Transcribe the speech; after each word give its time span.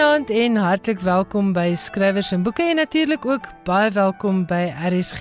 Goeienaand 0.00 0.30
en 0.32 0.54
hartlik 0.56 1.00
welkom 1.04 1.50
by 1.52 1.74
Skrywers 1.76 2.30
en 2.32 2.40
Boeke 2.42 2.64
en 2.64 2.78
natuurlik 2.80 3.26
ook 3.28 3.44
baie 3.68 3.90
welkom 3.92 4.46
by 4.48 4.72
RSG 4.88 5.20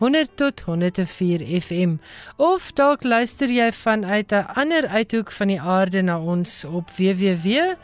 100 0.00 0.30
tot 0.40 0.60
104 0.64 1.44
FM. 1.60 1.96
Of 2.40 2.72
dalk 2.72 3.04
luister 3.04 3.52
jy 3.52 3.68
vanuit 3.72 4.32
'n 4.32 4.46
ander 4.56 4.88
uithoek 4.88 5.32
van 5.32 5.48
die 5.52 5.60
aarde 5.60 6.02
na 6.02 6.20
ons 6.20 6.64
op 6.64 6.90
www.rsg.co.za 6.90 7.76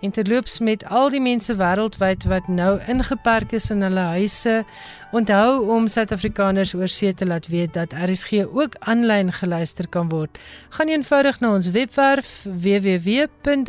en 0.00 0.10
terloops 0.10 0.58
met 0.58 0.84
al 0.88 1.10
die 1.12 1.20
mense 1.20 1.54
wêreldwyd 1.56 2.24
wat 2.30 2.48
nou 2.48 2.80
ingeperk 2.88 3.52
is 3.52 3.70
in 3.70 3.82
hulle 3.84 4.00
huise. 4.16 4.64
Onthou 5.12 5.68
om 5.74 5.86
Suid-Afrikaners 5.88 6.74
oor 6.74 6.88
see 6.88 7.14
te 7.14 7.26
laat 7.26 7.46
weet 7.52 7.74
dat 7.74 7.92
RSG 7.92 8.32
ook 8.48 8.74
aanlyn 8.80 9.32
geluister 9.32 9.88
kan 9.88 10.08
word. 10.08 10.38
Gaan 10.76 10.88
eenvoudig 10.88 11.40
na 11.40 11.54
ons 11.54 11.70
webwerf 11.70 12.44
www.rsg.co.za 12.44 13.60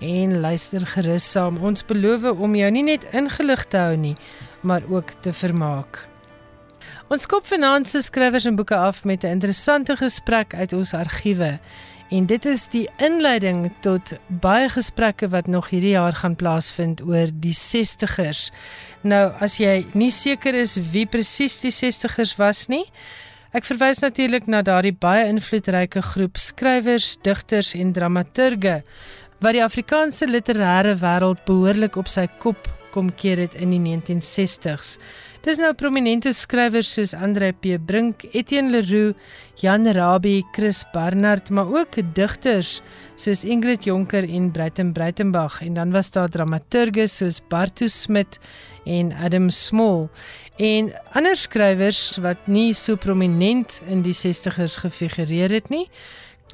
en 0.00 0.40
luister 0.40 0.86
gerus 0.86 1.30
saam. 1.30 1.56
Ons 1.64 1.84
beloof 1.84 2.22
om 2.36 2.54
jou 2.54 2.70
nie 2.70 2.84
net 2.84 3.06
ingelig 3.12 3.64
te 3.72 3.76
hou 3.80 3.96
nie, 3.96 4.16
maar 4.60 4.82
ook 4.88 5.10
te 5.20 5.32
vermaak. 5.32 6.08
Ons 7.06 7.22
skop 7.22 7.46
finansies 7.46 8.08
skrywers 8.10 8.48
en 8.48 8.56
boeke 8.58 8.76
af 8.76 9.04
met 9.04 9.22
'n 9.24 9.38
interessante 9.38 9.96
gesprek 9.96 10.54
uit 10.54 10.72
ons 10.72 10.94
argiewe. 10.94 11.58
En 12.08 12.26
dit 12.26 12.44
is 12.46 12.68
die 12.70 12.84
inleiding 13.02 13.64
tot 13.82 14.12
baie 14.28 14.68
gesprekke 14.70 15.26
wat 15.32 15.48
nog 15.50 15.72
hierdie 15.72 15.96
jaar 15.96 16.14
gaan 16.14 16.36
plaasvind 16.38 17.02
oor 17.02 17.32
die 17.34 17.54
60ers. 17.54 18.50
Nou, 19.02 19.32
as 19.42 19.58
jy 19.58 19.80
nie 19.98 20.12
seker 20.14 20.54
is 20.54 20.76
wie 20.92 21.06
presies 21.10 21.58
die 21.64 21.74
60ers 21.74 22.36
was 22.38 22.68
nie, 22.70 22.84
ek 23.50 23.66
verwys 23.66 24.04
natuurlik 24.04 24.46
na 24.46 24.62
daardie 24.62 24.94
baie 24.94 25.26
invloedryke 25.26 26.04
groep 26.12 26.38
skrywers, 26.38 27.16
digters 27.26 27.74
en 27.74 27.90
dramaturge 27.96 28.82
wat 29.42 29.56
die 29.58 29.64
Afrikaanse 29.64 30.30
literêre 30.30 30.94
wêreld 31.02 31.42
behoorlik 31.48 31.98
op 31.98 32.08
sy 32.08 32.28
kop 32.40 32.70
kom 32.96 33.12
keer 33.12 33.44
het 33.44 33.56
in 33.60 33.74
die 33.74 33.82
1960s. 33.82 34.96
Dis 35.46 35.60
nou 35.62 35.70
prominente 35.78 36.32
skrywers 36.34 36.88
soos 36.96 37.12
Andre 37.14 37.52
P 37.54 37.76
Brink, 37.86 38.24
Etienne 38.32 38.72
Leroux, 38.72 39.14
Jan 39.62 39.86
Rabie, 39.94 40.42
Chris 40.56 40.80
Barnard, 40.94 41.52
maar 41.54 41.68
ook 41.70 42.00
digters 42.16 42.80
soos 43.14 43.44
Ingrid 43.44 43.86
Jonker 43.86 44.26
en 44.26 44.50
Breiten 44.50 44.90
Breitenberg 44.96 45.60
en 45.62 45.78
dan 45.78 45.94
was 45.94 46.10
daar 46.10 46.32
dramaturge 46.32 47.06
soos 47.06 47.38
Bartu 47.48 47.88
Smit 47.88 48.40
en 48.86 49.12
Adam 49.12 49.50
Small 49.50 50.08
en 50.58 50.90
ander 51.14 51.36
skrywers 51.36 52.16
wat 52.24 52.48
nie 52.50 52.72
so 52.74 52.96
prominent 52.96 53.82
in 53.86 54.02
die 54.02 54.16
60's 54.16 54.80
gefigureer 54.82 55.52
het 55.52 55.68
nie. 55.70 55.86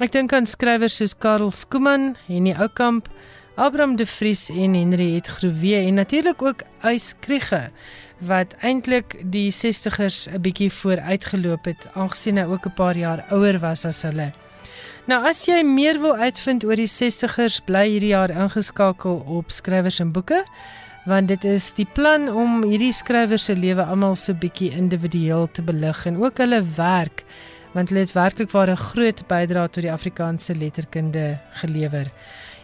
Ek 0.03 0.13
dink 0.13 0.33
aan 0.37 0.49
skrywers 0.49 0.97
soos 0.99 1.13
Karel 1.17 1.53
Skooman, 1.53 2.15
Henny 2.27 2.53
Oukamp, 2.57 3.09
Abraham 3.55 3.97
de 3.97 4.07
Vries 4.07 4.49
en 4.49 4.75
Henriet 4.75 5.27
Groewe 5.27 5.77
en 5.77 5.95
natuurlik 5.95 6.43
ook 6.43 6.63
Uys 6.85 7.15
Kriege 7.21 7.71
wat 8.19 8.55
eintlik 8.65 9.19
die 9.29 9.51
60ers 9.53 10.27
'n 10.33 10.41
bietjie 10.41 10.73
vooruitgeloop 10.73 11.65
het 11.65 11.89
aangesien 11.93 12.39
hy 12.39 12.45
ook 12.45 12.67
'n 12.67 12.75
paar 12.75 12.97
jaar 12.97 13.25
ouer 13.29 13.59
was 13.59 13.85
as 13.85 14.03
hulle. 14.03 14.33
Nou 15.07 15.27
as 15.29 15.45
jy 15.45 15.63
meer 15.63 16.01
wil 16.01 16.17
uitvind 16.17 16.65
oor 16.65 16.77
die 16.77 16.87
60ers, 16.87 17.61
bly 17.65 17.89
hierdie 17.89 18.15
jaar 18.17 18.31
ingeskakel 18.31 19.25
op 19.27 19.51
skrywers 19.51 20.01
en 20.01 20.13
boeke 20.13 20.45
want 21.05 21.29
dit 21.29 21.45
is 21.45 21.73
die 21.73 21.89
plan 21.93 22.29
om 22.29 22.63
hierdie 22.65 22.93
skrywers 22.93 23.45
se 23.45 23.57
lewe 23.57 23.85
almal 23.85 24.15
so 24.15 24.33
bietjie 24.35 24.71
individueel 24.71 25.49
te 25.53 25.63
belig 25.63 26.07
en 26.07 26.23
ook 26.25 26.39
hulle 26.39 26.63
werk 26.77 27.25
want 27.73 27.89
hulle 27.89 28.01
het 28.01 28.13
werklik 28.13 28.51
waar 28.51 28.71
'n 28.71 28.77
groot 28.77 29.27
bydrae 29.27 29.69
tot 29.69 29.83
die 29.83 29.93
Afrikaanse 29.93 30.55
letterkunde 30.55 31.39
gelewer. 31.51 32.13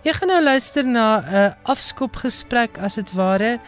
Jy 0.06 0.12
gaan 0.14 0.30
nou 0.30 0.42
luister 0.42 0.86
na 0.86 1.06
'n 1.20 1.54
afskopgesprek 1.66 2.78
as 2.78 2.94
dit 2.94 3.12
ware. 3.12 3.58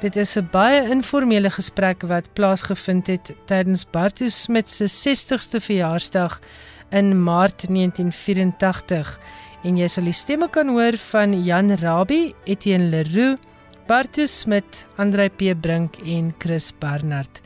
Dit 0.00 0.16
is 0.16 0.36
'n 0.36 0.48
baie 0.52 0.90
informele 0.90 1.50
gesprek 1.50 2.02
wat 2.02 2.32
plaasgevind 2.34 3.06
het 3.06 3.32
tydens 3.46 3.84
Bartu 3.90 4.28
Smit 4.28 4.68
se 4.68 4.84
60ste 4.84 5.60
verjaarsdag 5.60 6.40
in 6.90 7.22
Maart 7.22 7.68
1984 7.68 9.18
en 9.64 9.76
jy 9.76 9.88
sal 9.88 10.04
die 10.04 10.12
stemme 10.12 10.48
kan 10.50 10.68
hoor 10.68 10.96
van 10.96 11.44
Jan 11.44 11.76
Rabie, 11.76 12.34
Etienne 12.44 12.90
Leroux, 12.90 13.38
Bartu 13.86 14.26
Smit, 14.26 14.86
Andre 14.96 15.28
P 15.28 15.54
Brink 15.60 15.96
en 16.04 16.34
Chris 16.38 16.72
Barnard. 16.78 17.40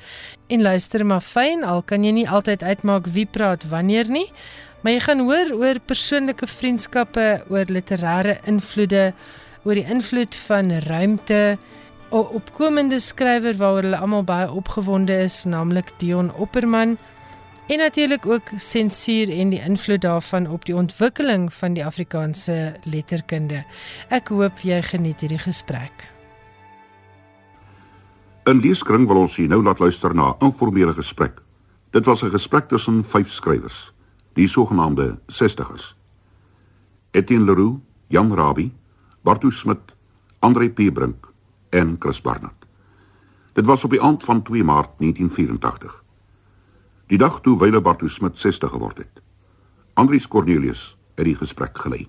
En 0.49 0.63
luister 0.63 1.07
maar 1.07 1.21
fyn, 1.21 1.65
al 1.65 1.83
kan 1.83 2.05
jy 2.05 2.11
nie 2.11 2.29
altyd 2.29 2.63
uitmaak 2.63 3.07
wie 3.07 3.27
praat 3.27 3.69
wanneer 3.69 4.11
nie. 4.11 4.33
Maar 4.83 4.97
jy 4.97 5.01
gaan 5.05 5.21
hoor 5.23 5.53
oor 5.55 5.79
persoonlike 5.87 6.47
vriendskappe, 6.51 7.27
oor 7.55 7.69
literêre 7.71 8.41
invloede, 8.51 9.13
oor 9.63 9.79
die 9.79 9.87
invloed 9.87 10.35
van 10.49 10.73
ruimte, 10.89 11.59
'n 12.11 12.27
opkomende 12.39 12.99
skrywer 12.99 13.55
waaroor 13.57 13.83
hulle 13.83 13.97
almal 13.97 14.25
baie 14.25 14.51
opgewonde 14.51 15.15
is, 15.23 15.45
naamlik 15.45 15.93
Dion 15.99 16.35
Opperman, 16.35 16.99
en 17.69 17.79
natuurlik 17.79 18.27
ook 18.27 18.51
sensuur 18.57 19.31
en 19.31 19.51
die 19.51 19.63
invloed 19.63 20.01
daarvan 20.01 20.51
op 20.51 20.65
die 20.65 20.77
ontwikkeling 20.77 21.55
van 21.55 21.75
die 21.75 21.85
Afrikaanse 21.85 22.75
letterkunde. 22.83 23.65
Ek 24.09 24.29
hoop 24.29 24.59
jy 24.59 24.83
geniet 24.83 25.21
hierdie 25.21 25.39
gesprek. 25.39 26.13
In 28.45 28.59
leeskring 28.61 29.07
wil 29.07 29.17
ons 29.17 29.37
hier 29.37 29.49
nou 29.49 29.63
laat 29.63 29.79
luister 29.79 30.15
na 30.15 30.35
'n 30.35 30.45
informele 30.45 30.93
gesprek. 30.93 31.33
Dit 31.91 32.05
was 32.05 32.23
'n 32.23 32.31
gesprek 32.31 32.69
tussen 32.69 33.05
vyf 33.05 33.31
skrywers 33.31 33.93
die 34.33 34.49
sogenaamde 34.49 35.19
60ers. 35.27 35.95
Etienne 37.11 37.45
Leroux, 37.45 37.81
Jan 38.09 38.33
Rabie, 38.35 38.73
Bartu 39.23 39.51
Smit, 39.51 39.95
Andre 40.39 40.69
P 40.71 40.93
Brink 40.93 41.33
en 41.71 41.97
Chris 41.99 42.21
Barnard. 42.21 42.67
Dit 43.53 43.67
was 43.67 43.85
op 43.85 43.91
die 43.91 44.03
aand 44.03 44.25
van 44.25 44.43
2 44.43 44.65
Maart 44.65 44.91
1984. 44.99 46.03
Die 47.07 47.19
dag 47.19 47.41
toe 47.41 47.59
Wile 47.59 47.81
Bartu 47.81 48.09
Smit 48.09 48.39
60 48.39 48.71
geword 48.71 48.99
het. 48.99 49.23
Andries 49.95 50.29
Cornelius 50.29 50.97
het 51.15 51.25
die 51.25 51.37
gesprek 51.37 51.79
gelei. 51.79 52.09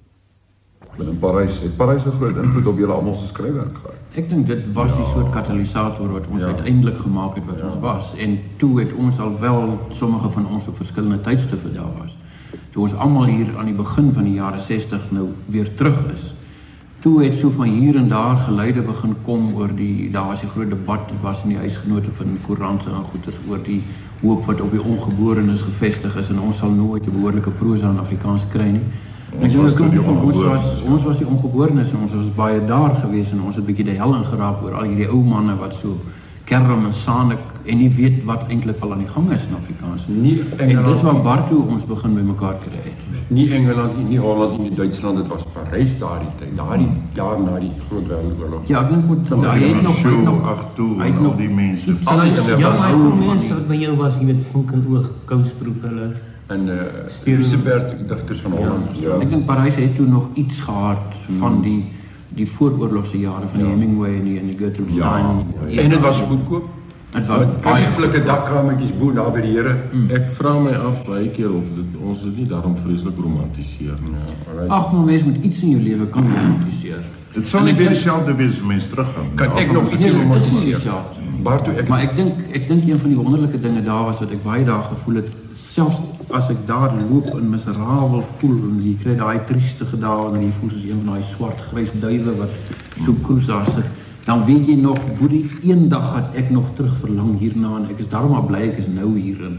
In 0.97 1.19
Parys 1.19 1.59
het 1.59 1.75
Parys 1.77 2.05
'n 2.05 2.11
groot 2.11 2.37
invloed 2.37 2.67
op 2.67 2.77
julle 2.77 2.93
almal 2.93 3.15
se 3.15 3.25
skryfwerk 3.25 3.77
gehad. 3.77 3.95
Ek 4.13 4.29
dink 4.29 4.47
dit 4.47 4.73
was 4.73 4.91
ja. 4.91 4.95
die 4.95 5.05
soort 5.05 5.29
katalisator 5.29 6.11
wat 6.11 6.27
ons 6.27 6.41
ja. 6.41 6.47
uiteindelik 6.47 6.97
gemaak 6.97 7.35
het 7.35 7.45
wat 7.45 7.57
ja. 7.57 7.65
ons 7.65 7.79
was 7.79 8.13
en 8.17 8.39
toe 8.57 8.79
het 8.79 8.93
ons 8.93 9.19
al 9.19 9.39
wel 9.39 9.79
sommige 9.89 10.29
van 10.29 10.47
ons 10.47 10.67
op 10.67 10.75
verskillende 10.75 11.21
tydstippe 11.21 11.71
daar 11.73 11.93
was. 11.97 12.12
Toe 12.73 12.87
ons 12.87 12.93
almal 12.97 13.27
hier 13.29 13.49
aan 13.57 13.67
die 13.69 13.77
begin 13.77 14.07
van 14.13 14.25
die 14.25 14.39
jare 14.39 14.59
60 14.59 15.11
nou 15.13 15.27
weer 15.53 15.67
terug 15.77 15.99
is. 16.13 16.31
Toe 17.05 17.19
het 17.21 17.35
so 17.37 17.51
van 17.53 17.69
hier 17.69 17.99
en 17.99 18.07
daar 18.09 18.39
geluide 18.47 18.81
begin 18.81 19.13
kom 19.27 19.51
oor 19.59 19.69
die 19.77 20.09
daar 20.11 20.31
was 20.31 20.41
'n 20.41 20.49
groot 20.55 20.69
debat 20.69 21.11
was 21.21 21.43
in 21.43 21.49
die 21.49 21.57
huisgenote 21.57 22.11
van 22.17 22.37
koerante 22.45 22.89
en 22.89 23.05
goeters 23.11 23.37
oor 23.49 23.61
die 23.63 23.83
hoop 24.21 24.45
wat 24.45 24.61
op 24.61 24.71
die 24.71 24.81
ongeborenes 24.81 25.61
gevestig 25.61 26.15
is 26.15 26.29
en 26.29 26.39
ons 26.39 26.57
sal 26.57 26.71
nooit 26.71 27.05
'n 27.05 27.11
behoorlike 27.11 27.49
prosa 27.49 27.89
in 27.89 27.99
Afrikaans 27.99 28.47
kry 28.49 28.69
nie. 28.69 28.85
Ons 29.41 29.55
was, 29.55 29.75
die 29.75 30.01
ons, 30.01 30.35
was, 30.35 30.81
ons 30.81 31.03
was 31.03 31.17
die 31.17 31.27
ongeborenes 31.27 31.91
en 31.91 31.99
ons 32.01 32.13
was 32.13 32.33
baie 32.35 32.65
daar 32.65 32.95
gewees 33.01 33.31
en 33.31 33.41
ons 33.41 33.55
het 33.55 33.63
'n 33.63 33.67
bietjie 33.67 33.85
die 33.85 33.97
hel 33.97 34.15
ingeraap 34.15 34.63
oor 34.63 34.73
al 34.73 34.83
hierdie 34.83 35.09
ou 35.09 35.23
manne 35.23 35.55
wat 35.55 35.75
so 35.75 35.97
kerm 36.43 36.85
en 36.85 36.93
sanik 36.93 37.52
en 37.65 37.77
nie 37.77 37.89
weet 37.95 38.23
wat 38.27 38.47
eintlik 38.51 38.81
al 38.83 38.91
aan 38.91 39.03
die 39.03 39.07
gang 39.07 39.29
is 39.31 39.43
in 39.47 39.55
Afrikaans 39.55 40.07
nie. 40.07 40.41
En 40.57 40.83
dis 40.85 41.01
waar 41.01 41.21
Bartu 41.21 41.55
ons 41.55 41.85
begin 41.87 42.17
bymekaar 42.17 42.57
kry 42.65 42.81
het. 42.83 43.05
Nie 43.27 43.47
Engeland 43.55 43.97
nie, 43.97 44.05
nie 44.09 44.19
Holland 44.19 44.59
nie, 44.59 44.73
Duitsland, 44.75 45.17
dit 45.17 45.27
was 45.31 45.45
Parys 45.53 45.95
daardie 46.01 46.29
tyd, 46.41 46.51
daardie 46.59 46.89
jaar 47.13 47.39
na 47.41 47.59
die 47.63 47.71
Groot 47.87 48.09
Wêreldoorlog. 48.11 48.67
Ja, 48.67 48.83
ek 48.83 48.91
dink 48.91 49.07
moet 49.07 49.31
daar 49.31 49.57
het 49.61 49.81
nog 49.81 49.97
so 50.01 50.35
ag 50.43 50.67
toe 50.75 50.91
al 51.03 51.33
die 51.39 51.49
mense. 51.49 51.95
Ja, 52.03 52.75
maar 52.75 52.93
die 52.93 53.25
mense 53.27 53.53
wat 53.53 53.65
by 53.71 53.79
jou 53.85 53.95
was, 54.01 54.19
jy 54.19 54.29
weet, 54.33 54.45
vonk 54.51 54.75
en 54.75 54.85
oog, 54.91 55.09
kousbroek 55.31 55.81
hulle 55.87 56.11
en 56.51 56.67
uh 56.67 56.79
Elisabeth 57.23 58.07
digters 58.07 58.39
van 58.39 58.51
Holland. 58.51 58.97
Ja, 58.99 59.07
ja. 59.07 59.19
Ek 59.23 59.29
dink 59.29 59.45
Parys 59.47 59.75
het 59.79 59.95
toe 59.95 60.07
nog 60.07 60.29
iets 60.33 60.59
gehad 60.61 61.19
van 61.39 61.61
die 61.63 61.81
die 62.33 62.47
vooroorlogse 62.49 63.19
jare 63.19 63.47
van 63.51 63.59
ja. 63.61 63.65
Hemingway 63.65 64.15
en 64.17 64.23
die 64.25 64.39
en 64.39 64.47
die 64.49 64.57
Gertrude 64.57 64.91
Stein. 64.91 65.45
Ja. 65.69 65.81
En 65.81 65.89
dit 65.89 65.99
was 66.01 66.19
goedkoop. 66.19 66.69
Dit 67.13 67.27
was 67.29 67.45
baie 67.61 67.85
flikke 67.93 68.23
dakkrametjies 68.25 68.93
bo 68.97 69.11
daar 69.13 69.31
by 69.33 69.41
die 69.45 69.51
Here. 69.53 69.73
Mm. 69.91 70.07
Ek 70.17 70.23
vra 70.33 70.53
my 70.57 70.71
af 70.73 71.03
baie 71.05 71.27
keer 71.35 71.51
of 71.53 71.69
dit 71.75 71.99
ons 72.01 72.23
is 72.25 72.33
nie 72.33 72.47
daarom 72.49 72.73
vreeslik 72.77 73.19
romantiseer 73.21 73.99
nie. 74.01 74.15
Ja, 74.17 74.65
Ag, 74.67 74.89
maar 74.93 75.05
mens 75.11 75.27
moet 75.27 75.45
iets 75.45 75.61
in 75.61 75.75
jou 75.75 75.83
lewe 75.83 76.07
kan 76.15 76.25
romantiseer. 76.25 77.03
Dit 77.35 77.47
sal 77.49 77.67
nie 77.67 77.75
weer 77.77 77.93
dieselfde 77.93 78.33
wees 78.39 78.57
as 78.57 78.65
mens 78.65 78.89
teruggaan. 78.89 79.29
Kan 79.37 79.53
ek 79.61 79.71
nog 79.77 79.93
iets 79.93 80.09
romantiseer? 80.09 80.89
Maar 81.43 81.61
toe 81.61 81.77
ek 81.77 81.87
Maar 81.93 82.07
ek 82.07 82.17
dink 82.17 82.41
ek 82.57 82.67
dink 82.67 82.89
een 82.89 82.99
van 83.05 83.13
die 83.13 83.19
wonderlike 83.19 83.61
dinge 83.61 83.85
daar 83.85 84.09
was 84.09 84.21
wat 84.23 84.33
ek 84.33 84.43
baie 84.43 84.65
dae 84.65 84.81
gevoel 84.89 85.21
het 85.21 85.31
selfs 85.69 86.01
as 86.33 86.49
ek 86.49 86.65
daar 86.65 86.93
loop 86.97 87.29
en 87.35 87.49
miserabel 87.49 88.21
voel 88.39 88.57
en 88.69 88.79
jy 88.81 88.93
kry 89.03 89.15
daai 89.19 89.43
triestige 89.49 89.99
dae 90.01 90.29
en 90.31 90.41
jy 90.41 90.53
voel 90.59 90.71
soos 90.73 90.85
een 90.87 91.01
van 91.03 91.13
daai 91.13 91.29
swart 91.29 91.61
grys 91.69 91.93
duwe 92.01 92.33
wat 92.41 92.57
so 93.05 93.13
koes 93.27 93.49
daar 93.51 93.69
sit 93.69 94.02
dan 94.25 94.45
weet 94.45 94.67
jy 94.67 94.75
nog 94.79 94.99
boetie 95.19 95.45
eendag 95.61 96.11
gaan 96.11 96.35
ek 96.39 96.49
nog 96.49 96.69
terug 96.75 96.95
verlang 96.99 97.39
hierna 97.39 97.75
en 97.75 97.89
ek 97.91 97.99
is 98.05 98.11
daarom 98.11 98.31
maar 98.31 98.47
bly 98.47 98.61
ek 98.69 98.77
is 98.83 98.87
nou 98.87 99.11
hier 99.19 99.43
en 99.45 99.57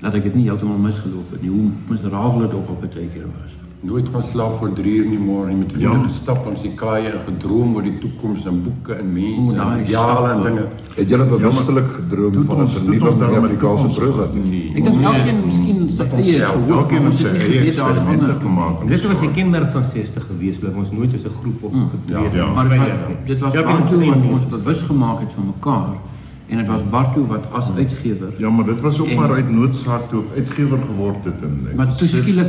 dat 0.00 0.14
ek 0.14 0.28
dit 0.28 0.34
nie 0.34 0.46
heeltemal 0.48 0.78
misgeloof 0.80 1.30
het 1.32 1.42
nie. 1.42 1.50
Hoe 1.50 1.70
miserabel 1.88 2.44
dit 2.44 2.54
ook 2.54 2.70
op 2.70 2.82
'n 2.82 2.88
tydjie 2.88 3.24
was. 3.24 3.55
Nooit 3.80 4.08
gaan 4.12 4.22
slaap 4.22 4.54
voor 4.56 4.72
3 4.72 4.94
uur 4.94 5.04
in 5.04 5.10
die 5.10 5.18
môre 5.18 5.46
nie 5.46 5.56
met 5.56 5.72
vriende 5.72 5.98
ja. 5.98 6.08
gestap 6.08 6.44
langs 6.44 6.62
die 6.62 6.70
kaaie 6.74 7.10
en 7.12 7.20
gedroom 7.26 7.74
oor 7.74 7.82
die 7.82 7.98
toekoms 7.98 8.46
en 8.46 8.62
boeke 8.62 8.94
en 8.94 9.12
mense 9.12 9.52
O, 9.52 9.68
en 9.70 9.84
jare 9.86 10.30
en 10.32 10.40
stap, 10.40 10.44
dinge. 10.44 10.64
Het 10.96 11.08
julle 11.08 11.24
bewustelik 11.24 11.90
gedroom 11.98 12.32
Toe 12.32 12.44
van 12.44 12.56
ons- 12.64 12.78
'n 12.80 12.90
nuwe 12.90 13.10
Amerikaanse 13.36 13.86
toekoms 13.86 13.94
prosa? 13.94 14.28
Nee. 14.32 14.72
Ek 14.74 14.84
dink 14.84 15.02
elkeen 15.02 15.40
miskien 15.44 15.90
sy 15.90 16.02
eie 16.02 16.40
gehoor. 16.40 16.78
Elkeen 16.78 17.02
het 17.04 17.12
ons 17.12 17.20
sy 17.20 17.30
nie 17.30 17.40
eie 17.40 17.60
eksperimente 17.66 18.24
ander. 18.24 18.40
gemaak. 18.46 18.88
Dit 18.88 19.06
was 19.06 19.20
'n 19.22 19.32
kenmerk 19.32 19.72
van 19.72 19.84
60 19.84 20.26
gewees, 20.26 20.60
dat 20.60 20.74
ons 20.74 20.90
nooit 20.90 21.14
as 21.14 21.24
'n 21.24 21.30
groep 21.40 21.62
opgetree 21.62 22.22
ja. 22.32 22.44
het. 22.46 22.54
Maar 22.54 22.68
dit 22.68 22.78
was 22.78 22.88
dit 23.26 23.40
was 23.40 23.52
Ja, 23.52 23.60
ja, 23.60 23.66
wat 23.66 23.90
ja. 24.04 24.32
ons 24.32 24.46
bewus 24.48 24.80
gemaak 24.82 25.18
het 25.20 25.32
van 25.34 25.44
mekaar 25.54 25.88
en 26.48 26.56
dit 26.56 26.66
was 26.66 26.80
Bartu 26.90 27.20
wat 27.28 27.44
as 27.52 27.68
uitgewer. 27.76 28.32
Ja, 28.38 28.50
maar 28.50 28.64
dit 28.64 28.80
was 28.80 29.00
ook 29.00 29.06
En- 29.08 29.16
maar 29.16 29.32
uit 29.32 29.50
noodsaak 29.50 30.08
toe 30.08 30.22
uitgewer 30.36 30.78
geword 30.88 31.24
het 31.24 31.34
en 31.42 31.76
Maar 31.76 31.96
toe 31.96 32.08
skielik 32.08 32.46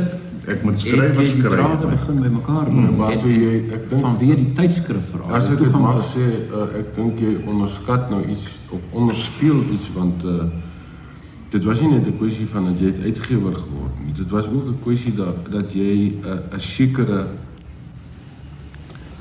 ek 0.48 0.62
moet 0.62 0.72
het 0.72 0.80
skrywers 0.80 1.28
jy 1.28 1.34
die 1.34 1.42
drade 1.42 1.86
begin 1.86 2.20
by 2.22 2.28
mekaar 2.28 2.66
Hmm, 2.66 2.82
bring. 2.84 2.96
maar 2.96 3.12
En- 3.12 3.28
jy- 3.28 3.64
ek 3.72 3.88
dink- 3.90 4.02
vanweer 4.02 4.36
die 4.36 4.52
tydskrif 4.52 5.04
veral. 5.10 5.32
As 5.34 5.48
ek 5.48 5.58
dit 5.58 5.72
mag 5.72 6.04
sê, 6.14 6.26
uh, 6.52 6.78
ek 6.78 6.94
dink 6.94 7.18
jy 7.20 7.36
onderskat 7.46 8.10
nou 8.10 8.22
iets 8.28 8.46
of 8.70 8.80
onderspeel 8.92 9.60
iets 9.72 9.88
want 9.94 10.24
uh 10.24 10.44
dit 11.50 11.64
was 11.64 11.80
nie 11.80 11.88
net 11.88 12.06
'n 12.06 12.18
kwessie 12.18 12.46
van 12.46 12.64
dat 12.64 12.80
jy 12.80 12.86
het 12.86 13.02
uitgewer 13.04 13.54
geword 13.54 13.94
nie. 14.04 14.12
Dit 14.16 14.30
was 14.30 14.46
ook 14.46 14.66
'n 14.68 14.78
kwessie 14.82 15.14
dat 15.14 15.36
dat 15.50 15.72
jy 15.72 15.80
'n 16.22 16.24
uh, 16.24 16.56
'n 16.56 16.60
sekere 16.60 17.26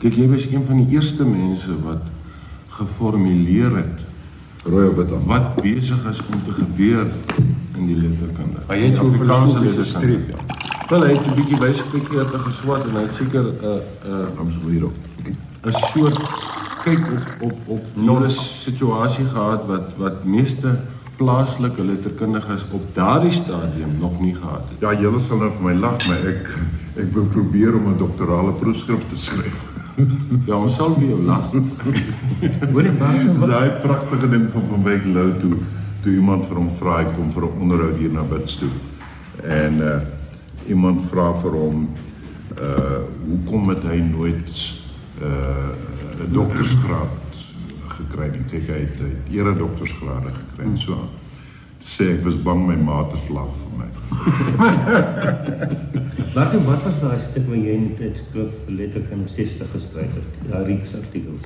kyk 0.02 0.14
jy 0.16 0.28
was 0.30 0.46
een 0.52 0.64
van 0.64 0.78
die 0.86 0.96
eerste 0.96 1.26
mense 1.26 1.74
wat 1.84 2.02
geformuleer 2.68 3.76
het 3.76 4.06
Rooi 4.66 4.90
wit 4.96 5.12
aan. 5.14 5.26
wat 5.26 5.56
besig 5.62 6.06
is 6.12 6.20
om 6.34 6.42
te 6.44 6.52
gebeur 6.52 7.08
in 7.78 7.86
die 7.88 7.96
letterkunde. 7.96 8.60
Hy 8.68 8.78
het 8.82 8.96
so 8.96 9.08
Afrikaanse 9.08 9.58
filosofiese 9.58 9.86
streep, 9.86 10.28
ja. 10.30 10.36
Wel 10.88 11.04
hy 11.04 11.16
het 11.16 11.26
'n 11.28 11.34
bietjie 11.36 11.58
wysgekykie 11.60 12.18
het 12.18 12.30
geswat 12.32 12.86
en 12.88 12.94
hy 12.96 13.02
het 13.04 13.16
seker 13.20 13.44
'n 13.44 13.58
uh, 13.62 13.72
'n 14.08 14.12
uh, 14.12 14.40
Ons 14.44 14.58
wil 14.62 14.70
hierop. 14.72 14.96
'n 15.64 15.72
soort 15.72 16.20
kyk 16.84 17.08
op 17.12 17.52
op 17.52 17.58
op 17.68 17.84
nulle 17.94 18.30
situasie 18.30 19.26
gehad 19.26 19.66
wat 19.66 19.98
wat 19.98 20.24
meeste 20.24 20.80
plaaslike 21.18 21.84
letterkundiges 21.84 22.66
op 22.72 22.84
daardie 22.94 23.32
stadium 23.32 23.98
nog 24.00 24.20
nie 24.20 24.36
gehad 24.36 24.64
het. 24.70 24.80
Ja, 24.80 25.00
julle 25.02 25.20
sal 25.20 25.38
nou 25.38 25.52
vir 25.52 25.64
my 25.64 25.74
lag, 25.74 26.08
maar 26.08 26.24
ek 26.26 26.56
ek 26.96 27.12
wil 27.14 27.26
probeer 27.26 27.76
om 27.76 27.92
'n 27.92 27.98
doktorale 27.98 28.52
proefskrif 28.52 29.08
te 29.10 29.18
skryf. 29.18 29.66
Ja, 30.46 30.56
ons 30.56 30.76
sal 30.76 30.94
vir 30.94 31.08
jou 31.08 31.22
lag. 31.22 31.52
Hoor 32.72 32.84
jy 32.84 32.94
maar 33.40 33.48
daai 33.48 33.70
pragtige 33.82 34.30
ding 34.30 34.52
van 34.52 34.64
van 34.70 34.84
Wyk 34.84 35.06
Lou 35.06 35.32
toe 35.40 35.58
toe 36.02 36.14
iemand 36.14 36.46
vir 36.46 36.56
hom 36.56 36.70
vra 36.80 36.98
hy 36.98 37.08
kom 37.16 37.32
vir 37.32 37.44
'n 37.44 37.60
onderhoud 37.60 37.98
hier 37.98 38.12
na 38.12 38.24
Wits 38.30 38.56
toe. 38.56 38.72
En 39.44 39.82
uh 39.82 40.00
iemand 40.68 41.02
vra 41.12 41.32
vir 41.42 41.52
hom 41.52 41.88
uh 42.58 43.04
hoekom 43.28 43.70
het 43.70 43.84
hy 43.84 44.00
nooit 44.02 44.50
uh 45.22 45.72
'n 46.26 46.32
doktorsgraad 46.34 47.42
gekry 47.98 48.30
nie. 48.34 48.46
Kyk 48.50 48.68
hy 48.68 48.80
het 48.86 49.00
hy 49.00 49.12
het 49.14 49.32
ere 49.40 49.54
doktorsgrade 49.58 50.32
gekry 50.34 50.66
en 50.66 50.78
so 50.78 50.94
aan. 50.94 51.14
Sê 51.80 52.04
ek 52.18 52.24
was 52.26 52.38
bang 52.44 52.68
my 52.68 52.76
maat 52.76 53.12
het 53.12 53.30
lag 53.30 53.52
vir 53.62 53.72
my. 53.80 53.90
Wat 56.38 56.54
wat 56.66 56.84
was 56.84 57.00
daai 57.02 57.20
stuk 57.20 57.48
wat 57.50 57.58
jy 57.58 57.74
in 57.74 57.86
dit 57.98 58.18
skrif 58.18 58.52
letterkunde 58.70 59.30
60 59.32 59.72
geskryf 59.72 60.12
het? 60.14 60.36
Daai 60.52 60.66
reeks 60.68 60.94
artikels. 60.94 61.46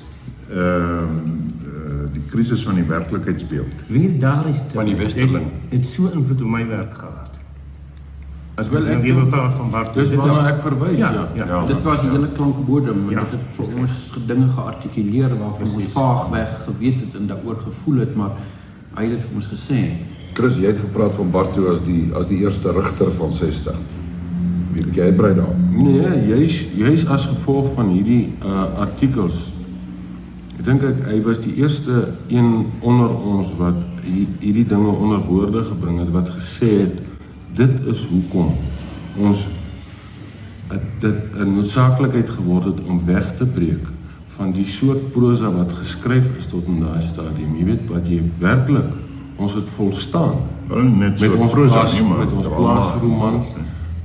Ehm 0.51 1.19
uh, 1.63 2.07
die 2.11 2.23
krisis 2.31 2.63
van 2.67 2.75
die 2.75 2.83
werklikheidsbeeld. 2.89 3.85
Wie 3.87 4.17
daardie 4.17 4.55
Van 4.73 4.85
die 4.85 4.95
Westerling. 4.95 5.45
het, 5.69 5.79
het 5.79 5.85
so 5.93 6.09
invloed 6.09 6.41
op 6.41 6.47
my 6.47 6.67
werk 6.67 6.93
gehad. 6.93 7.20
As 8.59 8.69
Wel, 8.69 8.85
ek 8.91 9.01
weer 9.01 9.25
praat 9.31 9.53
van 9.55 9.69
Bart. 9.71 9.93
Dis 9.95 10.09
waarna 10.13 10.47
ek 10.51 10.59
verwys, 10.59 10.97
Ja, 10.99 11.11
ja. 11.13 11.27
ja. 11.35 11.45
Ja. 11.47 11.65
Dit 11.65 11.83
was 11.83 12.01
'n 12.03 12.09
hele 12.11 12.27
klankbodem 12.35 13.07
en 13.07 13.13
Ja, 13.15 13.19
dit 13.23 13.31
het 13.31 13.41
vir 13.55 13.65
ons 13.79 14.11
dinge 14.27 14.47
geartikuleer 14.55 15.29
waarvan 15.37 15.61
ons 15.61 15.73
Presies. 15.73 15.91
vaagweg 15.91 16.49
geweet 16.65 16.99
het 16.99 17.15
en 17.15 17.27
daaroor 17.27 17.57
gevoel 17.57 17.97
het, 17.99 18.15
maar 18.15 18.31
hy 18.95 19.01
het 19.03 19.11
dit 19.11 19.21
vir 19.21 19.35
ons 19.35 19.47
gesê. 19.47 19.79
Chris, 20.33 20.55
jy 20.55 20.65
het 20.67 20.77
gepraat 20.79 21.15
van 21.15 21.31
Bartu 21.31 21.67
as 21.69 21.79
die 21.85 22.11
as 22.15 22.27
die 22.27 22.37
eerste 22.43 22.71
rigter 22.71 23.11
van 23.11 23.31
60. 23.31 23.75
Wie 24.73 24.83
jy 24.93 25.01
uitbrei 25.01 25.33
daar? 25.35 25.55
Nee, 25.71 26.27
juis 26.27 26.65
juis 26.75 27.07
as 27.07 27.25
gevolg 27.25 27.73
van 27.73 27.87
hierdie 27.89 28.33
uh 28.45 28.63
artikels. 28.79 29.51
Ek 30.59 30.65
dink 30.65 30.83
ek 30.83 30.95
hy 31.07 31.21
was 31.21 31.39
die 31.39 31.55
eerste 31.55 32.07
een 32.27 32.65
onder 32.79 33.09
ons 33.09 33.47
wat 33.57 33.75
hi- 34.03 34.27
hierdie 34.39 34.65
dinge 34.67 34.87
onder 34.89 35.19
woorde 35.19 35.63
gebring 35.63 35.99
het 35.99 36.11
wat 36.11 36.29
gesê 36.29 36.79
het 36.81 37.01
dit 37.55 37.85
is 37.85 38.05
hoekom 38.11 38.53
ons 39.17 39.47
dit 40.99 41.15
'n 41.35 41.53
noodsaaklikheid 41.53 42.29
geword 42.29 42.65
het 42.65 42.79
om 42.87 43.05
weg 43.05 43.35
te 43.37 43.45
breek 43.45 43.87
van 44.35 44.51
die 44.51 44.65
soort 44.65 45.11
prosa 45.11 45.51
wat 45.51 45.71
geskryf 45.73 46.29
is 46.37 46.45
tot 46.45 46.65
in 46.65 46.79
daai 46.79 47.01
stadium. 47.01 47.57
Jy 47.57 47.65
weet 47.65 47.89
wat 47.89 48.07
jy 48.07 48.21
werklik 48.39 48.93
ons 49.35 49.53
het 49.53 49.69
volstaan 49.69 50.35
Wel 50.67 50.83
net 50.83 51.19
met 51.19 51.19
so 51.19 51.35
ons 51.35 51.51
prosa 51.51 51.79
plaas, 51.79 51.93
nie 51.93 52.07
maar 52.07 52.17
met 52.17 52.31
ons 52.31 52.47
plaasroman 52.47 53.41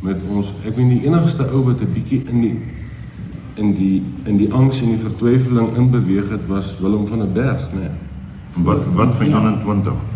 met 0.00 0.22
ons 0.28 0.50
ek 0.64 0.76
weet 0.76 0.88
die 0.88 1.04
enigste 1.06 1.46
ou 1.50 1.62
wat 1.68 1.80
'n 1.80 1.92
bietjie 1.92 2.22
in 2.32 2.40
die 2.40 2.56
in 3.54 3.74
die 3.74 4.02
in 4.24 4.36
die 4.36 4.52
angs 4.52 4.80
en 4.80 4.88
die 4.94 5.04
vertwyfeling 5.04 5.76
inbeweeg 5.76 6.28
het 6.30 6.46
was 6.46 6.74
Willem 6.80 7.06
van 7.06 7.18
der 7.18 7.32
Berg 7.32 7.72
nê 7.72 7.78
nee. 7.78 7.94
Wat 8.64 8.84
wat 8.94 9.14
van 9.14 9.26
21? 9.26 10.15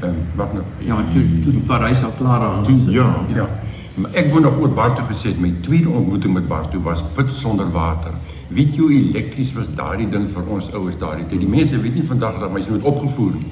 En 0.00 0.14
wag 0.34 0.52
nou. 0.52 0.64
Ja, 0.78 0.96
toe 1.12 1.22
toe 1.42 1.52
die 1.52 1.60
Parys 1.66 2.02
al 2.02 2.12
klaar 2.18 2.40
aan. 2.40 2.62
Toe 2.64 2.90
ja. 2.90 3.16
Ja. 3.34 3.48
Maar 3.94 4.10
ek 4.14 4.28
wou 4.30 4.40
nog 4.40 4.58
oor 4.60 4.68
Bartu 4.70 5.02
gesê 5.02 5.32
het, 5.32 5.40
my 5.40 5.54
tweede 5.60 5.88
ontmoeting 5.88 6.34
met 6.34 6.48
Bartu 6.48 6.78
was 6.82 7.02
put 7.14 7.30
sonder 7.32 7.70
water. 7.72 8.10
Weet 8.48 8.74
jy 8.74 8.80
hoe 8.80 8.92
elektries 8.92 9.52
was 9.52 9.66
daardie 9.74 10.08
ding 10.08 10.28
vir 10.32 10.42
ons 10.48 10.70
oues 10.72 10.94
daardie 10.98 11.26
tyd. 11.26 11.40
Die 11.40 11.48
mense 11.48 11.80
weet 11.80 11.94
nie 11.94 12.04
vandag 12.06 12.38
dat 12.40 12.52
my 12.52 12.60
se 12.62 12.70
nooit 12.70 12.82
opgevoer 12.82 13.32
nie. 13.34 13.50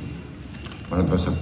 Maar 0.89 1.01
dit 1.03 1.11
was 1.11 1.27
'n 1.27 1.35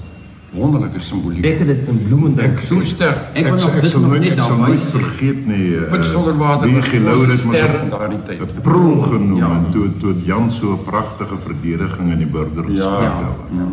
wonderlike 0.55 0.99
simboliek. 1.01 1.45
Ek 1.45 1.59
het 1.59 1.67
dit 1.67 1.89
in 1.89 2.03
Bloemendijk 2.09 2.59
so 2.65 2.81
sterk. 2.81 3.19
Ek 3.35 3.37
Ek, 3.37 3.45
wil 3.45 3.55
nog 3.55 3.75
ek 3.75 3.83
dit 3.83 3.95
nog 4.01 4.11
net 4.19 4.31
ek 4.31 4.37
daarby 4.37 4.61
nooit 4.67 4.81
vergeet 4.81 5.47
nie. 5.47 5.77
eh, 5.77 5.91
Put 5.91 6.05
sonder 6.05 6.37
water 6.39 6.67
Die 6.67 6.77
was 6.77 6.89
gelou 6.89 7.27
dit 7.27 7.45
op- 7.47 7.53
in 7.83 7.89
daardie 7.91 8.23
tyd. 8.23 8.41
'n 8.41 8.61
prul 8.63 9.03
genoem 9.03 9.37
Ja. 9.37 9.61
toe 9.71 9.91
toe 9.99 10.15
Jan 10.25 10.51
so 10.51 10.73
'n 10.73 10.85
pragtige 10.85 11.37
verdediging 11.39 12.11
in 12.13 12.19
die 12.19 12.27
burger 12.27 12.71
Ja, 12.71 12.83
gespreek. 12.83 13.11
ja. 13.51 13.67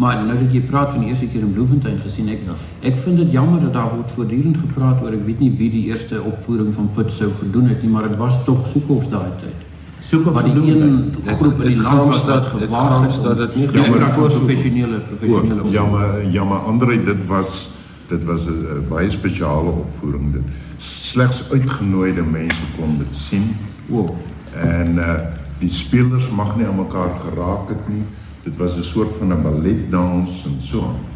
Maar 0.00 0.22
nou 0.24 0.36
dat 0.38 0.52
jy 0.54 0.60
praat 0.64 0.94
van 0.94 1.02
die 1.04 1.10
eerste 1.12 1.26
keer 1.28 1.42
in 1.44 1.52
Bloemfontein 1.52 1.98
gesien 2.04 2.28
ek 2.32 2.46
ek 2.88 3.00
vind 3.04 3.18
dit 3.20 3.32
jammer 3.36 3.60
dat 3.60 3.74
daar 3.76 3.90
word 3.94 4.12
voortdurend 4.16 4.56
gepraat 4.60 5.02
oor 5.04 5.16
ek 5.16 5.26
weet 5.26 5.40
nie 5.44 5.50
wie 5.58 5.70
die 5.70 5.82
eerste 5.90 6.22
opvoering 6.22 6.70
van 6.74 6.88
Put 6.94 7.12
sou 7.12 7.28
gedoen 7.40 7.68
het 7.68 7.82
nie, 7.84 7.90
maar 7.90 8.08
dit 8.08 8.16
was 8.16 8.38
tog 8.46 8.62
Soekhoffs 8.72 9.10
daai 9.12 9.28
tyd. 9.42 9.66
Soek 10.10 10.26
op 10.26 10.34
Wat 10.34 10.44
die 10.48 10.54
een 10.72 11.12
groep 11.26 11.60
in 11.60 11.68
die 11.68 11.82
land 11.82 12.08
was 12.08 12.24
wat 12.24 12.46
gewaag 12.54 13.04
het 13.06 13.18
dat 13.22 13.36
dit 13.36 13.56
nie 13.56 13.66
Ja, 13.66 13.82
jammer 13.82 14.06
voor 14.14 14.28
professionele 14.28 15.02
professionele 15.10 15.60
Ook, 15.60 15.72
ja 15.72 15.84
maar 15.84 16.24
ja 16.32 16.44
maar 16.44 16.64
Andre 16.72 16.96
dit 17.04 17.26
was 17.26 17.68
dit 18.08 18.24
was 18.24 18.46
'n 18.46 18.86
baie 18.88 19.10
spesiale 19.10 19.70
opvoering 19.70 20.32
dit. 20.32 20.42
Slegs 20.76 21.50
uitgenooide 21.50 22.22
mense 22.22 22.64
kon 22.78 22.98
dit 22.98 23.12
sien. 23.12 23.56
O, 23.90 24.16
En 24.54 24.96
uh 24.96 25.14
die 25.60 25.72
spelers 25.72 26.30
mag 26.30 26.56
nie 26.56 26.66
aan 26.66 26.76
mekaar 26.76 27.10
geraak 27.20 27.68
het 27.68 27.88
nie. 27.88 28.02
Dit 28.42 28.56
was 28.56 28.76
'n 28.76 28.82
soort 28.82 29.12
van 29.18 29.32
'n 29.32 29.42
balletdans 29.42 30.44
en 30.44 30.56
so. 30.58 30.80
aan. 30.82 31.08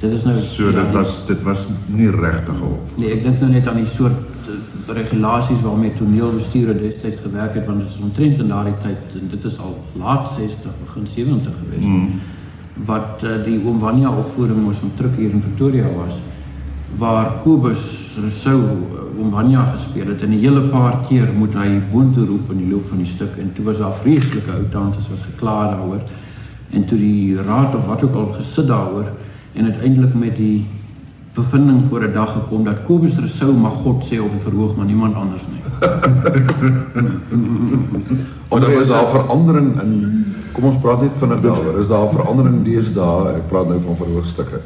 dit 0.00 0.12
is 0.12 0.24
nou 0.24 0.36
So 0.40 0.70
ja, 0.70 0.82
dit 0.82 0.92
was 0.92 1.26
dit 1.26 1.42
was 1.42 1.66
nie 1.86 2.10
regtig 2.10 2.60
op. 2.60 2.96
Nee, 2.96 3.12
ek 3.12 3.22
dink 3.22 3.40
nou 3.40 3.50
net 3.52 3.68
aan 3.68 3.82
die 3.82 3.92
soort 3.94 4.48
uh, 4.48 4.94
regulasies 4.96 5.60
waarmee 5.60 5.92
toneelbestuure 5.98 6.74
destyds 6.78 7.20
gewerk 7.22 7.54
het 7.54 7.66
want 7.66 7.84
dit 7.84 7.88
is 7.88 8.00
omtrent 8.00 8.38
in 8.38 8.48
daardie 8.48 8.78
tyd 8.82 9.20
en 9.20 9.28
dit 9.30 9.44
is 9.44 9.58
al 9.58 9.76
laat 9.92 10.30
60 10.36 10.72
begin 10.84 11.06
70 11.06 11.52
gewees. 11.64 11.84
Mm. 11.84 12.20
Wat 12.88 13.24
uh, 13.24 13.36
die 13.44 13.60
Oom 13.64 13.80
Vanya 13.80 14.10
opvoering 14.10 14.66
ons 14.66 14.80
van 14.80 14.92
Truk 14.94 15.16
hier 15.16 15.30
in 15.30 15.44
Pretoria 15.44 15.92
was 15.98 16.16
waar 16.98 17.32
Kobus 17.44 17.84
Rousseau 18.16 18.60
uh, 18.62 19.20
Oom 19.20 19.30
Vanya 19.36 19.66
gespeel 19.74 20.08
het 20.14 20.22
en 20.22 20.32
'n 20.32 20.40
hele 20.40 20.62
paar 20.72 21.04
keer 21.08 21.28
moet 21.36 21.54
hy 21.54 21.68
boontoe 21.92 22.26
roep 22.26 22.50
in 22.50 22.64
die 22.64 22.72
loop 22.72 22.88
van 22.88 23.04
die 23.04 23.12
stuk 23.12 23.36
en 23.36 23.52
toe 23.52 23.64
was 23.64 23.78
daar 23.78 23.94
vreeslike 24.02 24.50
ou 24.50 24.64
tantes 24.70 25.08
wat 25.12 25.22
gekla 25.28 25.76
daaroor 25.76 26.00
en 26.70 26.84
toe 26.84 26.98
die 26.98 27.42
raad 27.42 27.74
of 27.74 27.86
wat 27.86 28.02
ook 28.02 28.14
al 28.14 28.34
gesit 28.38 28.66
daaroor 28.66 29.06
en 29.52 29.64
uiteindelik 29.64 30.14
met 30.14 30.36
die 30.36 30.66
bevinding 31.34 31.84
voor 31.88 32.04
'n 32.04 32.12
dag 32.12 32.32
gekom 32.32 32.64
dat 32.64 32.82
Kobus 32.86 33.16
Rousseau 33.16 33.52
mag 33.52 33.72
God 33.72 34.04
sê 34.04 34.20
op 34.20 34.30
die 34.30 34.40
verhoog 34.40 34.76
maar 34.76 34.86
niemand 34.86 35.14
anders 35.14 35.42
nie. 35.52 35.60
Onder 38.48 38.80
is 38.80 38.88
daar 38.88 39.08
verandering 39.08 39.80
in 39.80 40.24
kom 40.52 40.64
ons 40.64 40.80
praat 40.82 41.00
net 41.00 41.12
vinnig 41.18 41.40
daaroor. 41.40 41.78
Is 41.78 41.88
daar 41.88 42.08
verandering 42.08 42.64
deesdae? 42.64 43.34
Ek 43.38 43.48
praat 43.48 43.68
nou 43.68 43.80
van 43.80 43.96
verhoogstukke. 43.96 44.60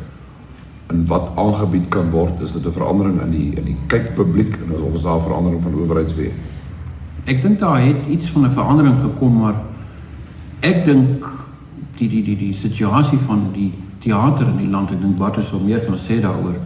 In 0.92 1.06
wat 1.06 1.28
aangebied 1.34 1.88
kan 1.88 2.10
word, 2.10 2.40
is 2.40 2.52
dit 2.52 2.66
'n 2.66 2.72
verandering 2.72 3.20
in 3.20 3.30
die 3.30 3.56
in 3.56 3.64
die 3.64 3.76
kykpubliek 3.86 4.56
en 4.56 4.82
of 4.82 4.94
is 4.94 5.02
daar 5.02 5.16
'n 5.16 5.28
verandering 5.28 5.62
van 5.62 5.74
owerheidsweë? 5.74 6.32
Ek 7.24 7.42
dink 7.42 7.58
daar 7.58 7.80
het 7.80 8.06
iets 8.08 8.30
van 8.30 8.44
'n 8.44 8.50
verandering 8.50 8.94
gekom 9.02 9.38
maar 9.38 9.54
ek 10.60 10.84
dink 10.84 11.43
die 11.98 12.08
die 12.08 12.22
die 12.22 12.36
die 12.36 12.54
situasie 12.54 13.18
van 13.26 13.48
die 13.52 13.72
teater 13.98 14.46
in 14.46 14.56
die 14.56 14.70
land, 14.70 14.90
ek 14.90 15.00
dink 15.00 15.16
Bart 15.16 15.38
sal 15.44 15.60
meer 15.60 15.80
kan 15.86 15.98
sê 15.98 16.20
daaroor. 16.20 16.58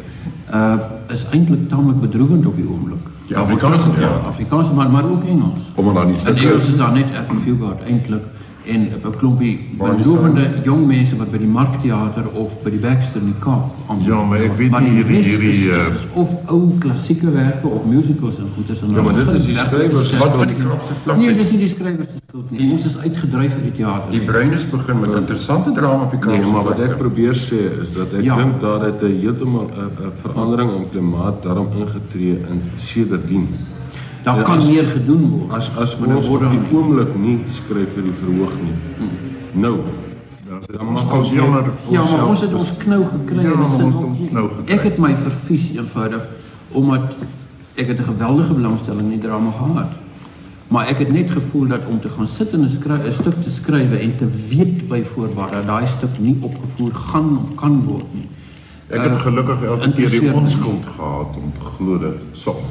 Uh 0.53 0.79
is 1.09 1.23
eintlik 1.33 1.69
tamelik 1.69 2.01
bedroewend 2.01 2.47
op 2.47 2.57
die 2.57 2.67
oomblik. 2.69 3.07
Ja, 3.29 3.41
Afrikaanse 3.41 3.93
ja, 4.01 4.11
Afrikaans 4.29 4.73
maar 4.77 4.91
maar 4.91 5.05
ook 5.11 5.25
Engels. 5.25 5.61
Omdat 5.75 5.95
daar 5.95 6.07
nie 6.07 6.17
En 6.25 6.37
Engels 6.37 6.69
is 6.69 6.77
daar 6.77 6.93
net 6.93 7.07
Effie 7.13 7.39
Fugard 7.45 7.83
eintlik 7.83 8.25
en 8.69 8.81
'n 9.05 9.17
klompie 9.19 9.59
belovende 9.79 10.45
jong 10.65 10.87
mense 10.87 11.17
wat 11.17 11.31
by 11.31 11.39
die 11.39 11.47
Markteater 11.47 12.25
of 12.35 12.63
by 12.63 12.71
die 12.71 12.79
Baxter 12.79 13.21
in 13.21 13.27
die 13.33 13.39
Kaap 13.41 13.65
aan. 13.89 13.99
Ja, 14.05 14.23
maar 14.25 14.39
ek 14.39 14.57
weet 14.57 14.71
nie 14.81 14.89
die 14.89 14.97
hierdie- 14.97 15.23
hierdie, 15.23 15.71
is- 15.71 15.89
uh, 15.89 15.95
is 15.95 16.07
of 16.13 16.29
ou 16.47 16.73
klassieke 16.79 17.31
werke 17.31 17.67
of 17.67 17.85
musicals 17.85 18.37
en 18.39 18.49
goeders 18.55 18.81
en 18.83 18.91
Ja, 18.91 19.03
maar 19.03 19.15
dit 19.15 19.29
is 19.35 19.45
die 19.45 19.57
skrywers 19.57 20.17
Wat 20.19 20.35
van 20.37 20.47
die 20.47 20.57
krapse 20.57 20.93
vlak? 21.03 21.17
Nee, 21.17 21.35
dis 21.35 21.51
nie 21.51 21.59
die 21.59 21.69
skrywers 21.69 22.09
se 22.13 22.21
skuld 22.29 22.51
nie. 22.51 22.73
Ons 22.73 22.85
is 22.85 22.97
uitgedryf 22.99 23.53
uit 23.55 23.63
die 23.63 23.73
teater. 23.73 24.11
Die 24.11 24.21
bruines 24.21 24.71
begin 24.71 25.01
met 25.01 25.15
interessante 25.17 25.73
drama 25.73 26.03
op 26.05 26.11
die 26.11 26.21
Nee, 26.27 26.41
kans. 26.41 26.53
maar 26.53 26.65
wat 26.65 26.81
ek 26.81 26.97
probeer 26.97 27.33
sê 27.35 27.81
is 27.83 27.93
dat 27.93 28.13
ek 28.13 28.23
Ja. 28.23 28.37
dink 28.37 28.61
het 28.63 29.03
'n 29.03 29.19
heeltemal 29.21 29.71
'n 29.71 30.05
'n 30.07 30.13
verandering 30.23 30.71
in 30.77 30.85
klimaat 30.91 31.43
daarom 31.43 31.69
ingetree 31.81 32.33
in 32.51 32.61
sedertdien. 32.77 33.49
Daar 34.29 34.37
Ja, 34.37 34.43
kan 34.43 34.59
as- 34.59 34.69
meer 34.69 34.87
gedoen 34.87 35.31
word. 35.31 35.53
As 35.53 35.71
as 35.77 35.95
ons 35.97 36.27
word 36.29 36.43
op 36.45 36.51
die 36.51 36.77
oomblik 36.77 37.15
nie 37.19 37.39
skryf 37.55 37.93
vir 37.95 38.03
die 38.03 38.13
verhoog 38.23 38.53
nie. 38.63 38.75
Nou, 39.53 39.77
dan 40.73 40.89
ons 40.89 41.05
ons 41.05 41.31
jammer 41.33 41.65
Ja, 41.91 42.03
maar 42.11 42.27
ons 42.29 42.41
het 42.41 42.55
ons 42.55 42.73
knou 42.79 43.05
gekry. 43.05 43.43
Ja, 43.43 43.53
en 43.53 43.77
sit 43.77 43.95
ons 44.05 44.19
knou 44.31 44.49
gekry. 44.49 44.75
Ek 44.75 44.83
het 44.83 44.99
my 44.99 45.15
vervies 45.17 45.71
eenvoudig 45.77 46.23
omdat 46.73 47.15
ek 47.75 47.87
het 47.89 47.99
'n 48.01 48.05
geweldige 48.13 48.55
belangstelling 48.55 49.01
in 49.13 49.21
die 49.21 49.25
drama 49.29 49.51
gehad. 49.51 49.93
Maar 50.69 50.87
ek 50.87 50.99
het 50.99 51.13
net 51.13 51.31
gevoel 51.31 51.67
dat 51.67 51.81
om 51.89 52.01
te 52.01 52.09
gaan 52.09 52.27
sit 52.27 52.53
en 52.53 52.61
'n 52.65 52.71
skry- 52.71 53.07
'n 53.09 53.13
stuk 53.13 53.43
te 53.43 53.51
skrywe 53.51 53.97
en 53.97 54.17
te 54.17 54.27
weet 54.49 54.89
by 54.89 55.03
voorbaat 55.05 55.53
dat 55.53 55.67
daai 55.67 55.87
stuk 55.97 56.19
nie 56.19 56.37
opgevoer 56.41 56.95
gaan 56.95 57.39
of 57.43 57.55
kan 57.55 57.83
word 57.85 58.05
nie. 58.15 58.29
Ek 58.89 59.03
het 59.05 59.19
gelukkig 59.21 59.65
elke 59.69 59.93
keer 59.93 60.11
die 60.11 60.33
onskuld 60.33 60.85
gehad 60.97 61.37
om 61.37 61.53
te 61.59 61.65
glo 61.77 61.99
dat 61.99 62.23
sal. 62.33 62.63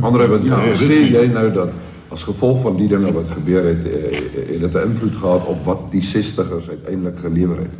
Andre, 0.00 0.28
wat 0.28 0.44
Ja, 0.44 0.62
ja, 0.64 0.74
sê 0.74 1.00
jy- 1.12 1.26
nou 1.32 1.52
dat 1.52 1.70
as 2.08 2.22
gevolg 2.22 2.62
van 2.62 2.76
die 2.76 2.88
dinge 2.88 3.12
wat 3.12 3.28
gebeur 3.28 3.64
het, 3.64 3.84
eh, 3.84 4.16
het 4.52 4.60
dit 4.60 4.74
'n 4.74 4.88
invloed 4.88 5.16
gehad 5.20 5.46
op 5.46 5.64
wat 5.64 5.90
die 5.90 6.02
60ers 6.02 6.68
uiteindelik 6.68 7.18
gelewer 7.18 7.56
het? 7.56 7.74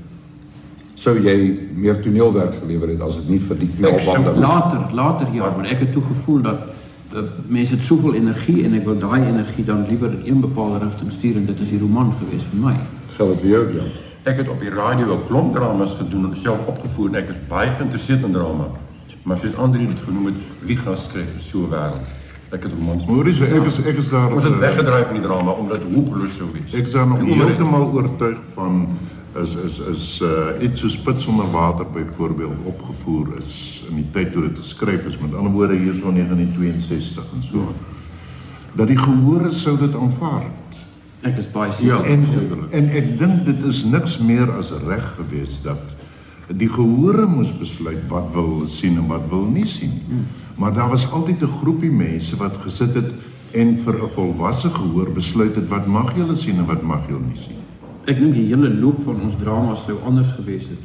Sou 0.94 1.18
jy 1.22 1.58
meer 1.74 2.00
toneelwerk 2.02 2.54
gelewer 2.60 2.88
het 2.88 3.00
as 3.00 3.14
dit 3.14 3.28
nie 3.28 3.40
vir 3.40 3.58
die 3.58 3.70
knelbande 3.76 4.30
was? 4.32 4.38
Later, 4.40 4.80
later 4.92 5.26
ja, 5.32 5.54
maar 5.56 5.64
ek 5.66 5.78
het 5.78 5.92
toe 5.92 6.02
gevoel 6.02 6.40
dat 6.42 6.58
uh, 7.14 7.18
mense 7.46 7.74
het 7.74 7.82
soveel 7.82 8.14
energie 8.14 8.64
en 8.64 8.74
ek 8.74 8.84
wil 8.84 8.98
daai 8.98 9.22
energie 9.26 9.64
dan 9.64 9.86
liewer 9.88 10.10
in 10.12 10.34
een 10.34 10.40
bepaalde 10.40 10.78
rigting 10.78 11.12
stuur 11.12 11.36
en 11.36 11.46
dit 11.46 11.60
is 11.60 11.68
die 11.68 11.78
roman 11.78 12.12
gewees 12.18 12.42
vir 12.50 12.60
my. 12.60 12.76
Geld 13.16 13.40
vir 13.40 13.48
jou, 13.48 13.64
Jan? 13.74 13.86
Ek 14.28 14.36
het 14.36 14.48
op 14.52 14.60
die 14.60 14.70
radio 14.70 15.14
'n 15.14 15.24
klomp 15.24 15.54
dramas 15.54 15.94
gedoen 15.96 16.24
en 16.28 16.36
self 16.36 16.66
opgevoer 16.66 17.08
en 17.08 17.14
ek 17.14 17.28
is 17.28 17.36
baie 17.48 17.70
geïnteresseerd 17.76 18.24
in 18.24 18.32
drama. 18.32 18.66
Maar 19.22 19.38
soos 19.38 19.56
Andri 19.56 19.86
dit 19.86 20.00
genoem 20.04 20.26
het, 20.26 20.34
wie 20.60 20.76
gaan 20.76 20.98
skryf 20.98 21.30
vir 21.32 21.40
so 21.40 21.58
'n 21.58 21.70
wêreld? 21.70 22.04
Ek 22.50 22.62
het 22.62 22.72
romans. 22.72 23.06
Maurice, 23.06 23.44
ek 23.44 23.64
is 23.64 23.78
ek 23.84 23.96
is 23.96 24.08
daar 24.08 24.32
Ons 24.32 24.42
het 24.42 24.52
eh, 24.52 24.58
weggedryf 24.58 25.06
van 25.06 25.14
die 25.14 25.22
drama 25.22 25.50
omdat 25.50 25.80
hopeloos 25.94 26.36
sou 26.36 26.48
wees. 26.52 26.74
Ek 26.74 26.86
is 26.86 26.92
daar 26.92 27.06
nog 27.06 27.18
heeltemal 27.18 27.90
oortuig 27.92 28.38
van 28.54 28.88
is 29.42 29.54
is 29.54 29.78
is 29.78 30.20
uh 30.20 30.62
iets 30.62 30.80
so 30.80 30.88
spits 30.88 31.26
onder 31.26 31.50
water 31.50 31.86
byvoorbeeld 31.92 32.64
opgevoer 32.64 33.36
is 33.38 33.84
in 33.88 33.96
die 33.96 34.08
tyd 34.12 34.32
toe 34.32 34.42
dit 34.42 34.58
geskryf 34.58 35.06
is 35.06 35.18
met 35.18 35.34
ander 35.34 35.52
woorde 35.52 35.76
hier 35.76 35.94
so 35.94 36.12
1962 36.12 37.24
en 37.34 37.42
so. 37.42 37.72
Dat 38.72 38.86
die 38.86 38.98
gehore 38.98 39.50
sou 39.50 39.78
dit 39.78 39.94
aanvaar. 39.94 40.44
Ek 41.22 41.36
is 41.38 41.46
baie 41.50 41.70
Ja, 41.82 41.96
seker. 41.98 42.10
En 42.12 42.24
sekerlik. 42.32 42.70
en 42.72 42.88
ek 42.88 43.18
dink 43.18 43.44
dit 43.44 43.62
is 43.62 43.84
niks 43.84 44.18
meer 44.18 44.50
as 44.50 44.70
reg 44.86 45.14
gewees 45.16 45.62
dat 45.62 45.94
die 46.56 46.68
gehore 46.68 47.26
moes 47.26 47.50
besluit 47.58 48.04
wat 48.08 48.30
wil 48.32 48.66
sien 48.66 48.96
en 48.98 49.06
wat 49.08 49.28
wil 49.30 49.44
nie 49.44 49.66
sien 49.66 49.90
nie. 50.08 50.20
Maar 50.56 50.72
daar 50.74 50.88
was 50.88 51.10
altyd 51.12 51.42
'n 51.42 51.46
groepie 51.60 51.90
mense 51.90 52.36
wat 52.36 52.56
gesit 52.56 52.94
het 52.94 53.12
en 53.52 53.76
vir 53.78 53.94
'n 53.94 54.08
volwasse 54.14 54.68
gehoor 54.68 55.10
besluit 55.12 55.54
het 55.56 55.68
wat 55.68 55.86
mag 55.86 56.14
julle 56.16 56.36
sien 56.36 56.56
en 56.58 56.66
wat 56.66 56.82
mag 56.82 57.08
julle 57.08 57.24
nie 57.26 57.36
sien. 57.36 57.56
Ek 58.06 58.18
dink 58.18 58.34
die 58.34 58.46
hele 58.46 58.70
loop 58.74 59.02
van 59.02 59.20
ons 59.20 59.34
drama 59.42 59.74
sou 59.74 59.98
anders 60.06 60.28
gewees 60.36 60.62
het 60.68 60.84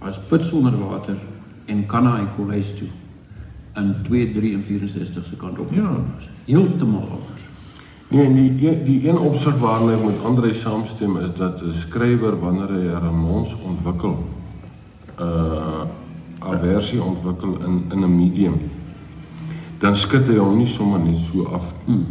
as 0.00 0.18
Put 0.28 0.42
sonder 0.44 0.78
water 0.78 1.16
en 1.66 1.86
Kanna 1.86 2.18
en 2.18 2.28
Kolhuis 2.36 2.74
toe 2.78 2.88
in 3.76 3.94
2364 4.02 5.26
se 5.26 5.36
kant 5.36 5.58
op. 5.58 5.70
Ja. 5.72 5.90
Heeltemal 6.46 7.00
anders. 7.02 7.40
Nee, 8.10 8.32
die 8.34 8.54
die, 8.56 8.82
die 8.82 9.08
een 9.08 9.18
opsig 9.18 9.54
waarna 9.62 9.92
ek 9.94 10.00
met 10.02 10.24
Andre 10.26 10.48
saamstem 10.54 11.16
is 11.22 11.30
dat 11.38 11.60
'n 11.62 11.74
skrywer 11.78 12.34
wanneer 12.40 12.72
hy 12.74 12.86
'n 12.88 13.02
romans 13.06 13.54
ontwikkel, 13.62 14.16
'n 14.18 15.22
uh, 15.22 15.84
aversie 16.38 17.02
ontwikkel 17.02 17.54
in 17.66 17.84
in 17.90 18.02
'n 18.02 18.16
medium, 18.16 18.56
dan 19.78 19.96
skud 19.96 20.26
hy 20.26 20.36
hom 20.36 20.56
nie 20.56 20.66
sommer 20.66 20.98
net 20.98 21.18
so 21.18 21.44
af. 21.44 21.64
Hmm. 21.84 22.06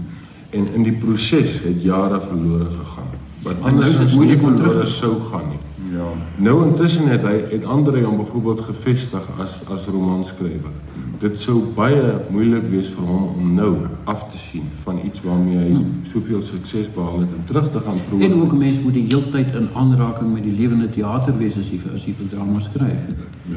En 0.49 0.73
in 0.73 0.83
die 0.83 0.97
proses 1.03 1.59
het 1.63 1.81
jare 1.81 2.21
verlore 2.21 2.69
gegaan. 2.79 3.11
Wat 3.43 3.55
En 3.63 3.75
nou 3.75 3.85
is 3.85 3.93
anders 3.93 4.15
nie 4.15 4.37
verlore 4.37 4.85
sou 4.85 5.19
gaan 5.31 5.47
nie. 5.49 5.68
Ja. 5.91 6.09
Nou 6.35 6.65
intussen 6.65 7.07
het 7.07 7.21
hy 7.25 7.39
het 7.49 7.65
Andre 7.65 8.01
hom 8.03 8.17
byvoorbeeld 8.17 8.61
gevestig 8.61 9.25
as 9.41 9.61
as 9.73 9.85
romanskrywer. 9.85 10.73
Dit 11.19 11.39
sou 11.41 11.63
baie 11.75 12.19
moeilik 12.29 12.67
wees 12.69 12.91
vir 12.93 13.07
hom 13.07 13.23
om 13.37 13.53
nou 13.55 13.71
af 14.03 14.21
te 14.31 14.37
sien 14.37 14.67
van 14.83 14.99
iets 15.05 15.23
waarmee 15.25 15.57
hy 15.57 15.79
soveel 16.11 16.41
sukses 16.45 16.91
behaal 16.93 17.23
het 17.23 17.33
en 17.37 17.43
terug 17.49 17.71
te 17.71 17.79
gaan 17.79 17.97
En 18.19 18.33
ook 18.33 18.49
vroeg. 18.49 18.53
'n 18.53 18.57
mens 18.57 18.79
moet 18.83 18.93
die 18.93 19.05
heeltyd 19.07 19.55
in 19.55 19.69
aanraking 19.73 20.33
met 20.33 20.43
die 20.43 20.55
lewende 20.59 20.89
teater 20.89 21.37
wees 21.37 21.57
as 21.57 21.69
jy 21.69 21.79
as 21.95 22.05
jy 22.05 22.15
drama 22.29 22.59
skryf. 22.59 23.01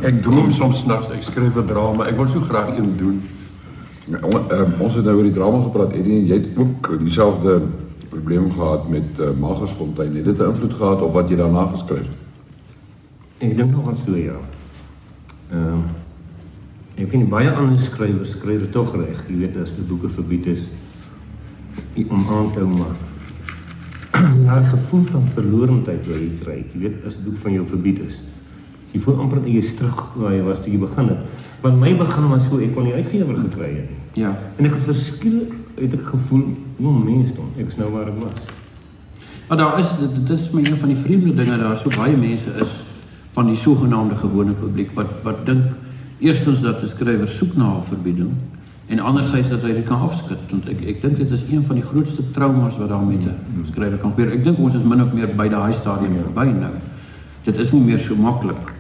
Ek 0.01 0.23
droom 0.23 0.51
soms 0.51 0.85
nags 0.85 1.11
ek 1.11 1.23
skryf 1.23 1.57
'n 1.57 1.67
drama. 1.67 2.07
Ek 2.07 2.17
wil 2.17 2.29
so 2.29 2.41
graag 2.41 2.77
een 2.79 2.97
doen. 2.97 3.23
Ja, 4.05 4.19
ehm, 4.19 4.71
ons 4.79 4.95
het 4.95 5.05
nou 5.05 5.17
oor 5.17 5.23
die 5.23 5.33
drama 5.33 5.63
gepraat. 5.63 5.93
Eddie, 5.93 6.19
en 6.19 6.27
jy 6.27 6.35
het 6.35 6.49
ook 6.57 6.99
dieselfde 6.99 7.63
probleem 8.09 8.51
gehad 8.53 8.89
met 8.89 9.19
uh, 9.21 9.27
Magersfontein. 9.41 10.17
Het 10.17 10.25
dit 10.25 10.39
'n 10.39 10.49
invloed 10.49 10.75
gehad 10.75 11.03
op 11.03 11.13
wat 11.13 11.29
jy 11.29 11.37
daarna 11.37 11.65
geskryf 11.67 11.99
het? 11.99 12.22
Ek 13.43 13.57
dink 13.59 13.73
nog 13.75 13.89
aan 13.91 13.99
so 14.05 14.17
ja. 14.17 14.39
Ehm 15.51 15.83
ek 17.01 17.09
vind 17.11 17.31
baie 17.33 17.51
ander 17.51 17.81
skrywers 17.81 18.35
skryf 18.37 18.61
dit 18.63 18.71
tog 18.71 18.93
reg. 18.95 19.17
Jy 19.27 19.39
weet 19.41 19.57
as 19.59 19.73
die 19.75 19.87
boeke 19.89 20.11
verbied 20.13 20.47
is 20.53 20.69
om 22.05 22.27
aan 22.31 22.53
te 22.53 22.61
hou 22.61 22.69
maar 22.69 23.01
daai 24.47 24.69
gevoel 24.69 25.03
van 25.09 25.25
verlorendheid 25.35 26.05
wat 26.07 26.21
jy 26.21 26.29
kry. 26.45 26.59
Jy 26.75 26.83
weet 26.85 27.09
as 27.09 27.17
'n 27.17 27.25
boek 27.25 27.41
van 27.47 27.57
jou 27.57 27.65
verbied 27.73 27.99
is. 28.05 28.21
Jy 28.93 29.01
voel 29.01 29.19
amper 29.25 29.41
dat 29.41 29.49
jy 29.51 29.65
terug 29.81 30.05
waar 30.15 30.37
jy 30.37 30.45
was 30.47 30.63
toe 30.63 30.73
jy 30.73 30.79
begin 30.85 31.09
het. 31.09 31.27
Want 31.65 31.81
my 31.81 31.97
begin 31.97 32.29
was 32.29 32.47
so 32.47 32.61
ek 32.61 32.75
kon 32.77 32.85
nie 32.85 32.95
uitgewer 32.95 33.39
gekry 33.39 33.73
het 33.81 33.91
nie. 33.91 34.23
Ja. 34.23 34.37
En 34.59 34.71
ek 34.71 34.77
het 34.79 34.87
verskillik 34.93 35.57
het 35.81 35.99
ek 35.99 36.05
gevoel, 36.13 36.47
o 36.79 36.93
mensdom, 36.93 37.51
ek 37.57 37.67
is 37.67 37.77
nou 37.81 37.91
waar 37.91 38.07
ek 38.07 38.23
was. 38.23 38.47
Maar 39.49 39.59
daar 39.59 39.79
is 39.81 39.91
dit 39.99 40.31
is 40.31 40.51
my 40.53 40.63
een 40.63 40.79
van 40.79 40.89
die 40.95 41.03
vreemde 41.03 41.35
dinge 41.35 41.59
daar 41.59 41.77
so 41.77 41.91
baie 41.97 42.17
mense 42.17 42.55
is 42.61 42.82
van 43.33 43.47
die 43.47 43.57
sogenaamde 43.57 44.17
gewone 44.17 44.53
publiek 44.53 44.91
wat 44.95 45.13
wat 45.23 45.47
dink 45.47 45.73
eerstens 46.19 46.61
dat 46.61 46.83
'n 46.83 46.87
skrywer 46.87 47.29
soek 47.29 47.57
na 47.57 47.77
'n 47.77 47.83
verbieding 47.83 48.33
en 48.87 48.99
andersins 48.99 49.49
dat 49.49 49.63
hy 49.63 49.73
dit 49.73 49.85
kan 49.85 50.01
afskud 50.01 50.39
want 50.51 50.69
ek 50.69 50.81
ek 50.87 51.03
dink 51.03 51.17
dit 51.17 51.31
is 51.31 51.43
een 51.51 51.65
van 51.65 51.75
die 51.75 51.85
grootste 51.85 52.31
traumas 52.31 52.77
wat 52.77 52.89
daar 52.89 53.05
met 53.05 53.25
'n 53.25 53.67
skrywer 53.67 53.99
kan 53.99 54.11
gebeur. 54.11 54.33
Ek 54.33 54.45
dink 54.45 54.59
ons 54.59 54.75
is 54.75 54.83
min 54.83 55.03
of 55.03 55.13
meer 55.13 55.29
by 55.37 55.49
daai 55.49 55.73
stadium 55.75 56.15
verby 56.15 56.51
nou. 56.51 56.75
Dit 57.45 57.57
is 57.57 57.73
nie 57.73 57.81
meer 57.81 57.99
so 57.99 58.15
maklik 58.15 58.72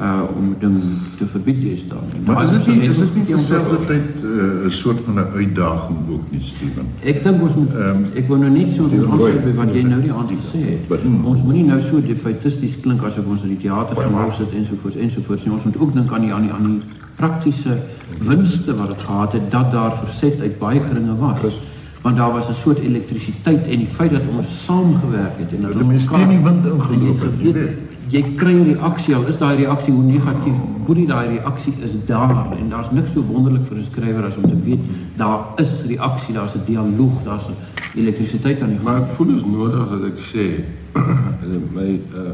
uh 0.00 0.36
om 0.36 0.54
ding 0.58 0.82
te 1.18 1.26
verbied 1.26 1.78
staan. 1.78 2.06
En 2.14 2.22
Maar 2.24 2.34
daai 2.34 2.46
is 2.46 2.64
dit 2.64 2.66
nie 2.66 2.88
is 2.88 2.98
dit 2.98 3.14
nie 3.14 3.24
terselfdertyd 3.24 4.22
uh, 4.24 4.66
'n 4.66 4.70
soort 4.70 5.00
van 5.04 5.14
'n 5.14 5.26
uitdaging 5.34 5.98
ook 6.10 6.30
nie, 6.30 6.40
Steven? 6.40 6.86
Ek 7.04 7.22
dink 7.24 7.42
ons 7.42 7.54
moet 7.54 7.74
um, 7.74 8.06
ek 8.14 8.28
wil 8.28 8.36
nou 8.36 8.50
net 8.50 8.72
so 8.72 8.84
aansluit 8.84 9.44
by 9.44 9.54
wat 9.54 9.74
jy 9.74 9.82
nou 9.82 10.00
die 10.00 10.12
aand 10.12 10.30
gesê 10.30 10.60
het. 10.68 10.88
Wat? 10.88 11.04
Ons 11.24 11.42
moenie 11.42 11.64
nou 11.64 11.80
so 11.80 12.00
defaitisties 12.00 12.80
klink 12.80 13.02
asof 13.02 13.26
ons 13.26 13.42
in 13.42 13.48
die 13.48 13.60
teater 13.66 13.96
gemaak 13.96 14.32
sit 14.32 14.52
ensovoorts 14.52 14.96
ensovoorts 14.96 15.44
nie. 15.44 15.52
Ons 15.52 15.64
moet 15.64 15.78
ook 15.78 15.92
dink 15.92 16.12
aan 16.12 16.20
die 16.20 16.32
aan 16.32 16.42
die 16.48 16.52
aan 16.52 16.64
die 16.64 16.82
praktiese 17.16 17.76
winste 18.18 18.76
wat 18.76 18.88
dit 18.88 19.02
gehad 19.02 19.32
het 19.32 19.50
dat 19.50 19.72
daar 19.72 19.92
verset 20.04 20.40
uit 20.40 20.58
baie 20.58 20.80
kringe 20.80 21.16
was. 21.16 21.60
Want 22.00 22.16
daar 22.16 22.32
was 22.32 22.48
'n 22.48 22.54
soort 22.54 22.78
elektrisiteit 22.78 23.66
en 23.66 23.78
die 23.78 23.92
feit 23.98 24.10
dat 24.10 24.22
ons 24.36 24.64
saamgewerk 24.64 25.36
het 25.36 25.52
en 25.52 25.60
dat 25.60 25.78
Dat 25.78 25.86
mense 25.86 26.08
teen 26.08 26.28
die 26.28 26.42
wind 26.42 26.66
ingeloop 26.66 27.20
het, 27.20 27.36
jy 27.42 27.52
weet. 27.52 27.89
Jy 28.10 28.22
kry 28.36 28.52
'n 28.52 28.64
reaksie 28.64 29.14
al 29.14 29.26
is 29.26 29.38
daai 29.38 29.56
reaksie 29.56 29.92
hoe 29.92 30.02
negatief 30.02 30.54
hoe 30.86 31.06
daai 31.06 31.38
reaksie 31.38 31.74
is 31.82 31.92
daar 32.06 32.56
en 32.58 32.68
daar's 32.68 32.90
niks 32.90 33.12
so 33.12 33.22
wonderlik 33.22 33.66
vir 33.66 33.76
'n 33.76 33.84
skrywer 33.84 34.24
as 34.24 34.36
om 34.36 34.42
te 34.42 34.62
weet 34.64 34.80
daar 35.16 35.40
is 35.56 35.82
reaksie 35.86 36.34
daar's 36.34 36.54
'n 36.54 36.64
dialoog 36.66 37.22
daar's 37.24 37.46
'n 37.46 37.54
elektrisiteit 37.94 38.62
aan 38.62 38.68
die 38.68 38.78
Maar 38.82 39.02
ek 39.02 39.08
voel 39.08 39.34
is 39.34 39.44
nodig 39.44 39.88
dat 39.90 40.04
ek 40.04 40.18
sê 40.18 40.64
my 41.78 42.00
uh 42.14 42.32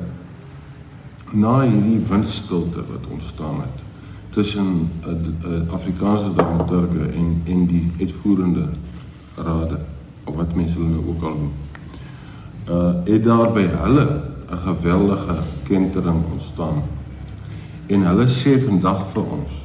na 1.32 1.60
hierdie 1.60 2.00
windstilte 2.08 2.80
wat 2.88 3.06
ontstaan 3.10 3.60
het 3.60 3.78
tussen 4.30 4.90
uh, 5.06 5.12
uh, 5.12 5.72
Afrikaanse 5.72 6.30
dramaturge 6.36 7.08
en 7.14 7.42
en 7.44 7.66
die 7.66 7.90
uitvoerende 8.00 8.68
rade 9.34 9.78
of 10.24 10.36
wat 10.36 10.54
mense 10.54 10.78
hulle 10.78 11.02
ook 11.08 11.22
al 11.22 11.36
noem. 11.40 11.52
Uh 12.68 13.12
het 13.12 13.24
daar 13.24 13.52
by 13.52 13.66
hulle 13.82 14.06
'n 14.50 14.58
geweldige 14.64 15.36
kentering 15.68 16.22
ontstaan 16.32 16.82
En 17.86 18.02
hulle 18.02 18.26
sê 18.26 18.56
vandag 18.58 19.04
vir 19.14 19.30
ons 19.36 19.62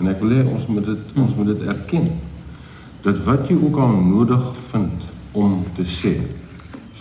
en 0.00 0.08
ek 0.08 0.22
wil 0.24 0.32
hê 0.32 0.42
ons 0.48 0.62
moet 0.72 0.86
dit 0.88 1.16
ons 1.20 1.34
moet 1.36 1.50
dit 1.52 1.66
erken. 1.68 2.06
Dat 3.04 3.18
wat 3.26 3.50
jy 3.50 3.56
ook 3.60 3.76
al 3.78 3.92
nodig 4.00 4.46
vind 4.70 5.04
om 5.36 5.58
te 5.76 5.84
sê, 5.84 6.14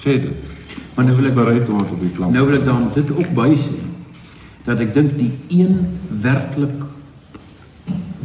sê 0.01 0.17
dit. 0.25 0.49
Maar 0.93 1.07
nou 1.07 1.15
wil 1.15 1.29
ek 1.29 1.37
bereid 1.37 1.71
om 1.71 1.79
op 1.79 1.93
die 2.03 2.11
klank. 2.17 2.35
Nou 2.35 2.43
wil 2.49 2.57
ek 2.59 2.67
dan 2.67 2.89
dit 2.97 3.13
ook 3.15 3.31
by 3.37 3.53
sê 3.55 3.79
dat 4.67 4.83
ek 4.83 4.91
dink 4.93 5.15
die 5.17 5.31
een 5.47 5.79
werklik 6.21 6.83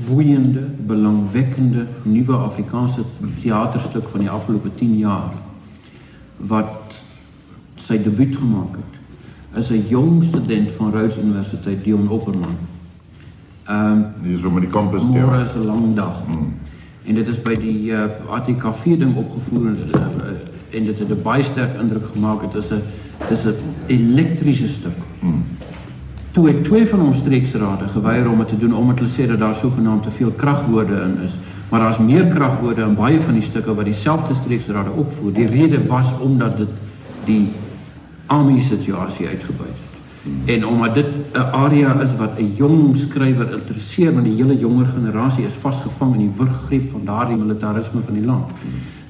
boeiende, 0.05 0.67
belangwekkende 0.91 1.87
nuwe 2.03 2.37
Afrikaanse 2.37 3.07
teaterstuk 3.41 4.11
van 4.13 4.27
die 4.27 4.33
afgelope 4.33 4.75
10 4.83 4.99
jaar 5.01 5.33
wat 6.51 6.99
sy 7.81 7.97
debuut 8.03 8.35
gemaak 8.37 8.75
het 8.83 9.04
is 9.57 9.71
'n 9.71 9.85
jong 9.89 10.25
student 10.25 10.71
van 10.77 10.93
Rhodes 10.93 11.17
Universiteit 11.19 11.85
Dion 11.85 12.09
Opperman. 12.09 12.57
Ehm 13.65 13.91
um, 13.91 14.07
hier 14.23 14.37
is 14.37 14.45
om 14.45 14.61
die 14.61 14.69
kampus 14.69 15.01
te 15.01 15.07
Môre 15.07 15.45
is 15.45 15.55
'n 15.55 15.65
lang 15.65 15.95
dag. 15.95 16.23
Hmm. 16.27 16.55
En 17.05 17.15
dit 17.15 17.29
is 17.29 17.43
by 17.43 17.57
die 17.57 17.91
uh, 17.91 18.05
eh, 18.05 18.11
ATKV 18.29 18.85
ding 18.99 19.17
opgevoer 19.17 19.67
en, 19.67 19.79
uh, 19.95 20.79
en 20.79 20.85
dit 20.85 20.99
het 20.99 21.09
'n 21.09 21.23
baie 21.23 21.45
sterk 21.45 21.81
indruk 21.81 22.07
gemaak. 22.13 22.41
Dit 22.41 22.65
is 22.65 22.71
'n 22.71 22.83
dis 23.29 23.45
'n 23.45 23.57
elektriese 23.87 24.69
stuk. 24.69 24.99
Hmm. 25.21 25.45
Toe 26.31 26.47
het 26.47 26.65
twee 26.65 26.87
van 26.87 27.01
ons 27.01 27.17
streeksrade 27.17 27.89
geweier 27.89 28.31
om 28.31 28.39
dit 28.39 28.49
te 28.49 28.59
doen 28.59 28.75
omdat 28.75 28.99
hulle 28.99 29.11
sê 29.11 29.29
dat 29.29 29.39
daar 29.39 29.55
sogenaamd 29.55 30.03
te 30.03 30.11
veel 30.11 30.31
kragwoorde 30.31 30.95
in 30.95 31.23
is. 31.25 31.33
Maar 31.69 31.81
daar's 31.81 31.99
meer 31.99 32.27
kragwoorde 32.27 32.83
in 32.83 32.95
baie 32.95 33.21
van 33.21 33.35
die 33.35 33.43
stukke 33.43 33.75
wat 33.75 33.85
dieselfde 33.85 34.35
streeksrade 34.35 34.91
opvoer. 34.91 35.33
Die 35.33 35.47
rede 35.47 35.87
was 35.87 36.19
omdat 36.21 36.57
dit 36.57 36.69
die 37.25 37.49
AMI 38.27 38.63
situasie 38.63 39.29
uitgebuit 39.29 39.69
het. 39.69 39.95
En 40.45 40.67
omdat 40.67 40.95
dit 40.95 41.07
'n 41.33 41.39
area 41.39 42.01
is 42.01 42.17
wat 42.19 42.39
'n 42.39 42.53
jong 42.55 42.97
skrywer 42.97 43.53
interesseer, 43.53 44.13
want 44.13 44.25
die 44.25 44.35
hele 44.35 44.59
jonger 44.59 44.87
generasie 44.87 45.45
is 45.45 45.53
vasgevang 45.53 46.13
in 46.13 46.19
die 46.19 46.37
wurggreep 46.37 46.91
van 46.91 47.05
daardie 47.05 47.37
militarisme 47.37 48.01
van 48.03 48.15
die 48.15 48.25
land. 48.25 48.51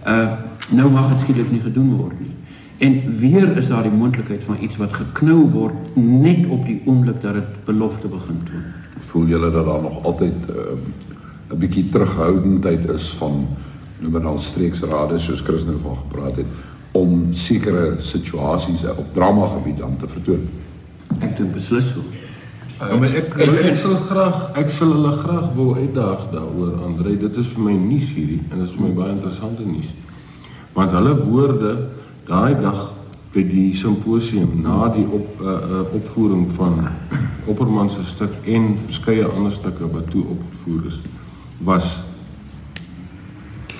Uh 0.06 0.28
nou 0.71 0.90
mag 0.90 1.09
dit 1.09 1.21
skielik 1.21 1.50
nie 1.50 1.61
gedoen 1.61 1.97
word 1.97 2.21
nie. 2.21 2.30
En 2.78 3.18
weer 3.18 3.56
is 3.56 3.68
daar 3.68 3.83
die 3.83 3.92
moontlikheid 3.92 4.44
van 4.44 4.56
iets 4.61 4.76
wat 4.76 4.92
geknou 4.92 5.50
word 5.50 5.75
net 5.94 6.47
op 6.49 6.64
die 6.64 6.83
oomblik 6.85 7.23
dat 7.23 7.35
dit 7.35 7.64
belofte 7.64 8.09
begin 8.09 8.40
toon. 8.44 8.62
Voel 8.99 9.26
julle 9.26 9.50
dat 9.50 9.66
daar 9.66 9.83
nog 9.83 10.04
altyd 10.04 10.35
'n 10.35 10.80
'n 11.52 11.59
bietjie 11.59 11.88
terughoudendheid 11.88 12.88
is 12.90 13.11
van 13.18 13.47
noem 13.99 14.12
maar 14.12 14.23
dan 14.23 14.42
streeksrade 14.42 15.18
soos 15.18 15.40
Chris 15.40 15.64
nou 15.64 15.78
van 15.83 15.97
gepraat 15.97 16.37
het 16.37 16.47
om 16.94 17.32
sekere 17.34 17.96
situasies 17.98 18.84
op 18.94 19.06
drama 19.14 19.48
gebied 19.56 19.80
dan 19.82 19.96
te 19.98 20.08
vertoon. 20.08 20.46
Ek 21.18 21.36
dink 21.36 21.54
beslis 21.56 21.90
so. 21.90 22.04
Ja, 22.78 22.96
maar 22.98 23.10
ek 23.14 23.34
ek, 23.38 23.52
ek 23.70 23.78
sal 23.82 23.96
graag 24.08 24.58
ek 24.60 24.70
sal 24.74 24.92
hulle 24.94 25.12
graag 25.18 25.50
wou 25.58 25.74
uitdaag 25.74 26.28
daaroor 26.34 26.80
Andre. 26.86 27.16
Dit 27.18 27.38
is 27.42 27.50
vir 27.54 27.66
my 27.66 27.74
nuus 27.78 28.06
hierdie 28.14 28.40
en 28.50 28.60
dit 28.60 28.66
is 28.68 28.74
vir 28.76 28.86
my 28.86 28.92
baie 28.98 29.14
interessante 29.14 29.66
nuus. 29.66 29.90
Want 30.74 30.94
hulle 30.94 31.14
woorde 31.22 31.74
daai 32.30 32.54
dag 32.62 32.82
by 33.34 33.42
die 33.50 33.70
simposium 33.74 34.60
na 34.62 34.88
die 34.94 35.06
op 35.10 35.42
uh, 35.42 35.54
uh, 35.54 35.82
opvoering 35.98 36.46
van 36.54 36.84
Opperman 37.50 37.90
se 37.90 38.04
stuk 38.08 38.36
en 38.48 38.76
verskeie 38.86 39.26
ander 39.26 39.52
stukke 39.52 39.90
wat 39.92 40.07
toe 40.14 40.22
opgevoer 40.37 40.87
is 40.92 41.00
was 41.66 41.96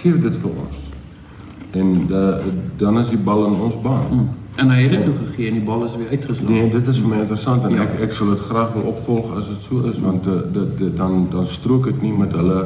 gee 0.00 0.18
dit 0.27 0.37
vir 0.42 0.59
ons 0.66 0.84
en 1.75 2.07
de, 2.07 2.41
dan 2.77 2.99
is 2.99 3.09
die 3.09 3.19
bal 3.19 3.47
in 3.47 3.53
ons 3.53 3.81
baan. 3.81 4.07
Hmm. 4.11 4.29
En 4.55 4.71
hy 4.71 4.83
het 4.83 4.91
dit 4.91 5.05
toe 5.05 5.15
gegee 5.27 5.49
en 5.51 5.57
die 5.59 5.67
bal 5.67 5.85
is 5.85 5.97
weer 5.97 6.09
uitgeslaan. 6.09 6.53
Nee, 6.53 6.71
dit 6.71 6.87
is 6.87 6.99
vir 7.03 7.09
my 7.11 7.21
interessant 7.25 7.65
en 7.67 7.75
ja. 7.75 7.87
ek 7.89 8.05
ek 8.07 8.13
sal 8.15 8.31
dit 8.31 8.43
graag 8.47 8.73
wil 8.77 8.91
opvolg 8.93 9.33
as 9.39 9.49
dit 9.51 9.65
so 9.67 9.83
is 9.91 9.99
want 10.03 10.27
eh, 10.31 10.41
dit 10.79 10.97
dan 10.97 11.27
dan 11.33 11.47
strook 11.47 11.89
dit 11.91 12.03
nie 12.07 12.13
met 12.19 12.35
hulle 12.39 12.61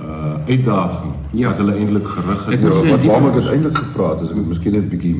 uh 0.00 0.36
uitdaging 0.46 1.12
ja. 1.36 1.48
wat 1.50 1.58
hulle 1.60 1.74
eintlik 1.74 2.06
gerig 2.06 2.44
het. 2.46 2.62
Ja, 2.62 2.68
wat 2.90 3.04
waarom 3.04 3.26
ek 3.28 3.34
dit 3.40 3.48
eintlik 3.52 3.78
gevra 3.82 4.12
het 4.14 4.22
is 4.24 4.30
ek 4.30 4.38
moet 4.38 4.52
miskien 4.52 4.76
net 4.78 4.86
'n 4.86 4.92
bietjie 4.94 5.16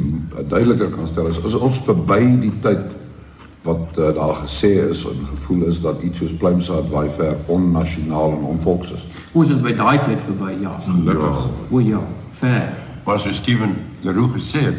duideliker 0.49 0.93
kan 0.95 1.11
stel 1.11 1.27
is 1.33 1.41
as 1.45 1.55
ons 1.59 1.81
verby 1.89 2.21
die 2.47 2.53
tyd 2.67 2.95
wat 3.67 3.99
uh, 3.99 4.15
daar 4.17 4.39
gesê 4.45 4.71
is 4.89 5.03
en 5.05 5.19
gevoel 5.33 5.67
is 5.69 5.81
dat 5.81 6.03
iets 6.03 6.19
soos 6.23 6.33
pluimsaad 6.33 6.87
baie 6.91 7.11
ver 7.19 7.37
onnasionaal 7.47 8.33
en 8.39 8.47
onvolks 8.55 8.93
is. 8.93 9.05
Ons 9.33 9.51
is 9.51 9.61
by 9.61 9.75
daai 9.77 9.99
tyd 10.07 10.23
verby, 10.27 10.55
ja. 10.63 10.73
Gelukkig. 10.87 11.43
Ja. 11.45 11.67
O 11.71 11.81
ja, 11.81 12.01
ver 12.41 12.73
maar 13.11 13.21
so 13.21 13.31
Steven 13.31 13.75
Leroux 14.01 14.33
gesê 14.33 14.61
het, 14.61 14.77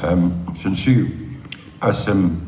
ehm 0.00 0.18
um, 0.18 0.32
sensuur 0.56 1.06
as 1.78 2.06
'n 2.06 2.10
um, 2.10 2.38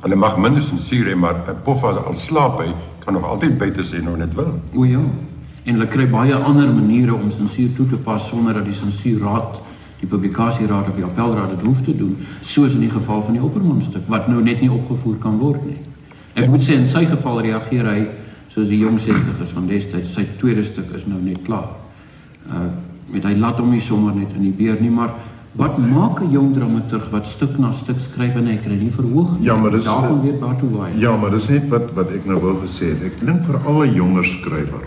hulle 0.00 0.16
mag 0.16 0.36
minder 0.36 0.62
sensuur 0.62 1.06
hê, 1.06 1.16
maar 1.16 1.34
'n 1.34 1.62
pof 1.62 1.84
as 1.84 1.96
al 1.96 2.14
slaap 2.14 2.58
hy 2.58 2.74
kan 2.98 3.12
nog 3.12 3.24
altyd 3.24 3.58
buite 3.58 3.84
sê 3.84 4.02
nou 4.02 4.16
net 4.16 4.34
wil. 4.34 4.60
O 4.74 4.84
ja. 4.84 5.00
En 5.64 5.72
hulle 5.74 5.86
kry 5.86 6.08
baie 6.10 6.34
ander 6.34 6.68
maniere 6.68 7.14
om 7.14 7.30
sensuur 7.30 7.72
toe 7.76 7.88
te 7.88 7.96
pas 7.96 8.28
sonder 8.28 8.54
dat 8.54 8.64
die 8.64 8.74
sensuurraad 8.74 9.60
die 10.00 10.08
publikasieraad 10.08 10.88
of 10.88 10.94
die 10.94 11.04
appelraad 11.04 11.50
dit 11.50 11.60
hoef 11.60 11.80
te 11.84 11.96
doen, 11.96 12.16
soos 12.40 12.72
in 12.72 12.80
die 12.80 12.90
geval 12.90 13.22
van 13.22 13.32
die 13.32 13.42
oppermondstuk 13.42 14.02
wat 14.06 14.28
nou 14.28 14.42
net 14.42 14.60
nie 14.60 14.70
opgevoer 14.70 15.16
kan 15.16 15.38
word 15.38 15.64
nie. 15.64 15.78
Ek 16.34 16.48
moet 16.48 16.62
sê 16.62 16.72
in 16.72 16.86
sy 16.86 17.06
geval 17.06 17.40
reageer 17.40 17.86
hy 17.86 18.06
soos 18.48 18.68
die 18.68 18.78
jong 18.78 19.00
60's 19.00 19.50
van 19.50 19.66
destyds. 19.66 20.12
Sy 20.12 20.26
tweede 20.36 20.64
stuk 20.64 20.92
is 20.94 21.06
nou 21.06 21.20
net 21.22 21.42
klaar. 21.42 21.72
Uh 22.50 22.87
met 23.12 23.24
hy 23.24 23.34
laat 23.38 23.58
hom 23.58 23.70
nie 23.70 23.80
sommer 23.80 24.14
net 24.14 24.32
in 24.36 24.42
die 24.42 24.54
beer 24.54 24.76
nie, 24.80 24.90
maar 24.90 25.14
wat 25.58 25.78
maak 25.78 26.20
'n 26.20 26.30
jong 26.30 26.54
dramaturg 26.54 27.10
wat 27.10 27.26
stuk 27.26 27.58
na 27.58 27.72
stuk 27.72 27.98
skryf 27.98 28.34
en 28.36 28.46
hy 28.46 28.56
kry 28.56 28.76
nie 28.76 28.92
verhoog 28.92 29.38
nie? 29.38 29.46
Ja, 29.46 29.56
maar 29.56 29.70
dis 29.70 29.84
daarom 29.84 30.20
weet 30.22 30.38
waar 30.40 30.56
toe 30.58 30.70
waai. 30.70 30.92
Ja, 30.98 31.16
maar 31.16 31.30
dis 31.30 31.48
net 31.48 31.68
wat 31.68 31.92
wat 31.94 32.10
ek 32.10 32.26
nou 32.26 32.38
wou 32.40 32.54
gesê 32.62 32.92
het. 32.92 33.02
Ek 33.02 33.26
dink 33.26 33.42
vir 33.42 33.58
alle 33.66 33.92
jonger 33.92 34.24
skrywer 34.24 34.86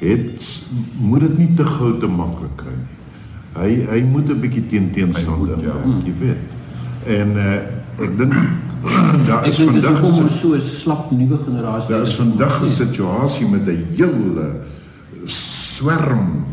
het 0.00 0.62
moet 1.00 1.20
dit 1.20 1.38
nie 1.38 1.54
te 1.56 1.64
gou 1.64 1.98
te 1.98 2.06
maklik 2.06 2.56
kry 2.56 2.72
nie. 2.72 2.98
Hy 3.60 3.70
hy 3.90 4.00
moet 4.06 4.30
'n 4.30 4.40
bietjie 4.40 4.66
teen 4.66 4.90
teenstande 4.90 5.58
ja, 5.60 5.76
jy 6.04 6.14
weet. 6.20 6.38
En 7.06 7.36
uh, 7.36 7.54
ek 7.98 8.18
dink 8.18 8.34
daar 9.28 9.46
is 9.46 9.60
vandag 9.60 9.98
so, 10.04 10.28
so 10.28 10.54
'n 10.54 10.60
slap 10.60 11.10
nuwe 11.10 11.36
generasie. 11.44 11.88
Daar 11.90 12.02
is 12.02 12.14
vandag 12.14 12.62
'n 12.62 12.72
situasie 12.72 13.48
met 13.48 13.66
'n 13.66 13.84
hele 13.96 14.60
swerm 15.26 16.44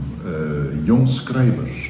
jong 0.88 1.08
skrywers. 1.12 1.90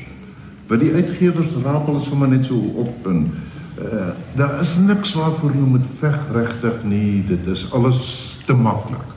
Wat 0.67 0.81
die 0.83 0.93
uitgewers 0.93 1.53
raap 1.63 1.85
hulle 1.87 2.01
sommer 2.03 2.31
net 2.31 2.47
so 2.49 2.57
op 2.83 3.11
en 3.11 3.29
uh 3.77 4.09
daar 4.37 4.57
is 4.61 4.77
niks 4.81 5.13
waarvoor 5.13 5.53
jy 5.53 5.67
moet 5.75 5.85
veg 5.99 6.17
regtig 6.33 6.81
nie. 6.83 7.21
Dit 7.29 7.45
is 7.53 7.67
alles 7.77 8.01
te 8.45 8.55
maklik. 8.57 9.13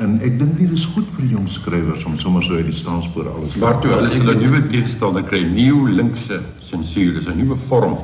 En 0.00 0.18
ek 0.24 0.38
dink 0.40 0.58
dit 0.60 0.72
is 0.72 0.84
goed 0.94 1.08
vir 1.16 1.26
jong 1.32 1.48
skrywers 1.48 2.04
om 2.08 2.16
sommer 2.20 2.44
so 2.44 2.56
uit 2.56 2.68
die 2.68 2.76
staanspoor 2.76 3.28
alles. 3.32 3.56
Maar 3.60 3.80
toe 3.80 3.92
hulle 3.92 4.08
is 4.08 4.16
hulle 4.20 4.36
nuwe 4.40 4.62
teenstander 4.72 5.24
kry 5.24 5.42
nuwe 5.48 5.92
linkse 5.96 6.40
sensuur, 6.64 7.16
dis 7.18 7.28
'n 7.28 7.36
nuwe 7.40 7.56
vorm. 7.68 7.96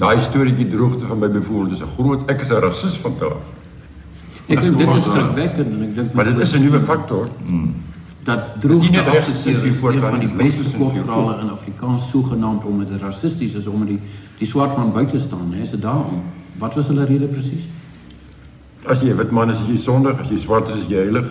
Daai 0.00 0.18
storieetjie 0.22 0.70
droogte 0.72 1.06
van 1.06 1.18
my 1.18 1.30
byvoorbeeld 1.30 1.78
is 1.78 1.82
'n 1.86 1.94
groot 1.98 2.30
ek 2.30 2.46
is 2.46 2.50
'n 2.50 2.62
rasis 2.66 2.98
van 3.02 3.18
toe. 3.18 3.36
Ek 4.48 4.62
dink 4.62 4.78
dit 4.78 4.88
is 4.88 5.02
skrikwekkend 5.02 5.70
en 5.74 5.82
ek 5.82 5.94
dink 5.94 6.14
maar 6.14 6.24
dit 6.24 6.38
is 6.38 6.54
'n 6.54 6.62
nuwe 6.62 6.80
faktor. 6.80 7.28
Hmm 7.46 7.74
dat 8.30 8.60
droogte 8.62 9.02
afgeseer 9.02 9.74
voor 9.74 9.98
van 9.98 10.18
die 10.22 10.34
beste 10.34 10.64
sportverhale 10.68 11.38
in 11.40 11.50
Afrikaans 11.50 12.10
sogenaamd 12.10 12.64
omdat 12.64 12.88
dit 12.88 13.00
rassisties 13.00 13.54
is 13.54 13.66
omdat 13.66 13.88
die 13.88 14.00
die 14.38 14.48
swart 14.48 14.76
man 14.76 14.92
buite 14.92 15.20
staan, 15.20 15.52
hè, 15.52 15.62
is 15.62 15.70
dit 15.70 15.82
daarom. 15.82 16.22
Wat 16.58 16.74
was 16.74 16.86
hulle 16.86 17.04
rede 17.04 17.26
presies? 17.28 17.68
As 18.88 19.02
jy 19.04 19.14
wit 19.16 19.30
man 19.30 19.50
is, 19.52 19.60
is 19.60 19.74
jy 19.74 19.78
sondig, 19.84 20.20
as 20.20 20.30
jy 20.32 20.38
swart 20.40 20.68
is, 20.72 20.80
is 20.80 20.88
jy 20.88 21.04
heilig. 21.04 21.28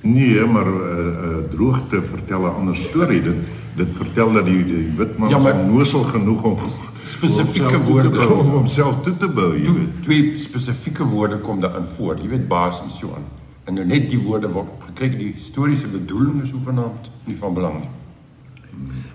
Nee, 0.00 0.46
maar 0.46 0.66
uh, 0.66 0.82
uh, 0.82 1.36
droogte 1.52 2.02
vertel 2.02 2.48
'n 2.48 2.54
ander 2.62 2.76
storie. 2.76 3.22
Dit 3.22 3.36
dit 3.76 3.96
vertel 3.96 4.32
dat 4.32 4.44
die 4.44 4.64
die 4.64 4.86
wit 4.96 5.18
man 5.18 5.30
ja, 5.30 5.38
maar, 5.38 5.56
nosel 5.56 6.02
genoeg 6.02 6.42
om 6.42 6.58
spesifieke 7.04 7.82
woorde 7.82 8.28
om 8.28 8.50
homself 8.50 9.02
toe 9.02 9.16
te 9.16 9.28
bou. 9.28 9.52
Twee, 9.62 9.88
twee 10.00 10.36
spesifieke 10.36 11.04
woorde 11.04 11.38
kom 11.38 11.60
daarin 11.60 11.86
voor. 11.96 12.16
Jy 12.22 12.28
weet 12.28 12.48
basies 12.48 12.98
so 12.98 13.14
aan. 13.14 13.39
En 13.70 13.76
nou 13.76 13.86
net 13.86 14.08
die 14.10 14.18
woorde 14.18 14.48
word 14.50 14.70
gekry, 14.88 15.08
die 15.14 15.28
historiese 15.30 15.86
bedoeling 15.86 16.40
is 16.42 16.50
hoegenaamd 16.50 17.10
nie 17.28 17.36
van 17.38 17.54
belang 17.54 17.76
nie. 17.78 17.90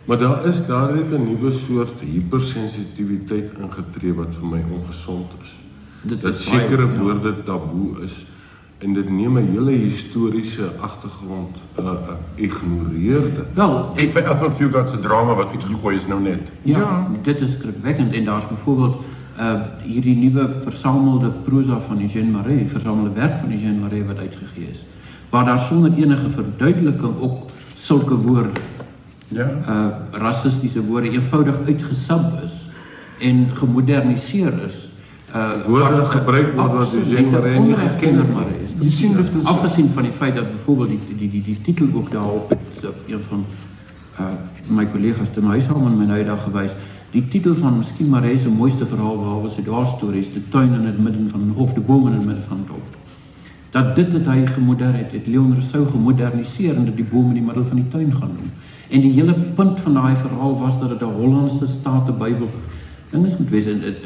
Maar 0.08 0.20
daar 0.22 0.46
is 0.48 0.62
daar 0.68 0.94
net 0.96 1.12
'n 1.12 1.26
nuwe 1.28 1.52
soort 1.52 2.00
hypersensitiwiteit 2.00 3.52
ingetree 3.60 4.14
wat 4.14 4.36
vir 4.36 4.48
my 4.48 4.62
ongesond 4.78 5.34
is. 5.42 5.52
Dit 6.02 6.22
dat 6.22 6.40
sekere 6.40 6.88
ja. 6.88 7.00
woorde 7.00 7.44
taboe 7.44 8.04
is 8.04 8.16
en 8.78 8.94
dit 8.94 9.10
neem 9.10 9.38
'n 9.38 9.52
hele 9.52 9.72
historiese 9.72 10.72
agtergrond 10.80 11.58
uh, 11.80 11.86
uh, 11.86 12.16
ignoreer 12.36 13.22
dit. 13.22 13.50
Wel, 13.54 13.92
ek 13.96 14.12
vind 14.12 14.26
asof 14.26 14.60
jy 14.60 14.70
gats 14.72 14.94
'n 14.94 15.02
drama 15.02 15.36
wat 15.36 15.52
uitgegooi 15.52 15.96
is 15.96 16.08
nou 16.08 16.22
net. 16.22 16.52
Ja, 16.62 16.80
ja. 16.80 17.12
dit 17.22 17.42
is 17.42 17.52
skrikwekkend 17.52 18.14
en 18.14 18.26
daar's 18.26 18.48
byvoorbeeld 18.48 19.04
uh 19.40 19.62
hierdie 19.84 20.16
nuwe 20.16 20.48
versamelde 20.64 21.30
prosa 21.44 21.80
van 21.88 22.00
Eugène 22.00 22.32
Marais, 22.32 22.72
versamelde 22.72 23.12
werk 23.14 23.40
van 23.40 23.52
Eugène 23.52 23.80
Marais 23.80 24.06
wat 24.08 24.18
uitgegee 24.18 24.70
is, 24.72 24.86
waar 25.30 25.46
daar 25.46 25.60
sonder 25.60 25.92
enige 25.94 26.30
verduideliking 26.30 27.20
ook 27.20 27.50
sulke 27.76 28.16
woorde 28.16 28.62
ja, 29.28 29.50
uh 29.68 29.88
rassistiese 30.12 30.84
woorde 30.86 31.10
eenvoudig 31.10 31.56
uitgesab 31.66 32.44
is 32.44 32.54
en 33.20 33.48
gemoderniseer 33.54 34.54
is 34.66 34.88
uh 35.36 35.52
woorde 35.66 36.06
gebruik 36.06 36.54
word 36.56 36.74
wat 36.80 36.92
jy 37.10 37.26
maar 37.28 37.60
nie 37.60 37.76
geken 37.76 38.22
maar 38.32 38.52
is. 38.64 38.72
Jy 38.80 38.92
sien 38.92 39.16
dit 39.18 39.36
is 39.36 39.48
afgesien 39.52 39.90
van 39.94 40.08
die 40.08 40.16
feit 40.16 40.36
dat 40.36 40.52
byvoorbeeld 40.52 40.90
die 40.90 41.18
die 41.18 41.30
die 41.30 41.44
die 41.44 41.62
titel 41.62 41.88
ook 41.94 42.12
daarop 42.12 42.50
het 42.50 42.86
op 42.88 43.08
een 43.08 43.24
van 43.30 43.46
uh 44.20 44.34
my 44.68 44.86
kollegas 44.90 45.30
te 45.34 45.42
my 45.42 45.60
huis 45.60 45.68
in 45.68 45.98
my 45.98 46.06
nou 46.06 46.24
dag 46.24 46.44
gewys. 46.44 46.72
Die 47.16 47.28
titel 47.32 47.56
van 47.56 47.78
miskien 47.78 48.10
Maree 48.12 48.40
se 48.44 48.50
mooiste 48.52 48.86
verhaal 48.86 49.16
behalwe 49.16 49.50
sy 49.54 49.64
daar 49.64 49.86
stories, 49.88 50.34
die 50.34 50.42
tuin 50.52 50.74
in 50.76 50.82
die 50.84 51.04
midden 51.04 51.30
van 51.32 51.54
of 51.56 51.72
die 51.74 51.84
bome 51.84 52.10
in 52.12 52.18
die 52.18 52.26
midden 52.26 52.44
van 52.50 52.66
dop. 52.68 52.98
Dat 53.72 53.94
dit 53.96 54.12
het 54.18 54.28
hy 54.28 54.42
gemoderniseer 54.50 55.06
het, 55.06 55.14
het 55.16 55.30
Leon 55.32 55.54
Rousseau 55.54 55.86
gemoderniseer 55.94 56.76
en 56.76 56.90
dit 56.90 56.98
die 57.00 57.08
bome 57.08 57.32
in 57.32 57.40
die 57.40 57.46
middel 57.46 57.64
van 57.70 57.80
die 57.80 57.88
tuin 57.94 58.12
gaan 58.16 58.36
doen. 58.36 58.52
En 58.90 59.06
die 59.08 59.14
hele 59.16 59.38
punt 59.56 59.80
van 59.86 59.96
daai 59.96 60.16
verhaal 60.26 60.60
was 60.60 60.76
dat 60.82 60.92
dit 60.92 61.08
'n 61.08 61.16
Hollandse 61.22 61.68
staate 61.80 62.12
Bybel 62.12 62.52
ding 63.16 63.26
is 63.26 63.38
moet 63.38 63.50
wees 63.50 63.66
en 63.66 63.80
dit 63.80 64.04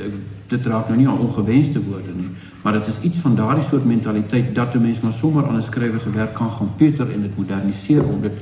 dit 0.49 0.65
raak 0.65 0.87
nou 0.89 0.97
nie 0.97 1.07
aan 1.07 1.19
ongewenste 1.25 1.81
woorde 1.83 2.13
nie, 2.15 2.29
maar 2.61 2.73
dit 2.73 2.87
is 2.87 3.01
iets 3.05 3.17
van 3.25 3.35
daardie 3.35 3.65
soort 3.69 3.85
mentaliteit 3.85 4.55
dat 4.55 4.73
'n 4.73 4.81
mens 4.81 4.99
maar 4.99 5.13
sommer 5.13 5.47
aan 5.47 5.57
'n 5.57 5.63
skrywer 5.63 5.99
se 5.99 6.11
werk 6.11 6.33
kan 6.33 6.51
gaan 6.51 6.71
peter 6.77 7.11
en 7.11 7.21
dit 7.21 7.37
moderniseer 7.37 8.03
om 8.03 8.21
dit 8.21 8.33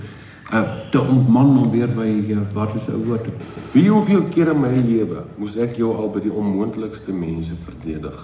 uh, 0.54 0.64
te 0.92 1.02
ontman 1.02 1.58
om 1.58 1.72
weer 1.72 1.90
by 1.96 2.08
uh, 2.30 2.40
wat 2.54 2.76
is 2.76 2.88
'n 2.88 3.04
woord 3.06 3.28
Wie 3.72 3.90
hoeveel 3.90 4.24
kere 4.30 4.52
in 4.52 4.60
my 4.60 4.72
lewe 4.86 5.24
moes 5.38 5.56
ek 5.56 5.76
jou 5.76 5.96
al 5.96 6.10
by 6.10 6.20
die 6.20 6.32
onmoontlikste 6.32 7.12
mense 7.14 7.54
verdedig? 7.66 8.18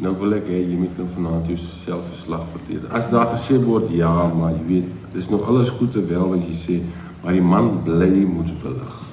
Nou 0.00 0.14
wil 0.18 0.32
ek 0.32 0.46
hê 0.48 0.62
jy 0.62 0.78
moet 0.78 0.96
nou 0.96 1.08
vanaand 1.08 1.46
jouself 1.46 2.06
verslag 2.08 2.46
verdedig. 2.54 2.90
As 2.90 3.10
daar 3.10 3.26
gesê 3.34 3.58
word 3.64 3.90
ja, 3.90 4.32
maar 4.38 4.52
jy 4.52 4.64
weet, 4.66 4.84
dis 5.12 5.28
nog 5.28 5.42
alles 5.48 5.68
goed 5.68 5.96
en 5.96 6.08
wel 6.08 6.28
wat 6.28 6.46
jy 6.46 6.56
sê, 6.66 6.80
maar 7.22 7.32
die 7.36 7.42
man 7.42 7.82
bly 7.84 8.24
moedswillig. 8.24 9.11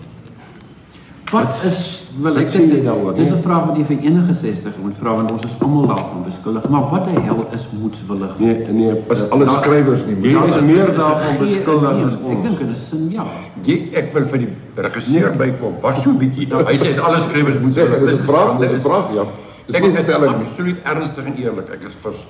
Wat 1.30 1.63
is 1.63 2.10
wil 2.18 2.38
ek 2.42 2.48
sê 2.50 2.63
jy 2.65 2.80
daaroor? 2.82 3.13
Dis 3.13 3.30
'n 3.30 3.42
vraag 3.46 3.65
wat 3.70 3.78
jy 3.78 3.84
vir 3.86 4.00
enige 4.10 4.34
60 4.34 4.78
moet 4.82 4.96
vra 4.98 5.12
want 5.13 5.32
ons 5.32 5.44
is 5.46 5.56
almal 5.62 5.86
daarvan 5.88 6.24
beskuldig. 6.26 6.70
Maar 6.70 6.86
wat 6.89 7.06
die 7.06 7.20
hel 7.22 7.46
is 7.54 7.68
moedswillig? 7.82 8.39
Nee, 8.39 8.56
nee, 8.72 8.94
Is 9.10 9.22
alle 9.30 9.48
skrywers 9.50 10.06
nie 10.06 10.15
Jy 10.32 10.42
is 10.46 10.62
meer 10.62 10.89
daarvan 10.98 11.38
beskuldig 11.38 12.06
as 12.06 12.13
Ek 12.13 12.24
ons. 12.24 12.44
dink 12.44 12.60
in 12.60 12.70
'n 12.70 12.76
sin 12.89 13.12
ja. 13.12 13.26
Jy 13.62 13.89
ek 13.94 14.13
wil 14.13 14.26
vir 14.26 14.38
die 14.39 14.50
regisseur 14.76 15.36
bykom. 15.38 15.74
Was 15.82 16.02
so 16.04 16.10
'n 16.10 16.18
bietjie. 16.18 16.48
Hy 16.72 16.78
sê 16.78 16.98
alle 16.98 17.22
skrywers 17.22 17.60
moet 17.62 17.76
Dis 17.76 18.20
'n 18.20 18.24
vraag, 18.26 18.60
dis 18.60 18.72
'n 18.72 18.82
vraag, 18.82 19.13
ja. 19.13 19.26
Ek 19.72 19.84
is 19.84 20.10
absoluut 20.10 20.78
ernstig 20.84 21.26
en 21.26 21.36
eerlik. 21.38 21.70
Ek 21.70 21.84
is 21.88 21.94
vers, 22.02 22.26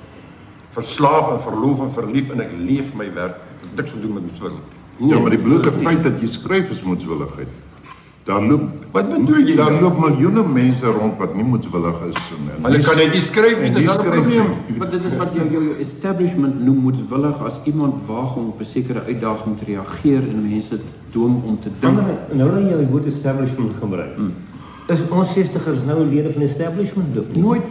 verslaaf 0.71 1.31
en 1.31 1.39
verloof 1.41 1.79
en 1.79 1.91
verlief 1.91 2.29
en 2.31 2.41
ek 2.41 2.51
leef 2.57 2.93
my 2.93 3.07
werk. 3.13 3.35
Dit 3.61 3.69
het 3.69 3.75
niks 3.77 3.91
te 3.91 3.99
doen 4.01 4.13
met 4.13 4.23
swil. 4.35 4.59
Ja, 4.97 5.19
maar 5.19 5.29
die 5.29 5.39
blote 5.39 5.71
feit 5.71 6.03
dat 6.03 6.19
jy 6.19 6.27
skryf 6.27 6.69
is 6.69 6.83
moedswilligheid. 6.83 7.47
Daar 8.29 8.43
loop 8.45 8.61
Wat 8.93 9.07
bedoel 9.09 9.45
jy? 9.47 9.55
daar 9.57 9.73
loop 9.81 9.97
miljoene 10.01 10.43
mense 10.53 10.85
rond 10.85 11.17
wat 11.17 11.33
nie 11.37 11.43
moedswillig 11.43 11.97
is 12.09 12.19
en, 12.35 12.45
en 12.55 12.63
Hulle 12.67 12.79
kan 12.85 12.97
net 13.01 13.13
nie 13.15 13.21
skryf 13.25 13.61
nie, 13.61 13.71
dis 13.73 13.81
die 13.85 13.89
al 13.89 14.03
'n 14.03 14.09
probleem. 14.11 14.51
nie. 14.67 14.77
Maar 14.77 14.89
dit 14.93 15.03
is 15.09 15.15
wat 15.17 15.31
jou 15.33 15.45
jou, 15.55 15.63
establishment 15.85 16.59
noem 16.65 16.77
moedswillig 16.85 17.41
as 17.49 17.57
iemand 17.71 17.93
waag 18.07 18.35
om 18.35 18.47
op 18.53 18.59
'n 18.61 18.65
sekere 18.65 19.01
uitdaging 19.09 19.57
te 19.57 19.65
reageer 19.65 20.21
en 20.29 20.45
mense 20.49 20.79
dwing 21.11 21.37
om 21.45 21.59
te 21.59 21.69
dink. 21.79 21.99
Nou 22.33 22.51
dan 22.51 22.67
jy 22.69 22.77
die 22.77 22.87
woord 22.93 23.05
establishment 23.05 23.71
gebruik. 23.81 24.15
Hmm. 24.15 24.33
Is 24.87 24.99
ons 25.09 25.33
60ers 25.37 25.85
nou 25.85 26.05
lede 26.05 26.31
van 26.31 26.41
establishment 26.41 27.17
of 27.17 27.25
nie? 27.33 27.41
Nooit 27.41 27.65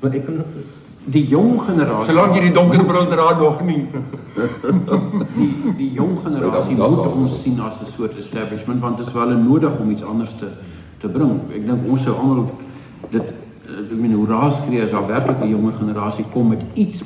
Want 0.00 0.14
ek 0.14 0.24
kan 0.24 0.44
die 1.04 1.26
jong 1.28 1.60
generasie 1.66 2.12
Solank 2.12 2.34
jy 2.34 2.40
die 2.40 2.52
donkerbrood 2.52 3.10
dra 3.10 3.38
nog 3.38 3.62
nie. 3.64 3.86
die 5.36 5.72
die 5.76 5.92
jong 5.92 6.18
generasie 6.24 6.76
Ja, 6.76 6.88
moet 6.88 7.06
ons 7.06 7.42
sien 7.42 7.60
as 7.60 7.74
'n 7.80 7.92
soort 7.96 8.18
establishment 8.18 8.80
want 8.80 8.96
dit 8.98 9.06
is 9.06 9.12
wel 9.12 9.28
nodig 9.36 9.70
om 9.80 9.90
iets 9.90 10.02
anders 10.02 10.34
te 10.38 10.48
te 11.00 11.08
bring. 11.08 11.40
Ek 11.54 11.66
dink 11.66 11.88
ons 11.88 12.02
sou 12.02 12.14
almal 12.16 12.50
dit 13.10 13.22
eh, 13.22 13.92
ek 13.92 13.96
meen 14.00 14.12
hoe 14.12 14.26
raas 14.26 14.56
skree 14.56 14.82
as 14.82 14.90
daar 14.90 15.06
werklik 15.06 15.40
'n 15.40 15.48
jonger 15.48 15.72
generasie 15.72 16.24
kom 16.32 16.48
met 16.48 16.60
iets 16.74 17.02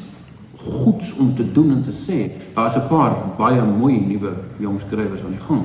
goeds 0.56 1.14
om 1.18 1.34
te 1.36 1.52
doen 1.52 1.70
en 1.70 1.82
te 1.84 1.92
sê. 1.92 2.30
Daar's 2.54 2.74
'n 2.76 2.88
paar 2.88 3.14
baie 3.38 3.62
mooi 3.62 4.00
nuwe 4.00 4.32
jong 4.58 4.80
skrywers 4.80 5.20
aan 5.24 5.30
die 5.38 5.44
gang. 5.48 5.62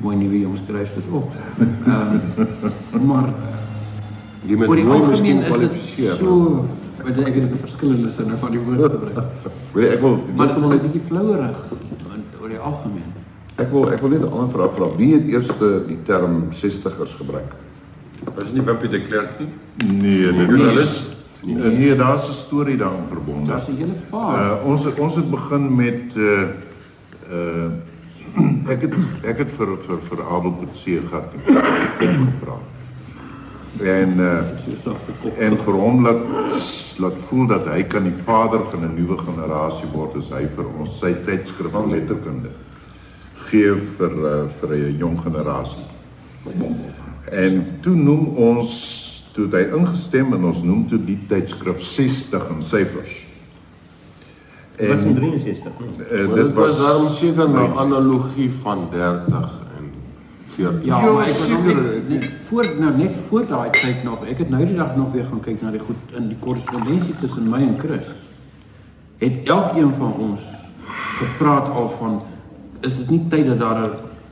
Mooi 0.00 0.16
nuwe 0.16 0.40
jong 0.40 0.56
skrywers 0.56 1.08
ook. 1.12 1.30
Ehm 1.86 3.06
maar 3.06 3.32
Jy 4.46 4.56
moet 4.56 4.68
oor 4.68 4.76
die 4.76 4.84
mooi 4.84 5.00
algemeen 5.00 5.10
miskien 5.10 5.42
kwalifiseer. 5.44 6.16
so 6.16 6.64
wat 7.06 7.18
ek 7.22 7.34
het 7.34 7.50
'n 7.50 7.58
verskillende 7.62 8.10
sinne 8.10 8.36
van 8.36 8.50
die 8.50 8.60
woord 8.60 8.92
gebruik. 8.92 9.30
Weet 9.74 9.86
jy, 9.86 9.92
ek 9.94 10.00
wil 10.00 10.18
Maar 10.36 10.46
dit 10.46 10.56
is 10.56 10.62
'n 10.72 10.80
bietjie 10.86 11.04
flouerig 11.08 11.58
want 12.08 12.40
oor 12.40 12.48
die 12.48 12.58
algemeen. 12.58 13.12
ek 13.56 13.70
wil 13.70 13.92
ek 13.92 14.00
wil 14.00 14.10
net 14.10 14.22
'n 14.22 14.32
ander 14.32 14.50
vraag 14.50 14.74
vra. 14.74 14.86
Wie 14.96 15.14
het 15.14 15.26
eers 15.26 15.50
die 15.86 15.98
term 16.02 16.48
60ers 16.50 17.14
gebruik? 17.14 17.54
Was 18.34 18.52
nie 18.52 18.62
Wimpie 18.62 18.88
de 18.88 19.00
Klerk 19.00 19.38
nie? 19.38 19.48
Nee, 19.86 20.46
dit 20.46 20.78
is 20.78 21.08
nee, 21.44 21.96
daar's 21.96 22.28
'n 22.28 22.32
storie 22.32 22.76
daarin 22.76 23.06
verbonde. 23.08 23.50
Daar's 23.50 23.68
'n 23.68 23.76
hele 23.76 23.96
paar. 24.10 24.60
Uh 24.60 24.66
ons 24.66 24.84
het, 24.84 24.98
ons 24.98 25.14
het 25.14 25.30
begin 25.30 25.74
met 25.74 26.16
uh 26.16 26.42
uh 27.32 27.70
ek 28.72 28.80
het 28.82 28.94
ek 29.22 29.38
het 29.38 29.50
vir 29.50 29.68
vir 29.86 29.98
vir 30.08 30.24
Abel 30.24 30.52
Kutse 30.60 31.00
gehad 31.08 31.28
gepraat. 31.98 32.75
En 33.80 34.18
uh 34.18 34.42
en 35.38 35.58
vir 35.58 35.74
hom 35.74 36.02
laat 36.04 36.22
laat 36.96 37.18
voel 37.28 37.46
dat 37.46 37.66
hy 37.68 37.82
kan 37.82 38.02
die 38.02 38.22
vader 38.24 38.64
van 38.70 38.84
'n 38.84 38.94
nuwe 38.94 39.18
generasie 39.18 39.88
word 39.92 40.16
as 40.16 40.28
hy 40.28 40.46
vir 40.56 40.66
ons 40.78 40.98
sy 40.98 41.12
tydskrif 41.26 41.70
van 41.70 41.90
letterkunde 41.90 42.50
gee 43.48 43.74
vir 43.98 44.12
uh, 44.12 44.48
vir 44.60 44.70
'n 44.76 44.96
jong 44.98 45.20
generasie. 45.20 45.86
En 47.30 47.66
toe 47.80 47.94
noem 47.94 48.26
ons 48.36 48.72
toe 49.32 49.48
hy 49.52 49.66
ingestem 49.76 50.32
en 50.32 50.44
ons 50.44 50.62
noem 50.62 50.88
toe 50.88 51.04
die 51.04 51.18
tydskrif 51.28 51.82
60 51.82 52.48
in 52.50 52.62
syfers. 52.62 53.14
was 54.78 55.02
in 55.02 55.14
63. 55.14 55.74
uh, 56.10 56.26
Maar 56.26 56.36
dit 56.36 56.44
Dit 56.44 56.54
was 56.54 56.66
was 56.66 56.78
daarom 56.78 57.08
seker 57.08 57.48
'n 57.48 57.76
analogie 57.76 58.52
van 58.52 58.88
30 58.90 59.65
40. 60.56 60.84
Ja, 60.84 61.00
Ja, 61.00 61.12
maar 61.12 61.22
ek 61.26 61.36
was 61.38 61.48
nog 61.48 61.64
seker. 61.64 61.82
net, 61.82 62.08
net 62.08 62.30
voor 62.48 62.66
nou 62.78 62.96
net 62.96 63.16
voor 63.28 63.44
daai 63.48 63.70
tyd 63.70 64.02
nog. 64.04 64.24
Ek 64.26 64.38
het 64.38 64.48
nou 64.50 64.64
die 64.66 64.76
dag 64.76 64.96
nog 64.96 65.12
weer 65.12 65.24
gaan 65.24 65.40
kyk 65.44 65.60
na 65.62 65.70
die 65.70 65.80
goed 65.80 66.16
in 66.16 66.28
die 66.28 66.38
korrespondensie 66.40 67.14
tussen 67.20 67.48
my 67.50 67.60
en 67.66 67.76
Chris. 67.78 68.08
Het 69.18 69.48
elkeen 69.48 69.92
van 69.98 70.12
ons 70.28 70.40
gepraat 71.20 71.70
al 71.72 71.90
van 71.98 72.22
is 72.80 72.96
dit 72.96 73.10
nie 73.10 73.22
tyd 73.28 73.46
dat 73.46 73.58
daar 73.60 73.80
'n 73.84 73.90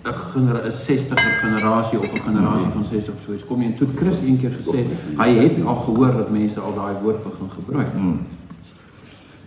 'n 0.08 0.14
genera 0.32 0.60
'n 0.68 0.72
60er 0.72 1.32
generasie 1.44 1.98
of 1.98 2.12
'n 2.12 2.20
generasie 2.28 2.70
van 2.72 2.84
60 2.90 3.14
of 3.14 3.20
so 3.26 3.32
iets 3.32 3.44
kom 3.44 3.58
nie. 3.58 3.66
En 3.72 3.74
toe 3.76 3.88
Chris 3.96 4.18
een 4.24 4.40
keer 4.40 4.52
gesê 4.60 4.84
hy 5.16 5.28
het 5.38 5.64
al 5.64 5.76
gehoor 5.76 6.12
dat 6.16 6.30
mense 6.30 6.60
al 6.60 6.74
daai 6.74 6.94
woord 7.02 7.22
begin 7.24 7.50
gebruik. 7.58 7.88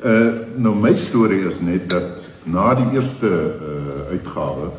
Uh 0.05 0.29
nou 0.55 0.75
my 0.75 0.93
storie 0.95 1.45
is 1.47 1.59
net 1.59 1.89
dat 1.89 2.21
na 2.43 2.73
die 2.75 2.85
eerste 2.93 3.27
uh 3.29 4.11
uitgawe 4.11 4.69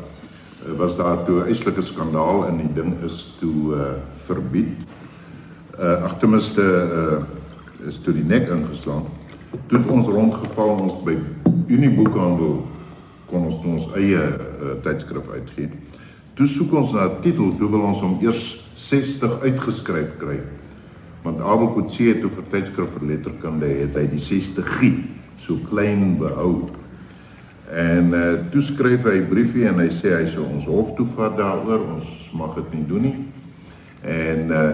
was 0.77 0.95
daar 0.97 1.23
toe 1.25 1.41
'n 1.41 1.47
eislike 1.47 1.81
skandaal 1.81 2.47
en 2.47 2.57
die 2.57 2.73
ding 2.73 2.93
is 3.03 3.35
toe 3.39 3.75
uh 3.75 3.81
verbied. 4.25 4.77
Uh 5.79 6.03
ag 6.03 6.19
ten 6.19 6.29
minste 6.29 6.61
uh 6.61 7.87
is 7.87 7.99
toe 8.03 8.13
die 8.13 8.23
nek 8.23 8.49
ingeslaan. 8.49 9.05
Toe 9.67 9.81
ons 9.87 10.07
rondgeval 10.07 10.69
ons 10.69 11.03
by 11.03 11.17
Uniboekhandel 11.67 12.67
kon 13.29 13.45
ons 13.45 13.65
ons 13.65 13.87
eie 13.95 14.17
uh, 14.17 14.75
tydskrif 14.83 15.27
uitgee. 15.29 15.69
Toe 16.33 16.47
soek 16.47 16.73
ons 16.73 16.93
na 16.93 17.05
'n 17.05 17.21
titel, 17.21 17.53
toe 17.57 17.69
wil 17.69 17.85
ons 17.91 18.01
hom 18.01 18.17
eers 18.21 18.57
60 18.75 19.41
uitgeskryf 19.41 20.17
kry. 20.17 20.39
Want 21.23 21.41
Abel 21.41 21.73
Kutse 21.75 22.19
toe 22.21 22.31
vir 22.31 22.45
tydskrif 22.49 22.89
vir 22.97 23.07
letterkunde 23.07 23.67
het 23.67 23.95
hy 23.95 24.05
die 24.07 24.23
60G 24.23 24.93
so 25.37 25.59
klein 25.69 26.17
behou. 26.17 26.69
En 27.69 28.13
uh 28.13 28.33
toe 28.49 28.61
skryf 28.61 29.03
hy 29.03 29.19
'n 29.21 29.27
briefie 29.29 29.67
en 29.67 29.79
hy 29.79 29.89
sê 29.89 30.09
hy 30.15 30.25
sou 30.33 30.45
ons 30.45 30.65
hof 30.65 30.95
toe 30.95 31.05
vat 31.15 31.37
daaroor, 31.37 31.79
ons 31.95 32.31
mag 32.33 32.55
dit 32.55 32.73
nie 32.73 32.85
doen 32.87 33.01
nie. 33.01 33.17
En 34.01 34.49
uh 34.49 34.71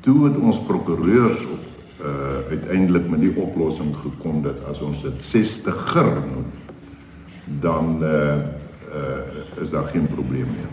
toe 0.00 0.24
het 0.24 0.36
ons 0.36 0.60
prokureurs 0.68 1.44
op 1.44 1.64
uh 2.04 2.50
uiteindelik 2.50 3.08
met 3.08 3.20
die 3.20 3.36
oplossing 3.36 3.96
gekom 3.96 4.42
dat 4.42 4.54
as 4.70 4.80
ons 4.80 5.02
dit 5.02 5.22
60er 5.24 6.12
noem, 6.32 6.44
dan 7.60 8.02
uh 8.02 8.36
uh 8.92 9.62
is 9.62 9.70
daar 9.70 9.88
geen 9.92 10.06
probleem 10.06 10.46
meer. 10.52 10.72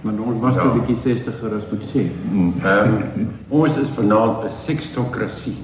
Want 0.00 0.20
ons 0.20 0.40
was 0.40 0.54
Ja. 0.54 0.64
'n 0.64 0.80
bietjie 0.80 1.14
60er 1.14 1.54
as 1.56 1.64
moet 1.70 1.86
sê. 1.94 2.10
Ehm 2.62 3.28
ons 3.48 3.76
is 3.76 3.88
vanaand 3.94 4.44
'n 4.44 4.50
sextokrasie. 4.64 5.56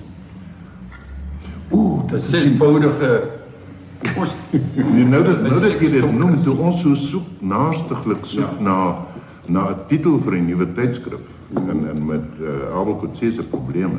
Ooh, 1.71 2.07
dit 2.11 2.23
is 2.23 2.31
'n 2.31 2.35
eenvoudige 2.35 3.39
ons 4.17 4.35
Nee, 4.51 5.05
nou 5.05 5.23
dat 5.25 5.43
nou 5.45 5.61
dat 5.61 5.81
jy 5.81 5.91
dit 5.91 6.13
noem, 6.19 6.35
toe 6.43 6.57
ons 6.59 6.81
so 6.83 6.97
soek 6.99 7.27
naastiglik 7.41 8.25
soek 8.27 8.59
ja. 8.59 8.65
na 8.65 8.77
na 9.51 9.71
'n 9.71 9.87
titel 9.89 10.19
vir 10.19 10.39
'n 10.39 10.47
nuwe 10.47 10.67
tydskrif 10.75 11.27
en 11.55 11.89
en 11.89 12.07
met 12.07 12.27
uh, 12.41 12.79
Abel 12.79 12.97
Kutse 12.97 13.33
se 13.33 13.43
probleme. 13.43 13.99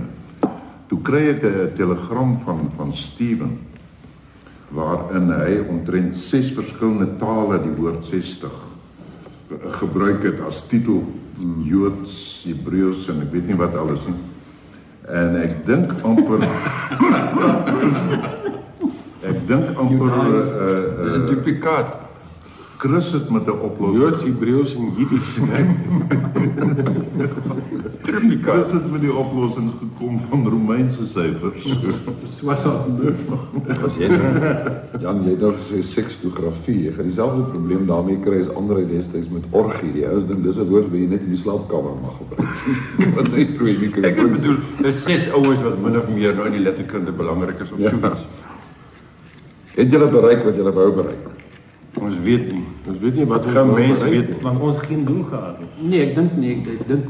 Toe 0.88 1.02
kry 1.02 1.28
ek 1.30 1.44
'n 1.44 1.74
telegram 1.76 2.40
van 2.46 2.72
van 2.78 2.94
Steven 2.94 3.60
waarin 4.72 5.32
hy 5.32 5.60
omtrent 5.70 6.16
ses 6.16 6.52
verskillende 6.52 7.18
tale 7.20 7.62
die 7.62 7.76
woord 7.76 8.06
60 8.06 8.52
gebruik 9.80 10.24
het 10.24 10.40
as 10.48 10.68
titel 10.68 11.04
Joods, 11.64 12.44
Hebreëus 12.48 13.10
en 13.10 13.22
ek 13.22 13.32
weet 13.32 13.48
nie 13.48 13.60
wat 13.60 13.76
alles 13.76 14.06
nie. 14.08 14.20
En 15.12 15.36
ek 15.42 15.66
dink 15.66 15.92
amper 16.08 16.40
dink 19.52 19.68
amper 19.78 20.08
uh, 20.08 20.12
uh, 20.22 20.26
Dis 21.04 21.14
'n 21.20 21.26
duplikaat. 21.30 21.92
Chris 22.82 23.12
het 23.12 23.30
met 23.30 23.46
'n 23.46 23.50
oplossing. 23.62 24.02
Joods, 24.04 24.24
Hebreëus 24.24 24.76
en 24.76 24.92
Jiddisch, 24.98 25.38
né? 25.50 25.60
Chris 28.42 28.72
het 28.72 28.92
met 28.92 29.02
die 29.02 29.14
oplossing 29.14 29.72
gekom 29.80 30.20
van 30.30 30.48
Romeinse 30.50 31.08
syfers. 31.08 31.76
Swart 32.38 32.66
As 33.86 33.94
jy 34.00 34.08
Jan 35.02 35.22
jy 35.24 35.30
het 35.36 35.42
nou 35.46 35.52
gesê 35.60 35.82
seksfotografie, 35.86 36.80
jy 36.88 36.92
gaan 36.98 37.06
dieselfde 37.12 37.44
probleem 37.54 37.86
daarmee 37.86 38.18
kry 38.26 38.38
as 38.42 38.50
ander 38.58 38.82
destyds 38.90 39.30
met 39.30 39.44
orgie. 39.52 39.92
Die 39.94 40.08
ouens 40.10 40.26
dink 40.28 40.44
dis 40.44 40.56
'n 40.58 40.68
woord 40.74 40.90
wat 40.90 41.00
jy 41.00 41.08
net 41.14 41.22
in 41.22 41.30
die 41.36 41.42
slaapkamer 41.44 41.96
mag 42.02 42.16
gebruik. 42.18 42.50
Wat 43.18 43.28
net 43.36 43.50
proe 43.58 43.78
nie 43.78 43.90
kan. 43.94 44.04
Ek 44.10 44.16
bedoel, 44.22 44.58
dis 44.82 45.04
ses 45.06 45.30
ouens 45.32 45.62
wat 45.62 45.78
min 45.86 45.98
of 46.02 46.08
meer 46.10 46.34
nou 46.36 46.46
in 46.50 46.54
die 46.58 46.66
letterkunde 46.66 47.12
belangrik 47.12 47.60
is 47.62 47.72
op 47.72 47.80
Ja. 47.80 47.90
so 47.90 47.96
iets. 48.12 48.26
Het 49.76 49.92
julle 49.92 50.08
bereik 50.08 50.44
wat 50.44 50.56
julle 50.56 50.74
wou 50.74 50.94
bereik? 50.94 51.28
Ons 52.02 52.18
weet 52.20 52.52
nie. 52.52 52.64
Ons 52.88 53.00
weet 53.00 53.16
nie 53.16 53.26
wat 53.26 53.46
Gaan 53.46 53.74
mense 53.74 54.04
weet 54.10 54.30
nie. 54.30 54.38
Want 54.42 54.60
ons 54.60 54.76
het 54.76 54.86
geen 54.86 55.06
doel 55.06 55.24
gehad 55.24 55.60
nie. 55.60 55.90
Nee, 55.90 56.02
ek 56.08 56.16
dink 56.16 56.36
nie, 56.38 56.56
ek, 56.56 56.68
ek 56.80 56.88
dink 56.88 57.06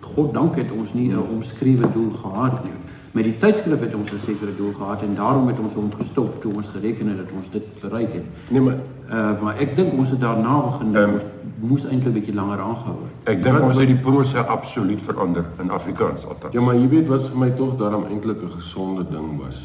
God 0.00 0.32
dank 0.34 0.56
het 0.56 0.70
ons 0.74 0.92
nie 0.94 1.08
'n 1.12 1.18
omskrewe 1.18 1.92
doel 1.92 2.10
gehad 2.22 2.64
nie. 2.64 2.72
Met 3.12 3.24
die 3.24 3.38
tydskrif 3.38 3.80
het 3.80 3.94
ons 3.94 4.12
'n 4.12 4.18
sekere 4.26 4.56
doel 4.56 4.72
gehad 4.72 5.02
en 5.02 5.14
daarom 5.14 5.46
het 5.48 5.58
ons 5.58 5.74
hom 5.74 5.90
gestop 5.98 6.42
toe 6.42 6.54
ons 6.54 6.68
gereken 6.68 7.08
het 7.08 7.16
dat 7.16 7.30
ons 7.36 7.46
dit 7.50 7.80
bereik 7.80 8.12
het. 8.12 8.24
Nee, 8.48 8.60
maar 8.60 8.76
Uh 9.10 9.42
maar 9.42 9.56
ek 9.58 9.74
dink 9.76 9.92
ons 9.98 10.10
het 10.10 10.20
daarna 10.20 10.60
begin 10.70 10.94
Ehm, 10.96 11.12
ons 11.12 11.22
moes 11.58 11.84
eintlik 11.84 12.06
'n 12.06 12.12
bietjie 12.12 12.34
langer 12.34 12.58
aangehou 12.58 12.96
het. 13.02 13.28
Ek 13.34 13.42
dink 13.42 13.60
ons 13.60 13.76
het 13.78 13.86
die 13.86 13.96
prosa 13.96 14.40
absoluut 14.40 15.02
verander 15.02 15.44
in 15.60 15.70
Afrikaans 15.70 16.24
althans. 16.26 16.52
ja, 16.54 16.60
maar 16.60 16.74
jy 16.74 16.88
weet 16.88 17.06
wat 17.08 17.26
vir 17.28 17.38
my 17.38 17.50
tog 17.50 17.76
daarom 17.76 18.04
eintlik 18.10 18.42
'n 18.42 18.50
gesonde 18.50 19.04
ding 19.10 19.40
was. 19.42 19.58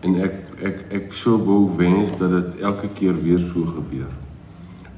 En 0.00 0.22
ek 0.22 0.32
ek 0.62 0.82
ek 0.98 1.14
sou 1.18 1.36
wou 1.46 1.60
wens 1.76 2.10
dat 2.18 2.30
dit 2.30 2.60
elke 2.62 2.88
keer 2.98 3.16
weer 3.22 3.38
so 3.50 3.66
gebeur. 3.76 4.10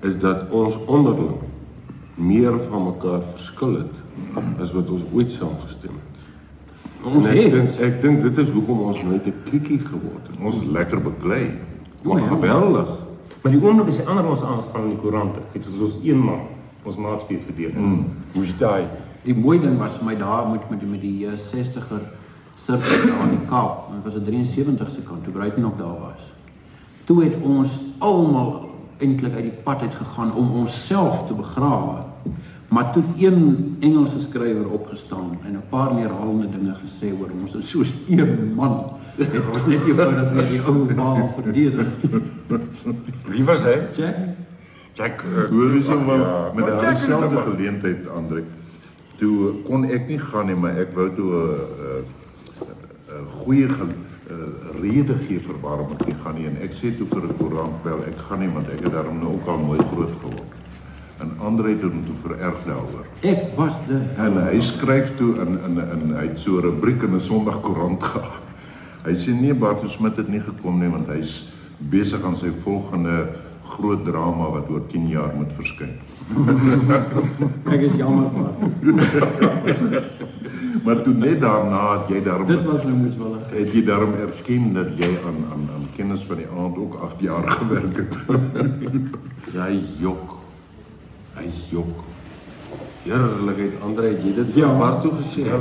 Is 0.05 0.17
dat 0.21 0.51
ons 0.51 0.77
onderling 0.87 1.39
meer 2.15 2.59
van 2.71 2.85
mekaar 2.91 3.23
verskil 3.35 3.79
het 3.83 3.95
as 4.63 4.73
wat 4.73 4.91
ons 4.91 5.07
ooit 5.13 5.31
saamgestem 5.35 5.95
het. 5.97 6.13
Ons 7.05 7.27
En 7.27 7.31
ek 7.33 7.53
dink 7.53 7.81
ek 7.89 8.03
dink 8.03 8.23
dit 8.23 8.43
is 8.45 8.51
hoekom 8.55 8.85
ons 8.91 9.01
nooit 9.03 9.27
'n 9.27 9.35
kriekie 9.45 9.81
geword 9.81 10.29
het. 10.29 10.37
Ons 10.41 10.61
is 10.61 10.69
lekker 10.77 11.01
beklei. 11.03 11.51
Maar 12.03 12.21
geweldig. 12.21 12.91
Maar 13.43 13.53
die 13.53 13.63
oomblik 13.63 13.89
as 13.89 13.97
die 13.97 14.07
ander 14.07 14.27
ons 14.27 14.43
aanval 14.43 14.83
in 14.83 14.89
die 14.89 15.01
koerante, 15.01 15.41
het 15.53 15.67
ons 15.67 15.81
ons 15.81 15.97
een 16.05 16.19
man 16.19 16.41
ons 16.85 16.97
maatskappy 16.97 17.41
verdedig. 17.41 17.77
Mm. 17.81 18.07
Moes 18.33 18.53
daai 18.59 18.85
die 19.25 19.35
mooi 19.35 19.59
ding 19.61 19.79
was 19.81 19.97
vir 19.99 20.05
my 20.11 20.17
daar 20.21 20.49
met 20.51 20.65
met 20.71 20.83
met 20.89 21.01
die 21.01 21.25
uh, 21.27 21.33
60er 21.33 22.03
sirkus 22.65 23.05
daar 23.07 23.23
in 23.29 23.39
die 23.39 23.47
Kaap. 23.49 23.91
Dit 23.93 24.05
was 24.05 24.15
'n 24.15 24.25
73 24.25 24.91
se 24.91 25.03
kant 25.03 25.25
toe 25.25 25.33
Bruit 25.33 25.57
nog 25.57 25.77
daar 25.77 25.99
was. 26.09 26.23
Toe 27.05 27.25
het 27.25 27.35
ons 27.43 27.71
almal 27.99 28.71
eintlik 28.99 29.35
uit 29.35 29.43
die 29.43 29.59
pad 29.63 29.81
uit 29.81 29.95
gegaan 29.95 30.35
om 30.35 30.51
onsself 30.51 31.27
te 31.27 31.35
begrawe. 31.35 32.03
Maar 32.69 32.93
toe 32.93 33.03
een 33.19 33.77
Engelse 33.81 34.21
skrywer 34.21 34.69
opgestaan 34.69 35.39
en 35.45 35.53
'n 35.53 35.63
paar 35.69 35.95
neerhalende 35.95 36.49
dinge 36.51 36.75
gesê 36.75 37.21
oor 37.21 37.31
ons 37.43 37.55
en 37.55 37.63
soos 37.63 37.93
een 38.09 38.53
man 38.55 38.85
het 39.17 39.49
ons 39.53 39.67
net 39.67 39.85
eenvoudig 39.87 40.33
weer 40.33 40.49
die 40.49 40.61
ou 40.67 40.95
baal 40.95 41.31
verdedig. 41.35 41.87
Wie 43.27 43.45
was 43.45 43.63
hy? 43.63 43.79
Jack, 43.97 44.17
Jack 44.93 45.23
uh, 45.23 45.47
Hoor 45.51 45.77
is 45.79 45.87
hom 45.87 46.11
ja, 46.11 46.51
met 46.55 46.67
is 46.93 47.05
selfde 47.05 47.37
geleentheid 47.37 48.09
Andre. 48.09 48.43
Toe 49.17 49.55
kon 49.63 49.85
ek 49.85 50.09
nie 50.09 50.19
gaan 50.19 50.47
nie, 50.51 50.59
maar 50.59 50.77
ek 50.83 50.95
wou 50.95 51.09
toe 51.15 51.31
'n 51.31 51.61
'n 52.01 52.24
goeie 53.43 53.69
ge, 53.69 53.85
uh, 53.85 54.37
rede 54.81 55.17
gee 55.27 55.41
vir 55.41 55.57
waarom 55.63 55.93
ek 55.97 56.07
nie 56.07 56.17
gaan 56.25 56.37
nie 56.39 56.47
en 56.51 56.59
ek 56.65 56.73
sê 56.77 56.93
toe 56.97 57.07
vir 57.07 57.23
'n 57.29 57.37
koerant 57.39 57.85
wel 57.85 58.05
ek 58.09 58.19
gaan 58.29 58.41
nie 58.41 58.53
want 58.55 58.69
ek 58.69 58.85
het 58.85 58.93
daarom 58.93 59.19
nou 59.21 59.35
ook 59.35 59.49
al 59.49 59.59
nooit 59.59 59.87
groot 59.93 60.15
geword. 60.23 60.53
En 61.23 61.31
Andre 61.41 61.69
het 61.69 61.83
hom 61.83 62.05
toe 62.05 62.15
vererg 62.23 62.59
daaroor. 62.67 63.07
ek 63.23 63.57
was 63.57 63.75
die 63.89 64.01
En 64.17 64.37
hy 64.47 64.61
skryf 64.61 65.17
toe 65.17 65.35
in 65.41 65.59
in 65.65 65.79
in 65.79 66.17
hy 66.17 66.27
het 66.29 66.41
so 66.41 66.59
'n 66.59 66.63
rubriek 66.63 67.03
in 67.03 67.15
'n 67.15 67.21
Sondagkoerant 67.21 68.03
gehad. 68.13 68.43
Hy 69.05 69.15
sê 69.15 69.31
nee 69.41 69.55
Bart 69.55 69.91
Smit 69.91 70.17
het 70.17 70.29
nie 70.29 70.41
gekom 70.41 70.81
nie 70.81 70.89
want 70.91 71.07
hy's 71.09 71.53
besig 71.79 72.25
aan 72.25 72.37
sy 72.37 72.51
volgende 72.65 73.29
groot 73.65 74.05
drama 74.05 74.51
wat 74.51 74.71
oor 74.71 74.87
10 74.89 75.09
jaar 75.09 75.33
moet 75.37 75.53
verskyn. 75.53 75.95
ek 77.75 77.81
is 77.81 77.97
jammer 77.97 78.31
maar 78.33 78.55
Maar 80.83 81.03
toe 81.03 81.15
net 81.15 81.41
daarna 81.41 81.83
het 81.99 82.09
jy 82.09 82.23
daarom 82.23 82.47
dit 82.47 82.65
was 82.65 82.83
nou 82.83 82.95
moeswillig. 82.95 83.51
het 83.51 83.73
jy 83.73 83.85
daarom 83.85 84.15
erken 84.15 84.73
dat 84.73 84.89
jy 84.97 85.11
aan 85.27 85.45
aan 85.53 85.69
aan 85.75 85.87
kennis 85.97 86.25
van 86.27 86.37
die 86.37 86.49
aand 86.59 86.77
ook 86.77 86.95
8 86.95 87.21
jaar 87.21 87.49
gewerk 87.49 87.97
het. 87.97 88.19
Hy 89.61 89.85
jok. 89.99 90.35
Hy 91.35 91.47
jok. 91.71 92.03
Heerlikheid 93.05 93.73
Andre, 93.85 94.07
het 94.07 94.23
jy 94.25 94.35
dit 94.35 94.55
Ja. 94.55 94.73
Bart 94.79 95.03
toe 95.03 95.13
gesê? 95.21 95.45
Ja, 95.45 95.57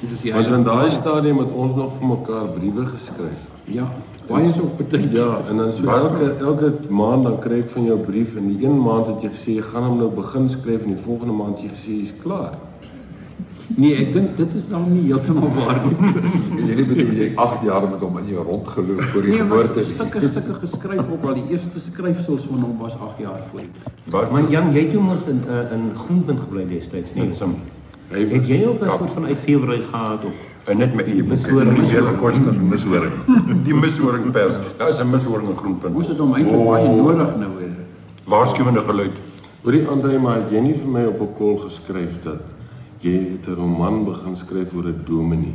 dit 0.00 0.10
is 0.10 0.20
die 0.20 0.32
Want 0.32 0.46
in 0.46 0.64
daai 0.64 0.90
stadium 0.90 1.38
het 1.38 1.52
ons 1.52 1.74
nog 1.74 1.92
vir 1.98 2.06
mekaar 2.06 2.48
briewe 2.56 2.86
geskryf. 2.86 3.44
Ja, 3.64 3.86
baie 4.26 4.52
so 4.56 4.70
beteken. 4.76 5.12
Ja, 5.12 5.40
en 5.48 5.56
dan 5.56 5.72
so 5.72 5.86
elke 5.86 6.34
elke 6.40 6.72
maand 6.88 7.24
dan 7.28 7.38
kry 7.38 7.60
ek 7.62 7.70
van 7.70 7.84
jou 7.84 7.98
brief 7.98 8.36
en 8.36 8.48
die 8.48 8.66
een 8.66 8.80
maand 8.80 9.06
het 9.06 9.22
jy 9.22 9.30
gesê 9.36 9.56
jy 9.60 9.62
gaan 9.68 9.86
hom 9.90 9.98
nou 10.00 10.10
begin 10.16 10.48
skryf 10.50 10.82
en 10.82 10.96
die 10.96 11.04
volgende 11.04 11.36
maand 11.36 11.60
jy 11.60 11.68
gesê 11.76 11.98
jy's 12.00 12.14
klaar. 12.22 12.56
Nee, 13.76 13.94
ek 13.96 14.12
dink 14.12 14.36
dit 14.36 14.48
is 14.54 14.62
dan 14.68 14.84
nie 14.92 15.02
heeltemal 15.12 15.50
waar 15.54 15.80
nie. 15.86 16.12
Jy 16.76 16.84
bedoel 16.86 17.12
jy 17.16 17.32
8 17.34 17.62
jaar 17.64 17.82
met 17.90 18.00
hom 18.00 18.18
in 18.18 18.26
jou 18.28 18.44
rondgeloop 18.44 19.00
voor 19.12 19.22
die 19.22 19.30
Nee, 19.30 19.38
geboorte. 19.40 19.80
nie. 19.80 19.94
stukke 19.94 20.20
stukke 20.30 20.54
geskryf 20.64 21.00
op 21.10 21.24
al 21.24 21.34
die 21.34 21.44
eerste 21.50 21.80
skryfsels 21.90 22.42
van 22.50 22.60
hom 22.60 22.78
was 22.78 22.92
8 22.98 23.18
jaar 23.18 23.40
voor 23.50 23.60
die. 23.60 23.70
Bart, 24.10 24.30
Maar 24.30 24.50
Jan, 24.50 24.72
jy 24.74 24.88
toe 24.92 25.02
mos 25.02 25.24
in 25.26 25.40
uh, 25.48 25.72
in 25.72 25.90
Groenpunt 25.94 26.40
gebly 26.40 26.66
destyds, 26.68 27.14
nee. 27.14 27.30
Sim. 27.32 27.54
Hy 28.12 28.26
Het 28.28 28.46
jy 28.48 28.64
ook 28.66 28.80
'n 28.82 28.86
Kap. 28.86 28.98
soort 28.98 29.10
van 29.10 29.24
uitgewery 29.26 29.82
gehad 29.90 30.24
of 30.24 30.32
En 30.64 30.76
net 30.78 30.94
met 30.94 31.06
die 31.06 31.22
Mishoring. 31.24 31.74
die 31.74 31.86
hele 31.90 32.12
koster. 32.20 32.54
Mishoring. 32.54 33.12
Die 33.66 33.74
mishoring 33.74 34.30
pers. 34.30 34.54
Daar 34.78 34.88
is 34.88 34.98
'n 35.00 35.10
mishoring 35.10 35.48
in 35.48 35.56
Groenpunt. 35.56 35.94
Moes 35.94 36.06
dit 36.06 36.18
hom 36.18 36.34
eintlik 36.34 36.64
baie 36.66 36.88
nodig 36.88 37.36
nou 37.38 37.50
hê. 37.60 37.66
Waarskuwende 38.24 38.80
geluid. 38.80 39.16
Hoorie 39.62 39.86
Andre, 39.86 40.18
maar 40.18 40.34
het 40.36 40.50
jy 40.50 40.60
nie 40.60 40.74
vir 40.74 40.88
my 40.88 41.04
op 41.04 41.20
'n 41.20 41.32
kol 41.38 41.56
geskryf 41.58 42.22
dat 42.22 42.40
jy 43.02 43.36
het 43.36 43.46
'n 43.48 43.54
roman 43.54 44.04
begin 44.04 44.36
skryf 44.36 44.74
oor 44.74 44.86
'n 44.86 45.02
dominee? 45.04 45.54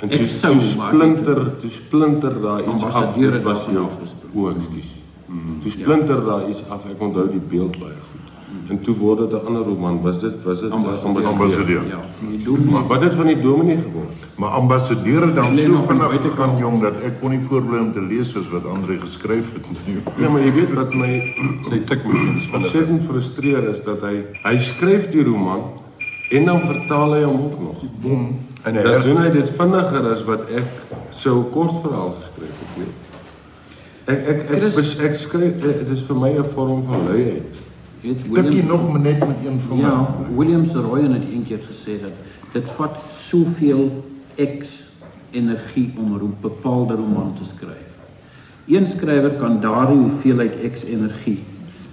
En 0.00 0.08
toe 0.08 0.26
sou, 0.26 0.60
splinter, 0.60 1.56
toe 1.60 1.70
splinter 1.70 2.40
daar 2.40 2.60
iets 2.60 2.82
af. 2.82 3.14
Het 3.14 3.42
was 3.42 3.64
jou 3.72 3.86
o, 4.34 4.48
ekskuus. 4.50 4.90
Toe 5.62 5.70
splinter 5.70 6.24
daar 6.24 6.48
iets 6.48 6.60
af. 6.68 6.84
Ek 6.84 7.00
onthou 7.00 7.30
die 7.30 7.40
beeld 7.48 7.78
baie 7.80 7.96
goed. 8.10 8.24
En 8.68 8.80
toe 8.80 8.94
word 8.96 9.18
dit 9.18 9.32
'n 9.32 9.46
ander 9.46 9.62
roman. 9.62 10.02
Was 10.02 10.20
dit 10.20 10.44
was 10.44 10.60
dit 10.60 10.70
Ambassadeur. 10.70 11.26
Ambassadeur. 11.26 11.86
Ja, 11.88 12.00
die 12.28 12.42
doel 12.42 12.58
Maar 12.58 12.86
wat 12.86 13.00
het 13.00 13.14
van 13.14 13.26
die 13.26 13.40
dominee 13.40 13.78
geword? 13.78 14.12
Maar 14.36 14.48
ambassadeur 14.48 15.22
het 15.26 15.34
dan 15.34 15.54
Lê 15.54 15.62
so 15.62 15.70
nog 15.70 15.88
aan 15.88 15.98
die 15.98 16.08
vinnig 16.08 16.30
gegaan 16.30 16.58
jong 16.58 16.80
dat 16.82 16.94
ek 17.02 17.20
kon 17.20 17.30
nie 17.30 17.40
voorbly 17.40 17.78
om 17.78 17.92
te 17.92 18.02
lees 18.02 18.30
soos 18.30 18.48
wat 18.48 18.66
Andre 18.66 19.00
geskryf 19.00 19.52
het 19.52 19.66
nie. 19.86 19.96
Ja, 20.18 20.30
maar 20.30 20.40
jy 20.40 20.52
weet 20.52 20.74
wat 20.74 20.94
my 20.94 21.34
Sy 21.68 21.74
is 21.74 22.46
van 22.50 22.60
ontsettend 22.60 23.04
frustreer 23.04 23.68
is 23.68 23.82
dat 23.82 24.00
hy 24.00 24.24
hy 24.42 24.58
skryf 24.58 25.10
die 25.10 25.24
roman 25.24 25.60
en 26.30 26.44
dan 26.44 26.60
vertaal 26.60 27.12
hy 27.14 27.22
hom 27.22 27.40
ook 27.44 27.60
nog. 27.60 27.82
Bom. 28.00 28.38
En 28.62 28.74
hy 28.74 28.82
Dan 28.82 28.92
hers 28.92 29.04
doen 29.04 29.16
hy 29.16 29.30
dit 29.30 29.50
vinniger 29.50 30.10
as 30.10 30.24
wat 30.24 30.48
ek 30.50 30.64
sou 31.10 31.38
'n 31.40 31.50
kort 31.50 31.76
verhaal 31.82 32.14
geskryf 32.20 32.56
het, 32.58 32.72
weet. 32.76 32.96
Ek 34.06 34.26
ek 34.26 34.50
ek 34.50 34.58
Chris- 34.60 34.98
ek, 34.98 35.10
ek 35.10 35.18
skryf 35.18 35.54
eh, 35.64 35.78
dit 35.78 35.90
is 35.96 36.02
vir 36.02 36.16
my 36.16 36.30
'n 36.38 36.44
vorm 36.44 36.82
van 36.82 37.04
luiheid. 37.06 37.54
weet 38.02 38.16
Tikkie 38.22 38.32
William 38.32 38.66
nog 38.66 38.90
maar 38.90 39.00
net 39.00 39.18
met 39.18 39.36
een 39.44 39.60
van 39.68 39.78
Ja, 39.78 40.14
William 40.36 40.64
Saroyan 40.64 41.12
het 41.12 41.24
eendag 41.30 41.66
gesê 41.66 42.00
dat 42.02 42.12
dit 42.52 42.70
vat 42.70 42.96
soveel 43.10 44.04
X 44.36 44.68
energie 45.30 45.92
om 45.98 46.14
'n 46.14 46.36
bepaalde 46.40 46.94
roman 46.94 47.34
te 47.38 47.44
skryf. 47.44 47.84
Een 48.66 48.86
skrywer 48.86 49.30
kan 49.30 49.60
daardie 49.60 49.98
hoeveelheid 49.98 50.72
X 50.72 50.82
energie 50.82 51.44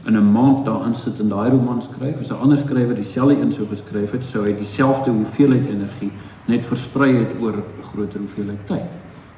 in 0.05 0.15
'n 0.17 0.31
maand 0.31 0.65
daarin 0.65 0.95
sit 0.95 1.19
en 1.19 1.29
daai 1.29 1.49
roman 1.49 1.81
skryf. 1.81 2.19
As 2.21 2.29
'n 2.29 2.41
ander 2.41 2.57
skrywer 2.57 2.95
dieselfde 2.95 3.41
een 3.41 3.53
sou 3.53 3.67
geskryf 3.67 4.11
het, 4.11 4.25
sou 4.25 4.43
hy 4.45 4.55
dieselfde 4.57 5.11
hoeveelheid 5.11 5.67
energie 5.69 6.11
net 6.45 6.65
versprei 6.65 7.15
het 7.15 7.31
oor 7.41 7.53
'n 7.53 7.63
groter 7.93 8.19
hoeveelheid 8.19 8.67
tyd. 8.67 8.89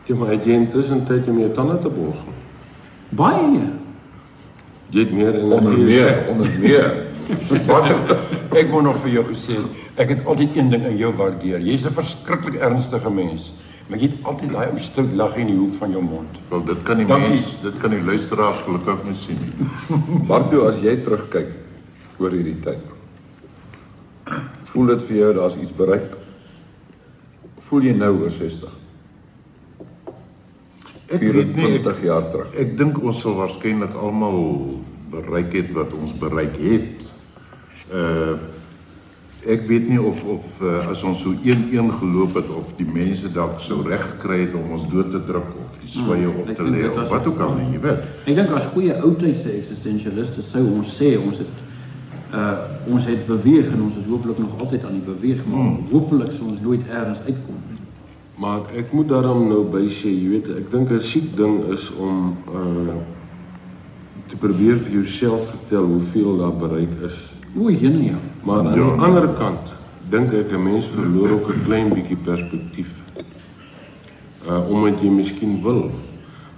Ja, 0.06 0.16
maar 0.16 0.28
het 0.30 0.44
jy 0.46 0.52
intussen 0.52 1.06
tyd 1.06 1.28
om 1.28 1.40
jou 1.40 1.52
tande 1.52 1.80
te 1.80 1.90
borsel? 1.90 2.34
Baie. 3.10 3.70
Jy 4.90 5.00
het 5.00 5.12
meer 5.12 5.34
Onder 5.44 5.74
energie. 5.74 5.86
meer, 5.86 6.26
onder 6.30 6.50
meer. 6.60 7.04
Wat 7.68 7.90
ek 8.56 8.70
wou 8.70 8.82
nog 8.84 8.98
vir 9.02 9.12
jou 9.12 9.26
gesê, 9.26 9.58
ek 9.96 10.10
het 10.10 10.26
altyd 10.26 10.56
een 10.56 10.70
ding 10.70 10.86
in 10.86 10.98
jou 10.98 11.14
waardeer. 11.16 11.60
Jy's 11.60 11.86
'n 11.86 11.92
verskriklik 11.92 12.56
ernstige 12.56 13.10
mens, 13.10 13.54
maar 13.88 14.02
jy 14.02 14.10
het 14.10 14.28
altyd 14.32 14.52
daai 14.52 14.68
ou 14.72 14.80
stout 14.82 15.14
lag 15.14 15.38
in 15.38 15.52
die 15.52 15.58
hoek 15.60 15.78
van 15.80 15.92
jou 15.94 16.04
mond. 16.04 16.42
Wel 16.50 16.66
dit 16.72 16.84
kan 16.84 16.98
die 16.98 17.06
Dankie. 17.06 17.30
mens, 17.30 17.56
dit 17.62 17.80
kan 17.84 17.94
die 17.94 18.04
luisteraars 18.04 18.60
gelukkig 18.66 19.04
nie 19.06 19.16
sien 19.16 19.40
nie. 19.42 19.70
Barto, 20.30 20.66
as 20.70 20.82
jy 20.82 20.98
terugkyk 21.06 21.54
oor 22.18 22.34
hierdie 22.34 22.60
tyd. 22.66 22.94
Voel 24.72 24.96
dit 24.96 25.10
vir 25.10 25.18
jou 25.22 25.34
daar's 25.38 25.58
iets 25.62 25.76
bereik? 25.76 26.16
voel 27.66 27.88
jy 27.90 27.94
nou 27.98 28.12
oor 28.22 28.34
60? 28.34 28.74
Ek 31.14 31.22
weet 31.22 31.54
nie, 31.54 31.78
20 31.82 32.04
jaar 32.06 32.28
terug. 32.34 32.52
Ek 32.62 32.76
dink 32.80 33.00
ons 33.02 33.22
sal 33.22 33.38
waarskynlik 33.40 33.94
almal 33.98 34.40
bereik 35.14 35.54
het 35.54 35.72
wat 35.78 35.94
ons 35.98 36.14
bereik 36.22 36.58
het. 36.62 37.08
Uh 37.94 38.54
ek 39.48 39.68
weet 39.68 39.88
nie 39.88 40.02
of 40.02 40.24
of 40.24 40.62
uh, 40.62 40.88
as 40.90 41.04
ons 41.04 41.20
so 41.22 41.34
een 41.44 41.68
een 41.72 41.92
geloop 41.92 42.34
het 42.36 42.50
of 42.50 42.74
die 42.78 42.86
mense 42.88 43.32
dalk 43.32 43.60
sou 43.60 43.82
reg 43.88 44.02
gekry 44.12 44.40
het 44.46 44.54
om 44.54 44.72
ons 44.72 44.88
dood 44.90 45.12
te 45.12 45.22
druk 45.26 45.48
of 45.66 45.78
die 45.82 45.90
sweye 45.92 46.26
Hmm, 46.28 46.40
op 46.42 46.56
te 46.56 46.64
lê 46.64 46.88
of 46.90 47.10
wat 47.10 47.28
ook 47.28 47.40
al 47.40 47.54
nie, 47.56 47.72
jy 47.74 47.80
weet. 47.80 48.00
Ek 48.26 48.36
dink 48.36 48.50
as 48.50 48.66
goeie 48.74 48.94
oudtydse 49.02 49.52
eksistensialiste 49.52 50.42
sou 50.42 50.64
ons 50.76 50.98
sê 51.02 51.16
ons 51.18 51.38
het 51.38 51.48
uh 52.34 52.54
ons 52.94 53.06
het 53.06 53.26
beweeg 53.28 53.72
en 53.74 53.82
ons 53.82 53.96
is 53.98 54.06
hopelik 54.06 54.38
nog 54.38 54.60
altyd 54.60 54.84
aan 54.86 54.94
die 55.00 55.06
beweeg, 55.14 55.46
maar 55.46 55.60
Hmm. 55.60 55.86
hopelik 55.92 56.32
sal 56.32 56.48
ons 56.48 56.62
nooit 56.62 56.82
ergens 56.90 57.20
uitkom. 57.28 57.62
Maar 58.38 58.60
ek 58.76 58.92
moet 58.92 59.08
daarom 59.10 59.48
nou 59.48 59.64
by 59.72 59.86
sê, 59.88 60.10
jy 60.12 60.28
weet, 60.30 60.48
ek 60.58 60.72
dink 60.72 60.90
'n 60.92 61.00
siek 61.02 61.36
ding 61.38 61.64
is 61.72 61.92
om 61.96 62.36
uh 62.54 62.96
te 64.28 64.36
probeer 64.36 64.78
vir 64.78 64.92
jouself 64.92 65.50
vertel 65.50 65.86
hoeveel 65.86 66.38
daar 66.38 66.54
bereik 66.54 66.90
is. 67.06 67.14
O, 67.58 67.70
jene 67.72 68.04
ja. 68.04 68.18
Maar 68.44 68.58
aan 68.58 68.66
Ja. 68.66 68.74
die 68.74 69.02
ander 69.02 69.28
kant 69.30 69.74
dink 70.10 70.34
ek 70.34 70.52
'n 70.52 70.64
mens 70.64 70.86
verloor 70.86 71.30
ook 71.32 71.50
'n 71.54 71.62
klein 71.64 71.90
bietjie 71.94 72.18
perspektief. 72.18 73.02
Uh 74.48 74.70
omdat 74.70 75.02
jy 75.02 75.10
miskien 75.10 75.62
wil. 75.64 75.92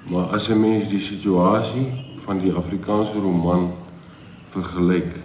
Maar 0.10 0.25
as 0.25 0.49
'n 0.49 0.60
mens 0.60 0.89
die 0.89 0.99
situasie 0.99 1.88
van 2.15 2.39
die 2.39 2.51
Afrikaanse 2.53 3.19
roman 3.19 3.71
vergelyk 4.45 5.15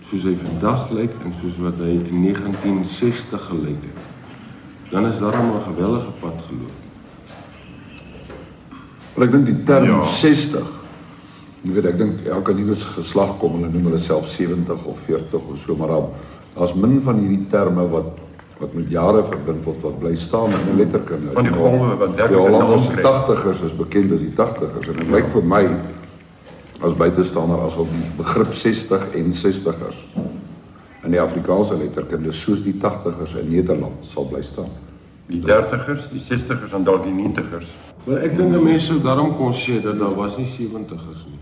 soos 0.00 0.22
hy 0.22 0.34
vandag 0.36 0.90
lyk 0.90 1.12
en 1.24 1.34
soos 1.34 1.56
wat 1.58 1.76
hy 1.78 2.00
in 2.10 2.20
1960 2.22 3.44
gelyk 3.44 3.82
het, 3.82 3.98
dan 4.90 5.06
is 5.06 5.18
daar 5.18 5.36
'n 5.36 5.62
gewellige 5.62 6.10
pad 6.20 6.42
geloop. 6.48 6.76
Maar 9.14 9.26
ek 9.26 9.32
dink 9.32 9.46
die 9.46 9.62
term 9.62 9.84
Ja. 9.84 9.96
ja. 9.96 10.02
60. 10.02 10.77
Jy 11.64 11.72
weet 11.74 11.86
ek 11.90 11.98
dink 11.98 12.26
elke 12.30 12.54
nuwe 12.54 12.74
geslag 12.76 13.32
kom 13.40 13.56
hulle 13.58 13.70
noem 13.72 13.88
hulle 13.90 13.98
self 13.98 14.28
70 14.30 14.84
of 14.86 14.98
40 15.06 15.34
of 15.52 15.58
so 15.58 15.74
maar 15.76 15.88
daar- 15.88 16.10
daar's 16.54 16.74
min 16.74 17.00
van 17.02 17.18
hierdie 17.18 17.46
terme 17.50 17.88
wat 17.90 18.16
wat 18.60 18.72
met 18.74 18.88
jare 18.90 19.22
verbind 19.24 19.64
word 19.64 19.82
wat 19.82 19.98
bly 20.00 20.16
staan 20.16 20.50
in 20.50 20.72
'n 20.72 20.76
letterkunde. 20.76 21.32
Van 21.32 21.44
die 21.44 21.52
golwe 21.52 21.96
wat 21.96 22.18
Hollandse 22.18 22.88
naam 22.90 22.96
kry. 22.96 23.02
80ers 23.02 23.60
is 23.62 23.72
bekend 23.76 24.12
as 24.12 24.18
die 24.18 24.32
80ers 24.36 24.88
en 24.88 24.96
dit 24.96 25.10
lyk 25.10 25.28
vir 25.32 25.42
my 25.44 25.68
as 26.82 26.92
buitestander 26.94 27.58
asof 27.58 27.86
die 27.90 28.10
begrip 28.16 28.54
60 28.54 29.14
en 29.14 29.32
60ers 29.32 29.96
in 31.04 31.10
die 31.10 31.20
Afrikaanse 31.20 31.76
letterkunde 31.76 32.32
soos 32.32 32.62
die 32.62 32.74
80ers 32.82 33.34
in 33.40 33.50
Nederland 33.50 33.94
sal 34.02 34.24
bly 34.26 34.42
staan. 34.42 34.70
Die 35.28 35.40
30ers, 35.40 36.08
die 36.10 36.20
60ers 36.20 36.72
en 36.72 36.84
dalk 36.84 37.04
die 37.04 37.12
90ers. 37.12 37.66
Maar 38.08 38.22
ek 38.24 38.36
dink 38.36 38.54
'n 38.56 38.62
mens 38.62 38.86
sou 38.86 39.00
daarom 39.00 39.34
kon 39.36 39.52
sê 39.52 39.82
dat 39.82 39.98
daar 39.98 40.14
was 40.14 40.36
nie 40.36 40.46
70's 40.46 41.26
nie. 41.28 41.38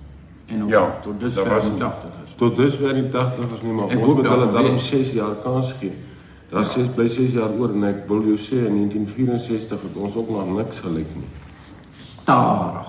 En 0.47 0.63
ook 0.63 0.71
Ja, 0.71 0.99
tot 1.03 1.21
dusver 1.21 1.49
was 1.49 1.65
nie. 1.65 1.79
80's. 1.81 2.35
Tot 2.37 2.57
dusver 2.57 2.95
die 2.95 3.09
80's 3.11 3.63
nie, 3.63 3.73
maar 3.73 3.89
Ek 3.89 3.99
ons 3.99 4.07
moet 4.07 4.27
hulle 4.27 4.51
daarom 4.53 4.71
weet. 4.75 4.81
6 4.81 5.11
jaar 5.11 5.35
kans 5.43 5.75
gee. 5.81 5.93
Daar 6.51 6.65
sê 6.65 6.81
bly 6.95 7.09
6 7.09 7.31
jaar 7.33 7.51
oor 7.59 7.71
en 7.71 7.85
ek 7.85 8.05
wil 8.09 8.23
jou 8.23 8.37
sê 8.39 8.67
in 8.67 8.75
1964 8.75 9.79
het 9.83 9.97
ons 9.97 10.15
ook 10.17 10.31
nog 10.31 10.57
niks 10.57 10.77
gelyk 10.79 11.07
nie. 11.15 11.29
Stadig. 12.23 12.87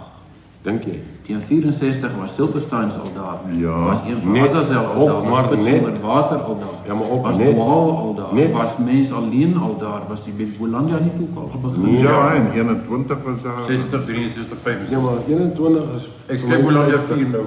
Dink 0.68 0.84
jy? 0.84 0.98
Teen 1.26 1.42
64 1.48 2.12
was 2.20 2.34
Silverstein 2.36 2.92
al 3.04 3.12
daar. 3.16 3.40
Ja, 3.56 3.76
was 3.86 4.00
een 4.08 4.18
van 4.22 4.32
net 4.32 4.50
Azazeel 4.52 4.86
al 4.86 5.02
op, 5.02 5.08
daar. 5.08 5.22
was 5.22 5.30
maar 5.30 5.48
Pits 5.48 5.64
net- 5.64 6.02
water 6.02 6.38
al 6.50 6.58
daar. 6.60 6.80
Ja, 6.88 6.94
maar 7.00 7.10
ook 7.10 7.24
was 7.28 7.36
net- 7.38 7.56
Boal 7.56 7.98
al 7.98 8.14
daar. 8.16 8.34
net- 8.34 8.52
was 8.52 8.72
mens 8.86 9.12
alleen 9.12 9.58
al 9.58 9.78
daar. 9.80 10.02
Was 10.10 10.20
die 10.24 10.56
Bolandia 10.60 10.98
nie 11.00 11.12
toe 11.20 11.28
al 11.36 11.52
begin? 11.62 11.82
Nee. 11.84 12.02
Ja, 12.02 12.34
en 12.36 12.52
21 12.52 13.18
was 13.24 13.42
daar 13.42 13.64
60, 13.68 14.06
63, 14.06 14.58
Ja, 14.58 14.64
65. 14.64 15.02
maar 15.02 15.20
21 15.28 15.84
is 15.98 16.04
Ek 16.26 16.40
skryf 16.40 16.64
Bolandia 16.64 16.98
50. 16.98 17.16
4 17.18 17.28
nou. 17.28 17.46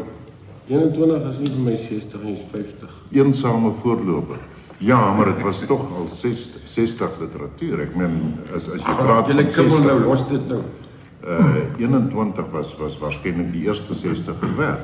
21 0.69 1.29
is 1.31 1.39
nie 1.39 1.51
vir 1.51 1.63
my 1.65 1.77
60 1.77 2.23
nie, 2.23 2.33
is 2.33 2.45
50. 2.51 2.91
eensame 3.13 3.71
voorloper. 3.83 4.37
Ja, 4.79 5.13
maar 5.13 5.25
dit 5.25 5.43
was 5.43 5.59
tog 5.67 5.81
al 5.81 6.07
60 6.15 6.61
60 6.65 7.11
literatuur. 7.21 7.81
Ek 7.81 7.95
meen 7.97 8.39
as 8.57 8.65
as 8.69 8.81
jy 8.83 8.95
praat 8.97 9.27
Julle 9.27 9.43
van 9.43 9.53
kibbel 9.53 9.71
60, 9.77 9.85
nou, 9.85 10.01
los 10.09 10.27
dit 10.29 10.49
nou. 10.49 10.61
Uh 11.25 11.79
21 11.79 12.51
was 12.51 12.77
was 12.79 12.99
waarskynlik 12.99 13.53
die 13.53 13.63
eerste 13.67 13.95
60 13.95 14.35
gewerk. 14.41 14.79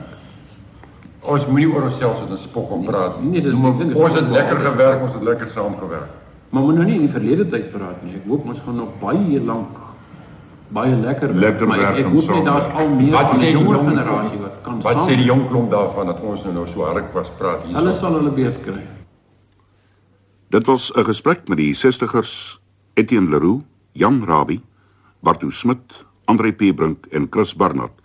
Ons 1.20 1.46
moenie 1.46 1.68
oor 1.74 1.82
onsself 1.82 2.18
sit 2.20 2.30
en 2.30 2.38
spog 2.38 2.70
en 2.70 2.84
praat 2.84 3.20
nie. 3.22 3.30
Nee, 3.30 3.42
dis- 3.42 3.54
maar, 3.58 3.70
ek 3.72 3.78
dink 3.78 3.92
dit 3.94 4.02
Ons 4.02 4.14
het 4.14 4.28
lekker 4.30 4.56
gewerk, 4.56 5.02
ons 5.02 5.12
het 5.12 5.22
lekker 5.22 5.48
saamgewerk. 5.48 6.10
Maar 6.50 6.62
moet 6.62 6.74
nou 6.74 6.84
nie 6.86 6.94
in 6.94 7.00
die 7.00 7.10
verlede 7.10 7.48
tyd 7.48 7.72
praat 7.72 8.02
nie. 8.04 8.14
Ek 8.14 8.26
hoop 8.28 8.44
ons 8.46 8.58
gaan 8.64 8.76
nog 8.76 8.88
baie 9.00 9.40
lank 9.40 9.78
baie 10.68 10.96
lekker 10.96 11.28
werk. 11.32 11.40
Lekker 11.40 11.66
maar 11.66 11.78
ek, 11.78 11.82
werk 11.84 11.98
ek 11.98 12.04
en 12.06 12.12
hoop 12.12 12.28
net 12.30 12.44
daar's 12.44 12.68
al 12.74 12.88
meer 12.88 13.12
Wat 13.12 13.32
sê 13.34 13.38
die 13.40 13.52
jong 13.52 13.88
generasie 13.88 14.38
wat 14.38 14.56
kan 14.62 14.80
Wat 14.82 14.96
saam- 14.96 15.08
sê 15.08 15.16
die 15.16 15.24
jong 15.24 15.48
klomp 15.48 15.70
daarvan 15.70 16.06
dat 16.06 16.20
ons 16.20 16.42
nou 16.42 16.52
nou 16.54 16.66
so 16.66 16.84
hard 16.84 17.12
was 17.14 17.28
praat 17.38 17.62
hier? 17.64 17.74
Hulle 17.76 17.92
sal 17.92 18.12
hulle 18.14 18.30
beurt 18.30 18.62
kry. 18.62 18.82
Dit 20.50 20.66
was 20.66 20.92
'n 20.94 21.04
gesprek 21.04 21.48
met 21.48 21.58
die 21.58 21.74
60ers 21.74 22.60
Etienne 22.94 23.30
Leroux, 23.30 23.62
Jan 23.92 24.24
Rabie, 24.26 24.60
Bartu 25.22 25.50
Smit, 25.50 26.04
André 26.26 26.52
Pebrink 26.52 27.06
en 27.06 27.26
Chris 27.30 27.54
Barnard 27.54 28.04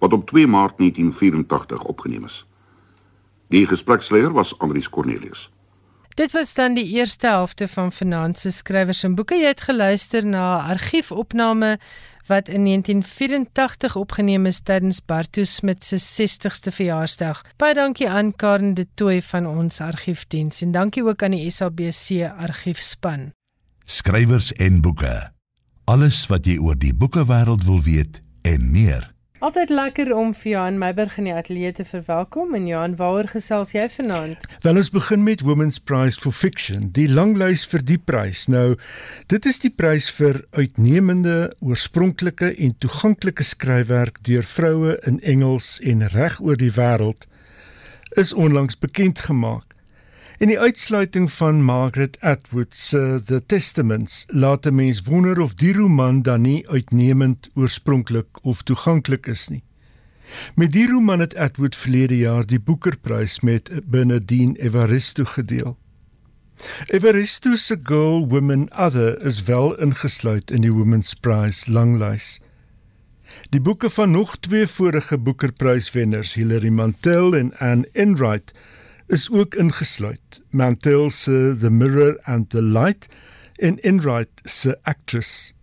wat 0.00 0.12
op 0.12 0.26
2 0.26 0.46
Maart 0.46 0.78
1984 0.78 1.82
opgeneem 1.84 2.24
is. 2.24 2.46
Die 3.48 3.66
gespreksleier 3.66 4.32
was 4.32 4.58
Andries 4.58 4.88
Cornelius. 4.88 5.50
Dit 6.14 6.32
was 6.32 6.54
dan 6.54 6.74
die 6.74 6.86
eerste 6.86 7.26
helfte 7.26 7.68
van 7.68 7.92
Finanse 7.92 8.50
skrywers 8.50 9.02
en 9.02 9.14
boeke. 9.14 9.34
Jy 9.34 9.52
het 9.54 9.60
geluister 9.60 10.26
na 10.26 10.58
'n 10.58 10.70
argiefopname 10.70 11.78
wat 12.26 12.48
in 12.48 12.62
1984 12.62 13.96
opgeneem 13.96 14.46
is 14.46 14.60
tydens 14.60 15.04
Bartu 15.04 15.44
Smit 15.44 15.84
se 15.84 15.96
60ste 15.98 16.70
verjaarsdag. 16.72 17.42
Baie 17.56 17.74
dankie 17.74 18.10
aan 18.10 18.36
Karen 18.36 18.74
de 18.74 18.86
Tooy 18.94 19.22
van 19.22 19.46
ons 19.46 19.80
argiefdiens 19.80 20.62
en 20.62 20.72
dankie 20.72 21.04
ook 21.04 21.22
aan 21.22 21.30
die 21.30 21.50
SABC 21.50 22.30
argiefspan. 22.36 23.32
Skrywers 23.84 24.52
en 24.52 24.80
boeke. 24.80 25.39
Alles 25.84 26.26
wat 26.26 26.46
jy 26.46 26.58
oor 26.58 26.76
die 26.78 26.94
boekewêreld 26.94 27.64
wil 27.64 27.82
weet 27.82 28.20
en 28.42 28.70
meer. 28.72 29.08
Altyd 29.40 29.70
lekker 29.72 30.10
om 30.12 30.34
vir 30.36 30.50
Johan 30.50 30.76
Meiburg 30.76 31.14
in 31.16 31.24
die 31.30 31.32
ateljee 31.32 31.72
te 31.72 31.84
verwelkom 31.88 32.52
en 32.58 32.66
Johan, 32.68 32.96
waaroor 32.98 33.30
gesels 33.32 33.70
jy 33.72 33.86
vanaand? 33.88 34.44
Wel 34.60 34.76
ons 34.82 34.90
begin 34.92 35.24
met 35.24 35.40
Women's 35.40 35.78
Prize 35.80 36.20
for 36.20 36.36
Fiction, 36.36 36.90
die 36.92 37.06
langlys 37.08 37.64
vir 37.72 37.80
die 37.88 37.96
prys. 37.96 38.44
Nou, 38.52 38.74
dit 39.32 39.48
is 39.48 39.62
die 39.64 39.72
prys 39.72 40.10
vir 40.18 40.42
uitnemende, 40.52 41.54
oorspronklike 41.64 42.52
en 42.52 42.76
toeganklike 42.84 43.46
skryfwerk 43.48 44.20
deur 44.28 44.44
vroue 44.44 44.98
in 45.08 45.16
Engels 45.24 45.78
en 45.80 46.04
reg 46.12 46.36
oor 46.44 46.60
die 46.60 46.74
wêreld 46.76 47.24
is 48.20 48.34
onlangs 48.36 48.76
bekend 48.76 49.24
gemaak. 49.24 49.69
En 50.40 50.48
die 50.48 50.60
uitsluiting 50.60 51.26
van 51.32 51.58
Margaret 51.62 52.14
Atwood 52.24 52.76
se 52.76 53.20
The 53.26 53.42
Testaments 53.46 54.24
laat 54.26 54.66
'n 54.66 54.74
mens 54.74 55.02
wonder 55.02 55.40
of 55.40 55.54
die 55.54 55.72
roman 55.72 56.22
dan 56.22 56.40
nie 56.40 56.68
uitnemend, 56.68 57.50
oorspronklik 57.54 58.44
of 58.44 58.62
toeganklik 58.62 59.26
is 59.26 59.48
nie. 59.48 59.62
Met 60.54 60.72
die 60.72 60.86
roman 60.88 61.20
het 61.20 61.36
Atwood 61.36 61.76
verlede 61.76 62.16
jaar 62.18 62.46
die 62.46 62.60
Boekerprys 62.60 63.40
met 63.40 63.70
Bernardine 63.84 64.58
Evaristo 64.58 65.24
gedeel. 65.24 65.76
Evaristo 66.86 67.54
se 67.56 67.76
Girl, 67.82 68.28
Women, 68.28 68.68
Other 68.78 69.22
is 69.22 69.42
wel 69.42 69.78
ingesluit 69.78 70.50
in 70.50 70.60
die 70.60 70.72
Women's 70.72 71.14
Prize 71.14 71.70
langlys. 71.70 72.40
Die 73.48 73.60
boeke 73.60 73.90
van 73.90 74.10
nog 74.10 74.36
twee 74.36 74.66
vorige 74.66 75.18
Boekerpryswenners, 75.18 76.34
Hilary 76.34 76.68
Mantel 76.68 77.36
en 77.36 77.56
Anne 77.58 77.88
Enright, 77.92 78.52
is 79.10 79.30
ook 79.30 79.54
ingesluit. 79.54 80.42
Mantel 80.50 81.10
se 81.10 81.56
The 81.60 81.70
Mirror 81.70 82.18
and 82.22 82.50
the 82.50 82.62
Light 82.62 83.06
en 83.54 83.78
Enright 83.78 84.28
se 84.42 84.78
Actress. 84.82 85.54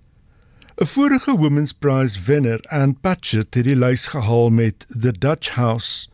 'n 0.76 0.86
Vorige 0.86 1.38
Women's 1.38 1.74
Prize 1.74 2.20
wenner, 2.26 2.60
Anne 2.70 2.94
Patchett, 3.02 3.56
het 3.56 3.64
die 3.64 3.76
lys 3.76 4.08
gehaal 4.08 4.50
met 4.50 4.86
The 5.02 5.12
Dutch 5.12 5.56
House. 5.56 6.08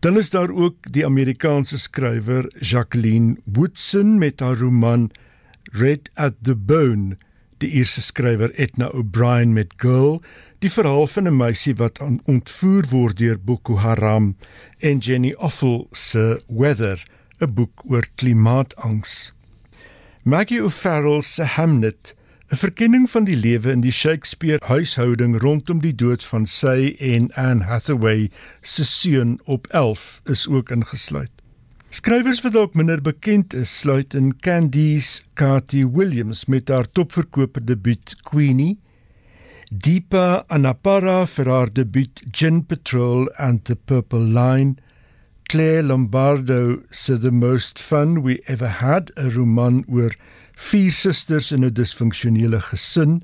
Dan 0.00 0.16
is 0.16 0.30
daar 0.30 0.50
ook 0.50 0.92
die 0.92 1.06
Amerikaanse 1.06 1.78
skrywer 1.78 2.52
Jacqueline 2.58 3.36
Woodson 3.44 4.18
met 4.18 4.40
haar 4.40 4.58
roman 4.58 5.10
Red 5.62 6.10
at 6.14 6.34
the 6.42 6.54
Bone, 6.54 7.16
die 7.58 7.70
Ierse 7.70 8.02
skrywer 8.02 8.50
Edna 8.54 8.88
O'Brien 8.88 9.52
met 9.52 9.74
Girl, 9.76 10.22
die 10.58 10.70
verhaal 10.70 11.06
van 11.06 11.26
'n 11.26 11.36
meisie 11.36 11.74
wat 11.74 12.00
aan 12.00 12.20
ontvoer 12.24 12.84
word 12.90 13.18
deur 13.18 13.38
Boko 13.38 13.76
Haram, 13.76 14.36
en 14.78 14.98
Jenny 14.98 15.34
Offel 15.38 15.88
se 15.92 16.42
Weather, 16.48 17.04
'n 17.40 17.54
boek 17.54 17.82
oor 17.84 18.06
klimaatangs. 18.14 19.32
Maggie 20.24 20.64
O'Farrell 20.64 21.22
se 21.22 21.44
Hamnet 21.44 22.14
'n 22.50 22.56
verkenning 22.56 23.10
van 23.10 23.24
die 23.24 23.36
lewe 23.36 23.70
in 23.70 23.80
die 23.80 23.92
Shakespeare 23.92 24.58
huishouding 24.66 25.40
rondom 25.40 25.80
die 25.80 25.94
dood 25.94 26.24
van 26.24 26.46
sy 26.46 26.96
en 26.98 27.32
Anne 27.32 27.64
Hathaway 27.64 28.30
se 28.60 28.84
seun 28.84 29.40
op 29.44 29.66
11 29.66 30.20
is 30.24 30.48
ook 30.48 30.70
ingesluit. 30.70 31.30
Skrywers 31.88 32.40
wat 32.40 32.52
dalk 32.52 32.74
minder 32.74 33.00
bekend 33.00 33.54
is, 33.54 33.78
sluit 33.78 34.14
in 34.14 34.36
Candice 34.40 35.22
Carty 35.34 35.86
Williams 35.86 36.44
met 36.44 36.68
haar 36.68 36.90
topverkoper 36.92 37.64
debuut 37.64 38.14
Queenie, 38.22 38.78
Deepa 39.70 40.46
Anapara 40.48 41.26
vir 41.28 41.44
haar 41.52 41.68
debuut 41.68 42.22
Gin 42.32 42.62
Patrol 42.64 43.28
and 43.38 43.66
the 43.66 43.76
Purple 43.76 44.24
Line, 44.24 44.78
Claire 45.46 45.82
Lombardo 45.82 46.82
se 46.90 47.16
The 47.18 47.30
Most 47.30 47.78
Fun 47.78 48.22
We 48.22 48.38
Ever 48.46 48.80
Had, 48.80 49.12
'n 49.18 49.28
roman 49.36 49.84
oor 49.86 50.12
vier 50.56 50.90
susters 50.90 51.52
in 51.52 51.64
'n 51.64 51.74
disfunksionele 51.74 52.62
gesin, 52.70 53.22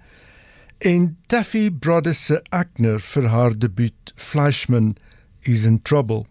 en 0.83 1.17
Taffy 1.29 1.71
Brothers 1.71 2.19
se 2.19 2.43
Agner 2.53 2.99
vir 2.99 3.29
haar 3.29 3.55
debuut 3.59 4.13
Flashman 4.15 4.99
is 5.45 5.65
in 5.65 5.81
Trouble. 5.83 6.27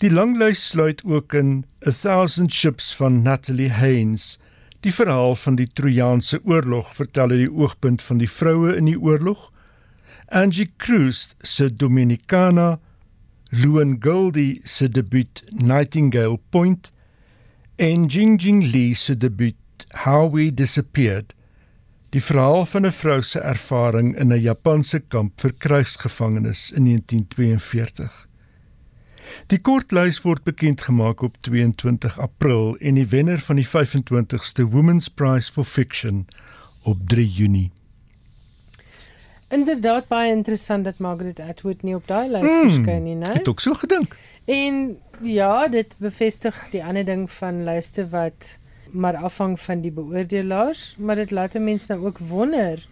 Die 0.00 0.08
langlys 0.10 0.68
sluit 0.68 1.04
ook 1.04 1.34
in 1.34 1.66
A 1.86 1.90
Thousand 1.90 2.50
Ships 2.50 2.94
van 2.94 3.22
Natalie 3.22 3.68
Haynes. 3.70 4.38
Die 4.86 4.92
verhaal 4.94 5.34
van 5.34 5.56
die 5.58 5.66
Trojaanse 5.66 6.38
oorlog 6.46 6.92
vertel 6.94 7.32
uit 7.34 7.40
die 7.40 7.50
oogpunt 7.52 8.02
van 8.02 8.20
die 8.20 8.30
vroue 8.30 8.76
in 8.78 8.86
die 8.86 8.98
oorlog. 9.00 9.48
Angie 10.30 10.68
Cruz 10.76 11.32
se 11.42 11.66
Dominicana, 11.74 12.78
Luan 13.50 13.96
Goldie 14.00 14.60
se 14.62 14.86
debuut 14.88 15.42
Nightingale 15.50 16.38
Point 16.50 16.92
en 17.76 18.06
Jingjing 18.06 18.62
Lee 18.70 18.94
se 18.94 19.16
debuut 19.16 19.86
How 20.04 20.30
We 20.34 20.54
Disappeared. 20.54 21.34
Die 22.14 22.22
verhaal 22.22 22.64
van 22.66 22.86
'n 22.86 22.92
vrou 22.92 23.20
se 23.22 23.40
ervaring 23.40 24.16
in 24.16 24.32
'n 24.32 24.40
Japanse 24.40 25.00
kamp 25.00 25.40
vir 25.40 25.52
krygsgevangenes 25.58 26.70
in 26.70 26.84
1942. 26.84 28.27
Die 29.46 29.60
kortlys 29.60 30.20
word 30.24 30.42
bekend 30.44 30.80
gemaak 30.80 31.22
op 31.22 31.36
22 31.40 32.18
April 32.18 32.76
en 32.80 32.94
die 32.94 33.06
wenner 33.06 33.38
van 33.38 33.56
die 33.56 33.66
25ste 33.66 34.66
Women's 34.70 35.08
Prize 35.08 35.52
for 35.52 35.64
Fiction 35.64 36.26
op 36.82 36.98
3 37.06 37.28
Junie. 37.28 37.70
Inderdaad 39.48 40.08
baie 40.08 40.32
interessant 40.32 40.84
dat 40.84 40.98
Margaret 40.98 41.40
Atwood 41.40 41.82
nie 41.82 41.94
op 41.96 42.06
daai 42.06 42.28
lys 42.28 42.44
hmm, 42.44 42.68
verskyn 42.68 43.04
nie, 43.04 43.16
né? 43.16 43.32
Het 43.32 43.48
ook 43.48 43.60
so 43.64 43.74
gedink. 43.74 44.16
En 44.44 44.98
ja, 45.22 45.68
dit 45.68 45.94
bevestig 45.98 46.56
die 46.72 46.84
ander 46.84 47.04
ding 47.04 47.30
van 47.30 47.64
lyste 47.64 48.08
wat 48.12 48.56
maar 48.90 49.16
afhang 49.16 49.60
van 49.60 49.80
die 49.80 49.92
beoordelaars, 49.92 50.94
maar 50.98 51.16
dit 51.16 51.30
laat 51.30 51.54
'n 51.54 51.64
mens 51.64 51.86
nou 51.86 52.06
ook 52.06 52.18
wonder 52.18 52.86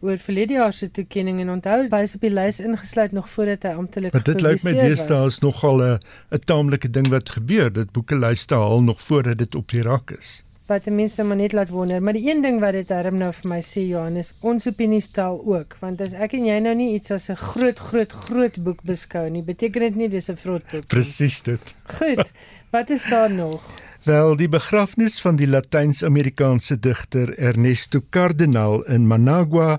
oor 0.00 0.18
verlede 0.20 0.58
jaar 0.58 0.72
se 0.72 0.90
toekenning 0.90 1.40
en 1.40 1.50
onthou 1.50 1.88
wys 1.92 2.14
op 2.14 2.24
die 2.26 2.30
lys 2.30 2.60
ingesluit 2.60 3.12
nog 3.16 3.28
voordat 3.32 3.62
hy 3.62 3.74
amptelik 3.80 4.12
gepubliseer 4.12 4.54
is. 4.54 4.62
Dit 4.62 4.66
lyk 4.66 4.66
my 4.66 4.88
deesdae 4.88 5.26
is 5.26 5.38
nogal 5.44 5.82
'n 5.82 5.98
'n 6.30 6.44
taamlike 6.44 6.90
ding 6.90 7.08
wat 7.08 7.30
gebeur. 7.30 7.72
Dit 7.72 7.92
boeke 7.92 8.16
lyste 8.16 8.54
haal 8.54 8.82
nog 8.82 9.00
voordat 9.00 9.38
dit 9.38 9.54
op 9.54 9.68
die 9.68 9.82
rak 9.82 10.10
is. 10.10 10.45
Wat 10.66 10.86
mense 10.90 11.22
maar 11.22 11.36
net 11.38 11.52
laat 11.52 11.68
wonder, 11.70 12.02
maar 12.02 12.16
die 12.16 12.26
een 12.26 12.40
ding 12.42 12.56
wat 12.60 12.72
dit 12.74 12.88
darm 12.88 13.20
nou 13.20 13.28
vir 13.32 13.50
my 13.52 13.60
sê 13.62 13.84
Johannes, 13.86 14.32
ons 14.42 14.66
opinies 14.66 15.06
tel 15.14 15.38
ook, 15.46 15.76
want 15.78 16.00
as 16.02 16.16
ek 16.18 16.32
en 16.34 16.48
jy 16.48 16.56
nou 16.64 16.74
nie 16.74 16.88
iets 16.96 17.12
as 17.14 17.28
'n 17.30 17.38
groot 17.38 17.78
groot 17.78 18.12
groot 18.12 18.56
boek 18.58 18.82
beskou 18.82 19.30
nie, 19.30 19.42
beteken 19.42 19.80
dit 19.80 19.94
nie 19.94 20.08
dis 20.08 20.28
'n 20.28 20.36
vrot 20.36 20.62
boek 20.62 20.82
nie. 20.82 20.88
Presies 20.88 21.42
dit. 21.42 21.74
Goed. 21.98 22.32
Wat 22.72 22.90
is 22.90 23.04
daar 23.10 23.30
nog? 23.30 23.62
Wel, 24.02 24.36
die 24.36 24.48
begrafnis 24.48 25.20
van 25.20 25.36
die 25.36 25.46
Latyns-Amerikaanse 25.46 26.78
digter 26.78 27.38
Ernesto 27.38 28.00
Cardenal 28.10 28.82
in 28.82 29.06
Managua, 29.06 29.78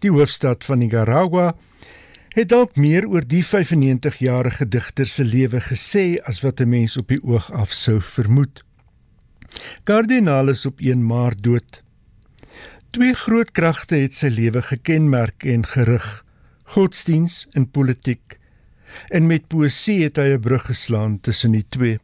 die 0.00 0.10
hoofstad 0.10 0.64
van 0.64 0.78
Nicaragua, 0.78 1.54
het 2.36 2.48
dalk 2.48 2.76
meer 2.76 3.08
oor 3.08 3.24
die 3.24 3.42
95-jarige 3.44 4.68
digter 4.68 5.06
se 5.06 5.24
lewe 5.24 5.60
gesê 5.60 6.20
as 6.28 6.42
wat 6.44 6.60
'n 6.60 6.68
mens 6.68 6.96
op 6.96 7.08
die 7.08 7.22
oog 7.24 7.52
af 7.52 7.72
sou 7.72 8.00
vermoed. 8.00 8.65
Cardenal 9.84 10.48
is 10.48 10.66
op 10.66 10.80
1 10.80 11.06
Maart 11.06 11.42
dood. 11.42 11.82
Twee 12.90 13.14
groot 13.14 13.50
kragte 13.50 13.96
het 13.96 14.14
sy 14.14 14.28
lewe 14.32 14.62
gekenmerk 14.62 15.44
en 15.44 15.66
gerig: 15.66 16.24
godsdiens 16.74 17.46
en 17.52 17.70
politiek. 17.70 18.38
En 19.08 19.26
met 19.26 19.48
poësie 19.48 20.02
het 20.04 20.16
hy 20.16 20.28
'n 20.34 20.40
brug 20.40 20.66
geslaan 20.66 21.20
tussen 21.20 21.52
die 21.52 21.66
twee. 21.68 21.98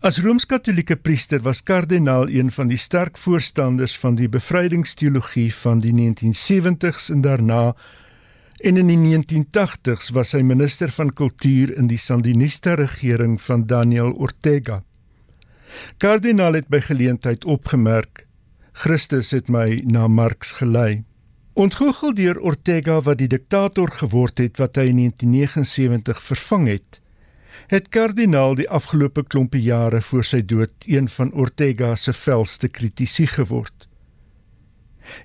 As 0.00 0.18
Rooms-Katolieke 0.18 0.96
priester 0.96 1.40
was 1.42 1.62
kardinaal 1.62 2.28
een 2.28 2.50
van 2.50 2.68
die 2.68 2.76
sterk 2.76 3.18
voorstanders 3.18 3.98
van 3.98 4.14
die 4.14 4.28
bevrydingsteologie 4.28 5.54
van 5.54 5.80
die 5.80 5.92
1970s 5.92 7.10
en 7.10 7.20
daarna 7.20 7.74
en 8.56 8.76
in 8.76 8.86
die 8.86 8.98
1980s 8.98 10.12
was 10.12 10.32
hy 10.32 10.40
minister 10.42 10.92
van 10.92 11.12
kultuur 11.12 11.74
in 11.76 11.86
die 11.86 11.98
Sandinista 11.98 12.74
regering 12.74 13.40
van 13.40 13.66
Daniel 13.66 14.12
Ortega. 14.12 14.82
Kardinaal 15.98 16.52
het 16.52 16.68
by 16.68 16.80
geleentheid 16.80 17.44
opgemerk: 17.44 18.26
Christus 18.72 19.30
het 19.30 19.48
my 19.48 19.82
na 19.84 20.06
Marx 20.08 20.52
gelei. 20.60 21.04
Ontgoochel 21.52 22.14
deur 22.14 22.38
Ortega 22.40 23.00
wat 23.00 23.18
die 23.18 23.28
diktator 23.28 23.90
geword 23.90 24.38
het 24.38 24.58
wat 24.60 24.76
hy 24.76 24.90
in 24.92 24.96
1979 24.96 26.22
vervang 26.22 26.68
het 26.68 27.00
het 27.66 27.88
kardinaal 27.88 28.54
die 28.54 28.68
afgelope 28.70 29.24
klompe 29.26 29.60
jare 29.62 30.00
voor 30.08 30.24
sy 30.24 30.42
dood 30.44 30.86
een 30.86 31.08
van 31.10 31.32
Ortega 31.32 31.94
se 31.96 32.12
velste 32.12 32.68
kritisie 32.68 33.26
geword. 33.26 33.88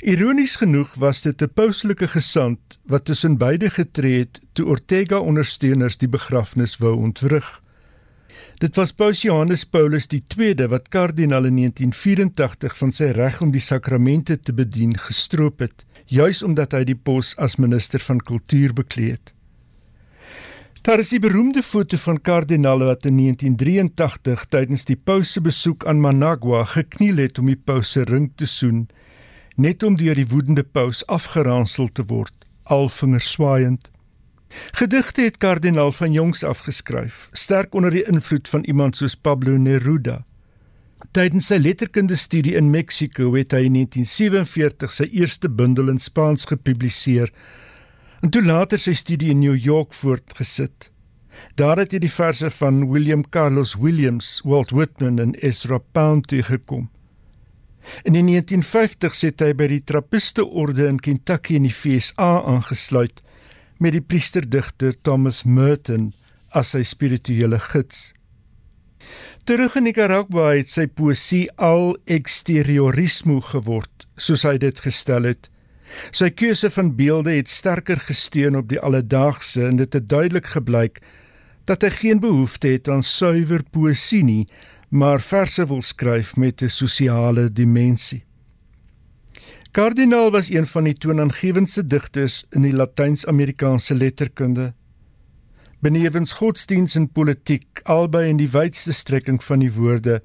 Ironies 0.05 0.55
genoeg 0.61 0.93
was 1.01 1.21
dit 1.21 1.41
'n 1.41 1.53
pauslike 1.53 2.07
gesant 2.07 2.79
wat 2.85 3.05
tussen 3.05 3.37
beide 3.37 3.69
getree 3.69 4.19
het 4.19 4.41
toe 4.53 4.65
Ortega 4.65 5.19
ondersteuners 5.19 5.97
die 5.97 6.09
begrafnis 6.09 6.77
wou 6.77 6.95
ontwrig. 6.95 7.63
Dit 8.62 8.76
was 8.76 8.91
Paus 8.93 9.22
Johannes 9.22 9.64
Paulus 9.66 10.05
II 10.07 10.68
wat 10.70 10.89
kardinaal 10.93 11.47
in 11.49 11.55
1984 11.55 12.76
van 12.78 12.91
sy 12.93 13.07
reg 13.18 13.39
om 13.41 13.49
die 13.49 13.64
sakramente 13.64 14.36
te 14.38 14.53
bedien 14.53 14.93
gestroop 15.01 15.64
het, 15.66 15.82
juis 16.05 16.43
omdat 16.45 16.76
hy 16.78 16.84
die 16.86 16.95
pos 16.95 17.32
as 17.41 17.57
minister 17.57 18.03
van 18.05 18.22
kultuur 18.22 18.76
bekleed 18.78 19.18
het. 19.18 19.34
Daar 20.86 21.01
is 21.01 21.09
die 21.09 21.22
beroemde 21.24 21.64
foto 21.66 21.97
van 22.03 22.22
kardinaal 22.22 22.86
wat 22.86 23.07
in 23.09 23.18
1983 23.18 24.45
tydens 24.53 24.86
die 24.86 24.99
paus 25.09 25.34
se 25.34 25.41
besoek 25.41 25.88
aan 25.89 26.01
Managua 26.01 26.62
gekniel 26.76 27.18
het 27.18 27.41
om 27.41 27.49
die 27.49 27.57
paus 27.57 27.95
se 27.97 28.05
ring 28.05 28.30
te 28.36 28.45
soen, 28.45 28.88
net 29.57 29.82
om 29.82 29.97
deur 29.97 30.22
die 30.22 30.30
woedende 30.30 30.64
paus 30.64 31.01
afgeransel 31.09 31.89
te 31.89 32.05
word, 32.14 32.45
al 32.70 32.89
vingers 32.93 33.34
swaaiend. 33.34 33.89
Gedigte 34.71 35.21
het 35.21 35.37
kardinaal 35.37 35.91
van 35.91 36.11
jongs 36.11 36.43
af 36.43 36.59
geskryf, 36.67 37.29
sterk 37.31 37.73
onder 37.73 37.91
die 37.91 38.03
invloed 38.07 38.49
van 38.49 38.63
iemand 38.63 38.95
soos 38.95 39.15
Pablo 39.15 39.57
Neruda. 39.57 40.21
Tydens 41.11 41.49
sy 41.49 41.57
letterkunde 41.59 42.15
studie 42.15 42.53
in 42.55 42.69
Mexiko 42.71 43.33
het 43.35 43.55
hy 43.55 43.65
in 43.67 43.73
1947 43.79 44.93
sy 44.93 45.07
eerste 45.11 45.49
bundel 45.49 45.89
in 45.91 45.99
Spaans 45.99 46.45
gepubliseer 46.51 47.31
en 48.21 48.29
toe 48.29 48.43
later 48.45 48.79
sy 48.79 48.93
studie 48.93 49.31
in 49.33 49.41
New 49.41 49.57
York 49.57 49.95
voortgesit. 49.97 50.91
Daar 51.57 51.79
het 51.81 51.95
hy 51.95 52.01
die 52.03 52.11
verse 52.11 52.51
van 52.53 52.83
William 52.91 53.23
Carlos 53.33 53.73
Williams, 53.81 54.41
Walt 54.45 54.71
Whitman 54.75 55.17
en 55.19 55.33
Ezra 55.41 55.79
Pound 55.79 56.27
tegekom. 56.29 56.89
In 58.05 58.13
1950 58.13 59.21
het 59.25 59.41
hy 59.41 59.51
by 59.57 59.67
die 59.71 59.81
Trappiste 59.81 60.45
Orde 60.45 60.85
in 60.85 61.01
Kentucky 61.01 61.57
in 61.57 61.65
die 61.65 61.73
VSA 61.73 62.43
aangesluit 62.45 63.23
met 63.82 63.95
die 63.97 64.03
priesterdigter 64.05 64.93
Thomas 65.01 65.41
Merton 65.43 66.11
as 66.53 66.75
sy 66.75 66.84
spirituele 66.86 67.57
gids. 67.71 68.11
Terug 69.49 69.75
in 69.79 69.88
Nicaragua 69.89 70.51
het 70.53 70.69
sy 70.69 70.86
poësie 70.86 71.47
al 71.57 71.95
exteriorismo 72.05 73.39
geword, 73.41 74.05
soos 74.13 74.45
hy 74.45 74.59
dit 74.61 74.84
gestel 74.86 75.25
het. 75.32 75.49
Sy 76.13 76.29
keuse 76.29 76.69
van 76.71 76.93
beelde 76.95 77.34
het 77.34 77.49
sterker 77.49 77.99
gesteun 78.05 78.59
op 78.59 78.69
die 78.69 78.79
alledaagse 78.79 79.65
en 79.65 79.82
dit 79.82 79.97
het 79.97 80.07
duidelik 80.07 80.53
gebleik 80.53 81.01
dat 81.65 81.84
hy 81.86 81.91
geen 81.93 82.21
behoefte 82.21 82.69
het 82.73 82.89
aan 82.89 83.03
suiwer 83.05 83.63
poësie 83.73 84.23
nie, 84.25 84.45
maar 84.89 85.21
verse 85.23 85.65
wil 85.65 85.82
skryf 85.82 86.36
met 86.36 86.61
'n 86.61 86.69
sosiale 86.69 87.49
dimensie. 87.49 88.23
Kardinaal 89.72 90.32
was 90.32 90.49
een 90.49 90.65
van 90.67 90.84
die 90.84 90.93
toonaangewendste 90.93 91.86
digters 91.86 92.43
in 92.49 92.65
die 92.65 92.74
Latyns-Amerikaanse 92.76 93.95
letterkunde. 93.95 94.74
Benewens 95.80 96.32
godsdiens 96.32 96.95
en 96.95 97.07
politiek, 97.11 97.80
albei 97.84 98.26
in 98.30 98.41
die 98.41 98.49
wydste 98.51 98.91
strekking 98.91 99.39
van 99.43 99.63
die 99.63 99.72
woorde, 99.72 100.17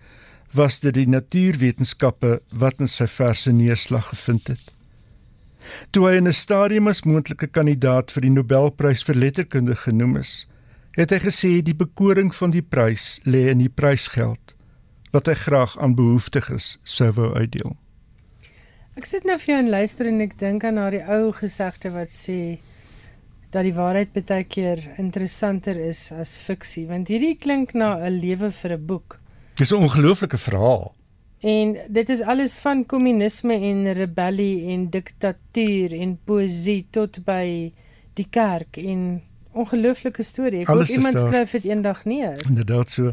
was 0.50 0.80
dit 0.82 0.98
die 0.98 1.06
natuurwetenskappe 1.06 2.40
wat 2.50 2.82
in 2.82 2.90
sy 2.90 3.06
verse 3.06 3.54
neerslag 3.54 4.10
gevind 4.10 4.50
het. 4.50 4.74
Toe 5.94 6.08
hy 6.08 6.16
in 6.16 6.26
'n 6.26 6.32
stadium 6.32 6.88
as 6.88 7.04
moontlike 7.06 7.46
kandidaat 7.46 8.10
vir 8.10 8.22
die 8.22 8.34
Nobelprys 8.34 9.06
vir 9.06 9.14
letterkunde 9.14 9.76
genoem 9.76 10.16
is, 10.16 10.46
het 10.98 11.10
hy 11.10 11.18
gesê 11.22 11.62
die 11.62 11.74
bekoring 11.74 12.34
van 12.34 12.50
die 12.50 12.66
prys 12.66 13.20
lê 13.22 13.46
in 13.50 13.58
die 13.58 13.74
prysgeld 13.74 14.56
wat 15.12 15.26
hy 15.26 15.34
graag 15.34 15.78
aan 15.78 15.94
behoeftiges 15.94 16.78
sou 16.82 17.12
wou 17.12 17.34
uitdeel. 17.34 17.76
Ek 18.96 19.04
sit 19.04 19.26
nou 19.28 19.34
vir 19.36 19.50
jou 19.50 19.56
en 19.60 19.66
luister 19.68 20.08
en 20.08 20.22
ek 20.24 20.38
dink 20.40 20.62
aan 20.64 20.78
daardie 20.80 21.02
ou 21.12 21.28
gesegde 21.36 21.90
wat 21.92 22.08
sê 22.08 22.56
dat 23.52 23.66
die 23.66 23.74
waarheid 23.76 24.14
baie 24.16 24.46
keer 24.48 24.80
interessanter 24.96 25.76
is 25.76 26.06
as 26.16 26.32
fiksie 26.40 26.86
want 26.88 27.12
hierdie 27.12 27.34
klink 27.36 27.74
na 27.76 27.98
'n 28.00 28.16
lewe 28.22 28.48
vir 28.50 28.72
'n 28.72 28.86
boek. 28.86 29.18
Dis 29.60 29.72
'n 29.72 29.84
ongelooflike 29.84 30.38
verhaal. 30.38 30.94
En 31.40 31.76
dit 31.88 32.08
is 32.08 32.22
alles 32.22 32.56
van 32.56 32.86
kommunisme 32.86 33.54
en 33.54 33.92
rebellie 33.92 34.72
en 34.72 34.88
diktatuur 34.90 35.92
en 35.92 36.18
poesie 36.24 36.86
tot 36.90 37.24
by 37.24 37.72
die 38.14 38.28
kerk 38.30 38.76
en 38.76 39.20
ongelooflike 39.52 40.22
storie. 40.22 40.60
Ek 40.60 40.68
hoop 40.68 40.88
iemand 40.88 41.18
skryf 41.18 41.50
dit 41.50 41.64
eendag 41.64 42.04
neer. 42.04 42.36
Inderdaad 42.48 42.90
so. 42.90 43.12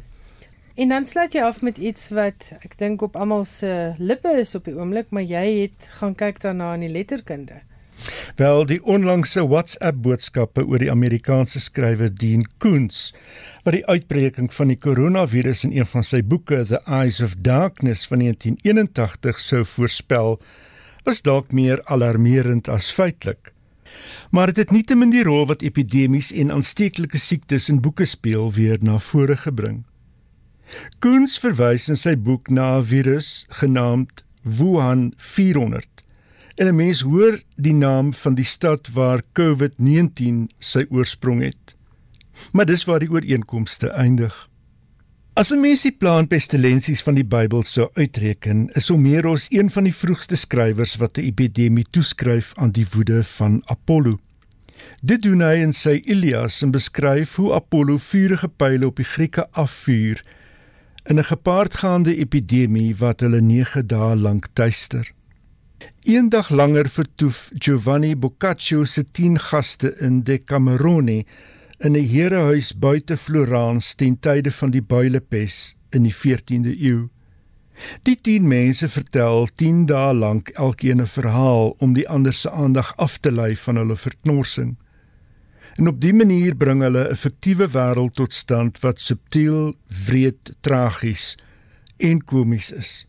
En 0.73 0.89
dan 0.89 1.05
sluit 1.05 1.35
jy 1.37 1.41
af 1.45 1.61
met 1.61 1.77
iets 1.77 2.07
wat 2.09 2.47
ek 2.65 2.79
dink 2.79 3.03
op 3.05 3.13
almal 3.15 3.43
se 3.45 3.93
lippe 4.01 4.31
is 4.41 4.55
op 4.57 4.65
die 4.65 4.73
oomblik, 4.73 5.11
maar 5.13 5.21
jy 5.21 5.43
het 5.67 5.89
gaan 5.99 6.15
kyk 6.17 6.41
daarna 6.41 6.71
in 6.73 6.87
die 6.87 6.89
letterkunde. 6.95 7.59
Wel 8.41 8.65
die 8.65 8.79
onlangse 8.81 9.43
WhatsApp 9.45 10.01
boodskappe 10.01 10.65
oor 10.65 10.81
die 10.81 10.89
Amerikaanse 10.91 11.61
skrywer 11.61 12.09
Dean 12.09 12.47
Koontz 12.57 13.11
wat 13.63 13.77
die 13.77 13.85
uitbreking 13.85 14.49
van 14.53 14.73
die 14.73 14.79
koronavirus 14.81 15.63
in 15.69 15.77
een 15.77 15.87
van 15.93 16.09
sy 16.09 16.23
boeke 16.25 16.63
The 16.65 16.81
Eyes 16.89 17.21
of 17.21 17.37
Darkness 17.45 18.09
van 18.09 18.25
1981 18.25 19.45
sou 19.45 19.61
voorspel, 19.75 20.39
was 21.05 21.21
dalk 21.21 21.53
meer 21.53 21.85
alarmerend 21.85 22.67
as 22.67 22.89
feitelik. 22.91 23.53
Maar 24.33 24.49
dit 24.49 24.65
het 24.65 24.73
nietemin 24.73 25.13
die 25.13 25.23
rol 25.23 25.45
wat 25.45 25.61
epidemies 25.61 26.33
en 26.33 26.51
aansteeklike 26.51 27.21
siektes 27.21 27.69
in 27.69 27.83
boeke 27.85 28.09
speel 28.09 28.49
weer 28.51 28.81
na 28.81 28.97
vore 28.97 29.37
gebring. 29.37 29.83
Koontz 30.99 31.37
verwys 31.39 31.89
in 31.89 31.95
sy 31.95 32.15
boek 32.15 32.49
na 32.49 32.77
'n 32.77 32.83
virus 32.83 33.45
genaamd 33.49 34.23
Wuhan 34.43 35.13
400 35.17 35.93
En 36.55 36.67
'n 36.67 36.75
mens 36.75 37.01
hoor 37.01 37.41
die 37.55 37.73
naam 37.73 38.13
van 38.13 38.33
die 38.33 38.45
stad 38.45 38.89
waar 38.93 39.21
COVID-19 39.33 40.47
sy 40.59 40.85
oorsprong 40.89 41.41
het. 41.41 41.75
Maar 42.51 42.65
dis 42.65 42.83
waar 42.83 42.99
die 42.99 43.09
ooreenkomste 43.09 43.87
eindig. 43.87 44.49
As 45.33 45.51
'n 45.51 45.59
mens 45.59 45.81
die 45.81 45.91
plaanpestilensies 45.97 47.01
van 47.01 47.13
die 47.13 47.25
Bybel 47.25 47.63
sou 47.63 47.89
uitreken, 47.93 48.69
is 48.73 48.87
Homeros 48.87 49.45
een 49.49 49.69
van 49.69 49.83
die 49.83 49.95
vroegste 49.95 50.35
skrywers 50.35 50.95
wat 50.95 51.17
'n 51.17 51.21
epidemie 51.21 51.87
toeskryf 51.89 52.51
aan 52.55 52.71
die 52.71 52.87
woede 52.93 53.23
van 53.23 53.61
Apollo. 53.65 54.19
Dit 55.01 55.21
doen 55.21 55.41
hy 55.41 55.55
in 55.55 55.73
sy 55.73 56.01
Ilias 56.05 56.61
en 56.61 56.71
beskryf 56.71 57.35
hoe 57.35 57.53
Apollo 57.53 57.97
vuurige 57.97 58.47
pile 58.47 58.85
op 58.85 58.95
die 58.95 59.05
Grieke 59.05 59.47
afvuur 59.51 60.23
in 61.03 61.19
'n 61.19 61.23
gepaardgaande 61.23 62.15
epidemie 62.15 62.95
wat 62.95 63.19
hulle 63.19 63.41
9 63.41 63.87
dae 63.87 64.15
lank 64.15 64.47
tuister. 64.53 65.11
Eendag 66.03 66.49
langer 66.49 66.89
vertoef 66.89 67.49
Giovanni 67.53 68.15
Boccaccio 68.15 68.83
se 68.83 69.03
10 69.11 69.39
gaste 69.39 69.95
in 69.99 70.23
Decamerone 70.23 71.25
in 71.77 71.95
'n 71.95 72.07
herehuis 72.07 72.77
buite 72.77 73.17
Florence 73.17 73.95
ten 73.95 74.19
tye 74.19 74.51
van 74.51 74.71
die 74.71 74.81
builepes 74.81 75.75
in 75.89 76.03
die 76.03 76.15
14de 76.15 76.73
eeu. 76.79 77.09
Die 78.03 78.17
10 78.21 78.47
mense 78.47 78.89
vertel 78.89 79.47
10 79.55 79.85
dae 79.85 80.13
lank 80.13 80.49
elkeen 80.49 81.01
'n 81.01 81.07
verhaal 81.07 81.75
om 81.79 81.93
die 81.93 82.09
ander 82.09 82.33
se 82.33 82.51
aandag 82.51 82.93
af 82.95 83.17
te 83.17 83.31
lei 83.31 83.55
van 83.55 83.75
hulle 83.75 83.95
verknorsing. 83.95 84.77
En 85.75 85.87
op 85.87 86.01
dië 86.01 86.13
manier 86.13 86.55
bring 86.55 86.81
hulle 86.81 87.09
'n 87.09 87.15
fiktiewe 87.15 87.67
wêreld 87.67 88.13
tot 88.13 88.33
stand 88.33 88.79
wat 88.79 89.01
subtiel, 89.01 89.73
wreed, 90.05 90.55
tragies 90.61 91.37
en 91.97 92.23
komies 92.23 92.71
is. 92.71 93.07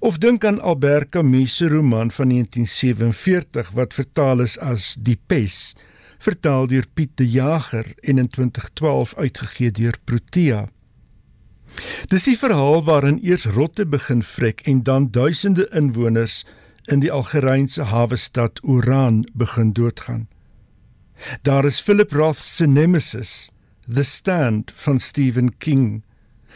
Of 0.00 0.18
dink 0.18 0.44
aan 0.44 0.60
Albert 0.60 1.08
Camus 1.08 1.56
se 1.56 1.68
roman 1.68 2.10
van 2.10 2.28
1947 2.28 3.70
wat 3.70 3.94
vertaal 3.94 4.40
is 4.40 4.58
as 4.58 4.96
Die 5.00 5.20
Pes, 5.26 5.74
vertaal 6.18 6.66
deur 6.66 6.86
Piet 6.94 7.16
de 7.16 7.28
Jager 7.30 7.94
en 8.00 8.18
in 8.18 8.28
2012 8.28 9.14
uitgegee 9.14 9.70
deur 9.70 9.96
Protea. 10.04 10.68
Dis 12.06 12.26
'n 12.26 12.36
verhaal 12.36 12.84
waarin 12.84 13.20
eers 13.22 13.44
rotte 13.44 13.86
begin 13.86 14.22
vrek 14.22 14.60
en 14.60 14.82
dan 14.82 15.10
duisende 15.10 15.68
inwoners 15.72 16.44
in 16.84 17.00
die 17.00 17.12
Algerynse 17.12 17.82
hawe 17.82 18.16
stad 18.16 18.60
Oran 18.62 19.28
begin 19.32 19.72
doodgaan. 19.72 20.31
Daar 21.42 21.64
is 21.64 21.80
Philip 21.80 22.12
Roth 22.12 22.38
se 22.38 22.66
Nemesis, 22.66 23.50
The 23.88 24.04
Stand 24.04 24.70
van 24.70 24.98
Stephen 24.98 25.58
King, 25.58 26.02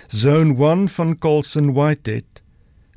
Zone 0.08 0.54
1 0.54 0.88
van 0.88 1.18
Colson 1.18 1.72
Whitehead 1.72 2.42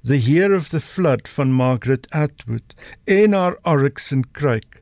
The 0.02 0.18
Year 0.18 0.54
of 0.54 0.70
the 0.70 0.80
Flood 0.80 1.28
van 1.28 1.52
Margaret 1.52 2.08
Atwood 2.12 2.74
en 3.04 3.34
haar 3.34 3.58
Oryx 3.64 4.12
en 4.12 4.24
Kruik. 4.32 4.82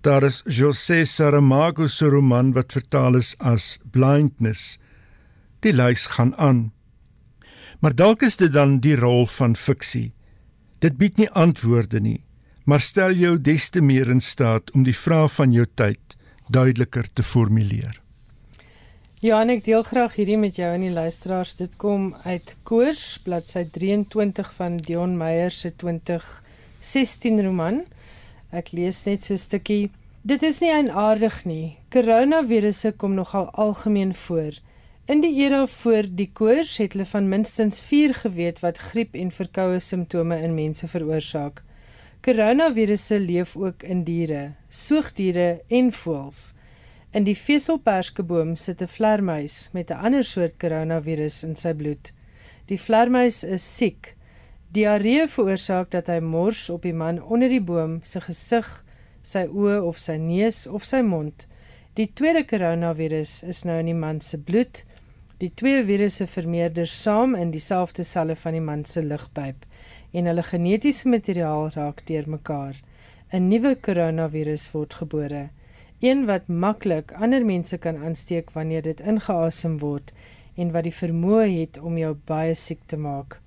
Daar 0.00 0.22
is 0.22 0.42
José 0.46 1.04
Saramago 1.04 1.86
se 1.86 2.06
roman 2.06 2.52
wat 2.52 2.72
vertaal 2.72 3.16
is 3.16 3.34
as 3.38 3.78
Blindness. 3.90 4.78
Die 5.60 5.72
lys 5.72 6.06
gaan 6.06 6.36
aan. 6.36 6.72
Maar 7.80 7.94
dalk 7.94 8.22
is 8.22 8.36
dit 8.36 8.52
dan 8.52 8.78
die 8.80 8.96
rol 8.96 9.26
van 9.26 9.56
fiksie. 9.56 10.12
Dit 10.78 10.96
bied 10.96 11.16
nie 11.18 11.30
antwoorde 11.30 12.00
nie, 12.00 12.23
maar 12.64 12.80
stel 12.80 13.12
jou 13.12 13.36
des 13.40 13.68
te 13.70 13.80
meer 13.80 14.08
in 14.10 14.20
staat 14.20 14.70
om 14.72 14.84
die 14.84 14.96
vrae 14.96 15.28
van 15.28 15.52
jou 15.52 15.66
tyd 15.74 16.16
duideliker 16.48 17.08
te 17.12 17.22
formuleer. 17.22 18.00
Ja, 19.24 19.38
en 19.40 19.48
ek 19.54 19.62
deel 19.64 19.80
graag 19.88 20.18
hierdie 20.18 20.36
met 20.36 20.58
jou 20.60 20.68
en 20.68 20.82
die 20.84 20.92
luisteraars. 20.92 21.54
Dit 21.56 21.78
kom 21.80 22.10
uit 22.26 22.50
Koors, 22.68 23.04
bladsy 23.24 23.62
23 23.72 24.50
van 24.58 24.76
Dion 24.76 25.14
Meyer 25.16 25.48
se 25.52 25.70
2016 25.80 27.40
roman. 27.46 27.80
Ek 28.52 28.74
lees 28.76 29.00
net 29.08 29.24
so 29.24 29.32
'n 29.32 29.40
stukkie. 29.40 29.90
Dit 30.20 30.42
is 30.42 30.60
nie 30.60 30.70
eienaardig 30.72 31.44
nie. 31.44 31.78
Koronavirusse 31.88 32.92
kom 32.92 33.14
nogal 33.14 33.48
algemeen 33.52 34.14
voor. 34.14 34.60
In 35.06 35.20
die 35.20 35.34
era 35.40 35.66
voor 35.66 36.04
die 36.08 36.30
koors 36.32 36.76
het 36.76 36.92
hulle 36.92 37.06
van 37.06 37.28
minstens 37.28 37.80
4 37.80 38.14
geweet 38.14 38.60
wat 38.60 38.78
griep 38.78 39.14
en 39.14 39.30
verkoue 39.30 39.80
simptome 39.80 40.36
in 40.42 40.54
mense 40.54 40.88
veroorsaak. 40.88 41.63
Koronavirusse 42.24 43.18
leef 43.20 43.56
ook 43.56 43.82
in 43.82 43.98
diere, 44.04 44.54
soogdiere 44.72 45.58
en 45.68 45.90
voëls. 45.92 46.38
In 47.12 47.26
die 47.26 47.34
veselperskeboom 47.36 48.54
sit 48.56 48.80
'n 48.80 48.88
vlermuis 48.88 49.56
met 49.74 49.90
'n 49.90 50.00
ander 50.06 50.24
soort 50.24 50.54
koronavirus 50.56 51.42
in 51.44 51.54
sy 51.56 51.72
bloed. 51.74 52.12
Die 52.66 52.80
vlermuis 52.80 53.44
is 53.44 53.76
siek. 53.76 54.16
Diarree 54.72 55.28
veroorsaak 55.28 55.90
dat 55.90 56.06
hy 56.06 56.20
mors 56.20 56.70
op 56.70 56.82
die 56.82 56.94
man 56.94 57.22
onder 57.22 57.48
die 57.48 57.60
boom 57.60 58.00
se 58.02 58.20
gesig, 58.20 58.84
sy 59.22 59.44
oë 59.46 59.82
of 59.82 59.98
sy 59.98 60.16
neus 60.16 60.66
of 60.66 60.84
sy 60.84 61.02
mond. 61.02 61.46
Die 61.94 62.10
tweede 62.14 62.44
koronavirus 62.44 63.42
is 63.42 63.64
nou 63.64 63.78
in 63.78 63.86
die 63.86 64.00
man 64.06 64.20
se 64.20 64.38
bloed. 64.38 64.84
Die 65.38 65.52
twee 65.54 65.84
virusse 65.84 66.26
vermeerder 66.26 66.86
saam 66.86 67.34
in 67.34 67.50
dieselfde 67.50 68.04
selle 68.04 68.36
van 68.36 68.52
die 68.52 68.60
man 68.60 68.84
se 68.84 69.02
lugpyp 69.02 69.66
en 70.14 70.30
hulle 70.30 70.46
genetiese 70.46 71.08
materiaal 71.08 71.68
raak 71.74 72.06
deurmekaar. 72.06 72.80
'n 73.34 73.48
Nuwe 73.48 73.74
koronavirus 73.74 74.70
word 74.72 74.94
gebore 75.02 75.50
een 76.04 76.24
wat 76.28 76.48
maklik 76.48 77.12
ander 77.12 77.44
mense 77.44 77.78
kan 77.78 77.96
aansteek 77.96 78.50
wanneer 78.50 78.82
dit 78.82 79.00
ingeasem 79.00 79.78
word 79.78 80.12
en 80.54 80.72
wat 80.74 80.84
die 80.84 80.96
vermoë 80.96 81.46
het 81.52 81.78
om 81.80 81.96
jou 81.98 82.12
baie 82.28 82.54
siek 82.54 82.82
te 82.86 82.96
maak. 82.96 83.38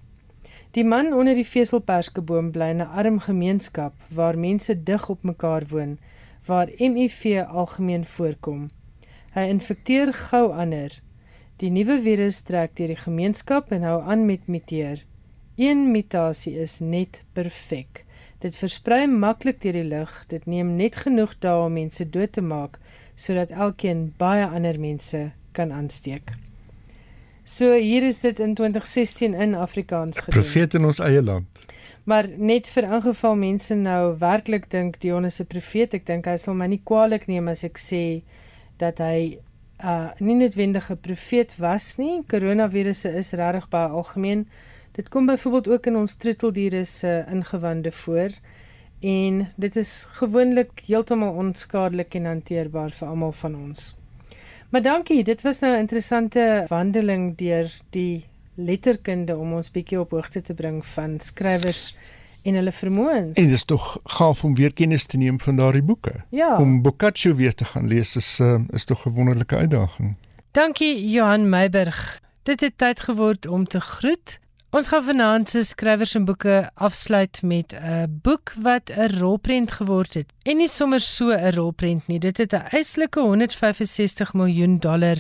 Die 0.72 0.84
man 0.84 1.14
onder 1.14 1.38
die 1.38 1.48
veselperskeboom 1.48 2.52
bly 2.52 2.70
in 2.74 2.82
'n 2.82 2.94
arm 3.02 3.20
gemeenskap 3.20 3.94
waar 4.10 4.38
mense 4.38 4.84
dig 4.84 5.10
op 5.10 5.24
mekaar 5.24 5.66
woon 5.70 5.98
waar 6.46 6.68
HIV 6.68 7.46
algemeen 7.48 8.06
voorkom. 8.06 8.70
Hy 9.36 9.46
infekteer 9.50 10.14
gou 10.14 10.52
ander. 10.54 11.02
Die 11.58 11.70
nuwe 11.70 12.02
virus 12.02 12.42
trek 12.42 12.76
deur 12.76 12.88
die 12.88 13.04
gemeenskap 13.04 13.72
en 13.72 13.84
hou 13.84 14.02
aan 14.02 14.26
met 14.26 14.48
muteer. 14.48 15.06
Een 15.58 15.92
mutasie 15.92 16.54
is 16.60 16.80
net 16.80 17.24
perfek. 17.34 18.04
Dit 18.40 18.56
versprei 18.56 19.08
maklik 19.10 19.62
deur 19.62 19.74
die 19.74 19.88
lug. 19.88 20.12
Dit 20.30 20.46
neem 20.46 20.76
net 20.78 21.00
genoeg 21.02 21.34
dae 21.42 21.64
om 21.66 21.74
mense 21.74 22.06
dood 22.10 22.32
te 22.38 22.42
maak 22.46 22.78
sodat 23.18 23.50
elkeen 23.50 24.12
baie 24.22 24.46
ander 24.46 24.78
mense 24.80 25.32
kan 25.58 25.72
aansteek. 25.74 26.30
So 27.44 27.74
hier 27.74 28.06
is 28.06 28.20
dit 28.22 28.40
in 28.40 28.54
2016 28.54 29.34
in 29.34 29.56
Afrikaans 29.56 30.20
gedoen. 30.20 30.44
Profeet 30.44 30.78
in 30.78 30.86
ons 30.86 31.00
eie 31.02 31.24
land. 31.24 31.66
Maar 32.06 32.30
net 32.38 32.70
vir 32.70 32.86
ingeval 32.94 33.36
mense 33.36 33.76
nou 33.76 34.14
werklik 34.22 34.70
dink 34.70 35.02
Dion 35.02 35.26
is 35.26 35.42
'n 35.42 35.50
profeet, 35.50 35.94
ek 35.94 36.06
dink 36.06 36.26
hy 36.26 36.38
sal 36.38 36.54
my 36.54 36.68
nie 36.68 36.82
kwaliek 36.84 37.28
neem 37.28 37.48
as 37.48 37.64
ek 37.64 37.78
sê 37.78 38.22
dat 38.78 39.00
hy 39.00 39.40
uh 39.84 40.10
nie 40.20 40.36
noodwendig 40.36 40.92
'n 40.92 41.02
profeet 41.02 41.58
was 41.58 41.98
nie. 41.98 42.24
Koronavirusse 42.28 43.10
is 43.10 43.34
regtig 43.34 43.70
baie 43.70 43.90
algemeen. 43.90 44.46
Dit 44.98 45.10
kom 45.10 45.26
byvoorbeeld 45.26 45.68
ook 45.68 45.86
in 45.86 45.96
ons 45.96 46.14
troeteldiere 46.14 46.84
se 46.86 47.26
ingewande 47.30 47.92
voor 47.92 48.30
en 49.00 49.52
dit 49.56 49.76
is 49.76 50.08
gewoonlik 50.12 50.82
heeltemal 50.86 51.34
onskadelik 51.34 52.16
en 52.18 52.26
hanteerbaar 52.26 52.92
vir 52.92 53.08
almal 53.08 53.32
van 53.32 53.56
ons. 53.56 53.92
Maar 54.70 54.82
dankie, 54.82 55.24
dit 55.24 55.42
was 55.42 55.60
nou 55.60 55.76
'n 55.76 55.80
interessante 55.80 56.66
wandeling 56.68 57.38
deur 57.38 57.72
die 57.90 58.26
letterkunde 58.56 59.38
om 59.38 59.54
ons 59.54 59.72
bietjie 59.72 60.00
op 60.00 60.12
hoogte 60.12 60.42
te 60.42 60.54
bring 60.54 60.86
van 60.86 61.20
skrywers 61.20 61.96
en 62.42 62.54
hulle 62.54 62.72
vermoëns. 62.72 63.38
En 63.38 63.44
dit 63.44 63.52
is 63.52 63.64
tog 63.64 64.00
gaaf 64.04 64.44
om 64.44 64.56
weer 64.56 64.74
kennis 64.74 65.06
te 65.06 65.18
neem 65.18 65.40
van 65.40 65.56
daardie 65.56 65.84
boeke. 65.84 66.24
Ja. 66.30 66.58
Om 66.58 66.82
Boccaccio 66.82 67.36
weer 67.36 67.54
te 67.54 67.66
gaan 67.66 67.88
lees 67.88 68.16
is 68.16 68.40
uh, 68.40 68.60
is 68.70 68.86
tog 68.86 69.06
'n 69.06 69.14
wonderlike 69.14 69.56
uitdaging. 69.56 70.16
Dankie 70.52 71.10
Johan 71.10 71.50
Meiburg. 71.50 72.22
Dit 72.44 72.62
het 72.62 72.78
tyd 72.78 73.00
geword 73.00 73.48
om 73.48 73.68
te 73.68 73.80
groet. 73.80 74.40
Ons 74.76 74.90
gaan 74.92 75.04
vanaand 75.04 75.48
se 75.48 75.62
skrywers 75.64 76.12
en 76.18 76.26
boeke 76.28 76.56
afsluit 76.76 77.40
met 77.42 77.74
'n 77.74 78.20
boek 78.22 78.52
wat 78.60 78.92
'n 78.92 79.20
rolprent 79.20 79.72
geword 79.72 80.14
het. 80.14 80.34
En 80.44 80.58
nie 80.58 80.68
sommer 80.68 81.00
so 81.00 81.32
'n 81.32 81.54
rolprent 81.56 82.08
nie. 82.08 82.20
Dit 82.20 82.38
het 82.38 82.54
'n 82.54 82.68
eislike 82.76 83.20
165 83.20 84.34
miljoen 84.34 84.78
dollar 84.78 85.18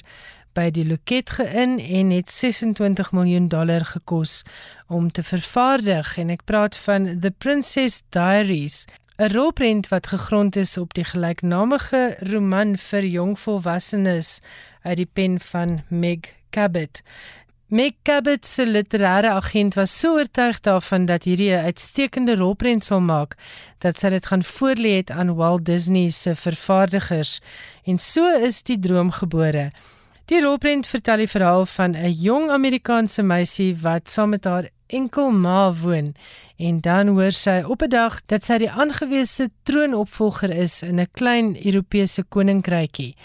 by 0.54 0.70
die 0.70 0.86
loket 0.86 1.30
geïn 1.30 1.80
en 1.80 2.10
het 2.10 2.32
26 2.32 3.12
miljoen 3.12 3.48
dollar 3.48 3.86
gekos 3.86 4.44
om 4.88 5.12
te 5.12 5.24
vervaardig 5.24 6.18
en 6.18 6.30
ek 6.30 6.44
praat 6.44 6.78
van 6.78 7.20
The 7.20 7.32
Princess 7.32 8.02
Diaries 8.10 8.86
'n 9.18 9.32
rolprent 9.32 9.88
wat 9.88 10.08
gegrond 10.08 10.56
is 10.56 10.78
op 10.78 10.94
die 10.94 11.04
gelyknamige 11.04 12.18
roman 12.20 12.78
vir 12.78 13.06
jong 13.06 13.40
volwassenes 13.40 14.40
uit 14.82 14.98
die 14.98 15.10
pen 15.14 15.40
van 15.40 15.84
Meg 15.90 16.20
Cabot. 16.50 17.02
Meg 17.70 17.98
Cabot 18.04 18.46
se 18.46 18.64
literêre 18.64 19.28
agent 19.28 19.76
was 19.76 19.92
so 19.92 20.14
oortuig 20.16 20.62
daarvan 20.64 21.06
dat 21.06 21.26
hierdie 21.28 21.52
'n 21.52 21.66
uitstekende 21.68 22.36
rolprent 22.36 22.86
sal 22.86 23.02
maak 23.02 23.36
dat 23.84 24.00
sy 24.00 24.10
dit 24.10 24.26
gaan 24.26 24.44
voorlê 24.44 24.92
het 24.96 25.12
aan 25.12 25.36
Walt 25.36 25.66
Disney 25.66 26.10
se 26.10 26.36
vervaardigers 26.36 27.42
en 27.84 28.00
so 28.00 28.24
is 28.24 28.64
die 28.64 28.80
droom 28.80 29.12
gebore. 29.12 29.72
Die 30.26 30.42
rolprent 30.42 30.88
vertel 30.88 31.18
die 31.18 31.28
verhaal 31.28 31.66
van 31.66 31.92
'n 31.96 32.12
jong 32.12 32.50
Amerikaanse 32.50 33.24
meisie 33.24 33.76
wat 33.76 34.10
saam 34.10 34.30
met 34.30 34.44
haar 34.44 34.70
enkel 34.88 35.32
ma 35.32 35.74
woon 35.74 36.16
en 36.58 36.80
dan 36.80 37.08
hoor 37.08 37.32
sy 37.32 37.64
op 37.68 37.82
'n 37.82 37.90
dag 37.90 38.22
dat 38.26 38.46
sy 38.46 38.58
die 38.58 38.72
aangewese 38.72 39.50
troonopvolger 39.64 40.50
is 40.50 40.84
in 40.84 41.00
'n 41.00 41.12
klein 41.12 41.66
Europese 41.66 42.24
koninkrykie. 42.24 43.16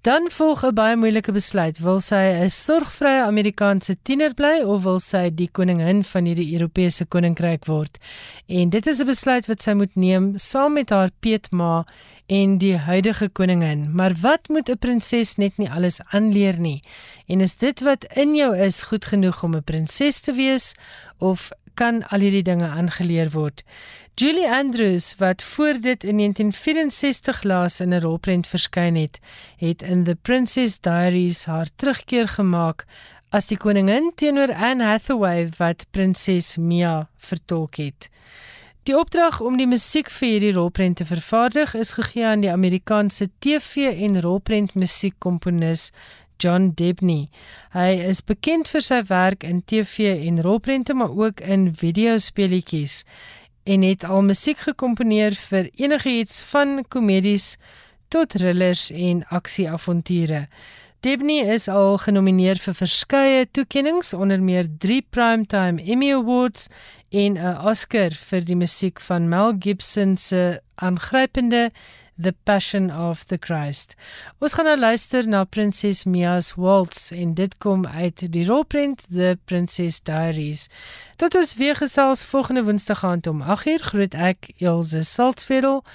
Dan 0.00 0.30
volg 0.30 0.62
'n 0.64 0.74
baie 0.74 0.96
moeilike 0.96 1.32
besluit. 1.32 1.78
Wil 1.78 1.98
sy 2.00 2.14
'n 2.14 2.50
sorgvrye 2.50 3.22
Amerikaanse 3.22 3.96
tiener 4.02 4.34
bly 4.34 4.62
of 4.62 4.82
wil 4.82 4.98
sy 4.98 5.30
die 5.34 5.48
koningin 5.52 6.04
van 6.04 6.24
hierdie 6.24 6.52
Europese 6.52 7.04
koninkryk 7.04 7.66
word? 7.66 7.98
En 8.46 8.70
dit 8.70 8.86
is 8.86 9.00
'n 9.00 9.06
besluit 9.06 9.46
wat 9.46 9.62
sy 9.62 9.72
moet 9.72 9.94
neem 9.96 10.32
saam 10.36 10.72
met 10.72 10.90
haar 10.90 11.10
peetma 11.20 11.86
en 12.26 12.58
die 12.58 12.76
huidige 12.76 13.28
koningin. 13.28 13.94
Maar 13.94 14.14
wat 14.20 14.48
moet 14.48 14.68
'n 14.70 14.78
prinses 14.78 15.34
net 15.34 15.58
nie 15.58 15.70
alles 15.70 16.00
aanleer 16.10 16.58
nie? 16.58 16.82
En 17.26 17.40
is 17.40 17.56
dit 17.56 17.80
wat 17.80 18.04
in 18.04 18.34
jou 18.34 18.56
is 18.56 18.82
goed 18.82 19.04
genoeg 19.04 19.42
om 19.42 19.54
'n 19.54 19.64
prinses 19.64 20.20
te 20.20 20.32
wees 20.32 20.74
of 21.18 21.50
kan 21.78 22.02
al 22.10 22.24
hierdie 22.26 22.42
dinge 22.42 22.66
aangeleer 22.66 23.30
word? 23.34 23.62
Julie 24.18 24.48
Andrews 24.50 25.12
wat 25.20 25.42
voor 25.42 25.78
dit 25.80 26.04
in 26.04 26.16
1964 26.18 27.42
laas 27.42 27.80
in 27.80 27.94
'n 27.94 28.02
rolprent 28.02 28.46
verskyn 28.46 28.96
het, 28.96 29.20
het 29.56 29.82
in 29.82 30.04
The 30.04 30.14
Princess 30.14 30.80
Diaries 30.80 31.44
haar 31.44 31.68
terugkeer 31.76 32.28
gemaak 32.28 32.84
as 33.30 33.46
die 33.46 33.56
koningin 33.56 34.12
teenoor 34.14 34.54
Anne 34.54 34.84
Hathaway 34.84 35.48
wat 35.58 35.86
prinses 35.90 36.56
Mia 36.56 37.08
vertolk 37.16 37.76
het. 37.76 38.08
Die 38.82 38.96
opdrag 38.96 39.40
om 39.40 39.56
die 39.56 39.66
musiek 39.66 40.08
vir 40.10 40.28
hierdie 40.28 40.52
rolprent 40.56 40.96
te 40.96 41.04
vervaardig 41.04 41.74
is 41.74 41.92
gegee 41.92 42.26
aan 42.26 42.40
die 42.40 42.52
Amerikaanse 42.52 43.28
TV- 43.38 43.92
en 44.06 44.20
rolprent 44.20 44.74
musiekkomponis 44.74 45.90
John 46.38 46.72
Debney. 46.74 47.28
Hy 47.74 47.90
is 48.08 48.22
bekend 48.22 48.70
vir 48.70 48.84
sy 48.84 49.02
werk 49.10 49.44
in 49.44 49.60
TV 49.66 50.14
en 50.26 50.42
rolprente 50.42 50.94
maar 50.94 51.14
ook 51.14 51.40
in 51.40 51.68
videospeletjies 51.74 53.04
en 53.68 53.82
het 53.82 54.04
al 54.04 54.22
musiek 54.22 54.58
gekomponeer 54.64 55.36
vir 55.50 55.68
enigiets 55.76 56.40
van 56.50 56.84
komedies 56.88 57.56
tot 58.08 58.30
thrillers 58.32 58.88
en 58.90 59.24
aksieavonture. 59.28 60.46
Debney 61.00 61.44
is 61.54 61.68
al 61.68 61.98
genomineer 62.02 62.58
vir 62.58 62.74
verskeie 62.74 63.44
toekenninge 63.54 64.16
onder 64.18 64.40
meer 64.42 64.66
3 64.82 65.04
Primetime 65.14 65.84
Emmy 65.84 66.08
Awards 66.16 66.66
en 67.10 67.38
'n 67.38 67.60
Oscar 67.70 68.10
vir 68.10 68.40
die 68.44 68.56
musiek 68.56 69.00
van 69.00 69.28
Mel 69.28 69.54
Gibson 69.58 70.16
se 70.16 70.60
aangrypende 70.74 71.70
The 72.20 72.34
Passion 72.44 72.90
of 72.90 73.24
the 73.24 73.38
Christ. 73.38 73.94
Ons 74.42 74.56
gaan 74.58 74.66
nou 74.66 74.76
luister 74.78 75.26
na 75.30 75.44
Prinses 75.44 76.02
Mia's 76.04 76.54
Waltz 76.58 77.12
en 77.14 77.34
dit 77.38 77.52
kom 77.62 77.86
uit 77.86 78.24
die 78.34 78.42
rolprent 78.46 79.04
The 79.06 79.36
Princess 79.46 80.00
Diaries. 80.02 80.66
Tot 81.16 81.34
ons 81.38 81.54
weer 81.60 81.78
gesels 81.78 82.24
volgende 82.26 82.64
Woensdag 82.66 83.04
aand 83.06 83.30
om 83.30 83.44
8uur 83.46 83.86
groet 83.92 84.18
ek 84.18 84.50
Elsje 84.58 85.04
Saltzfeld. 85.06 85.86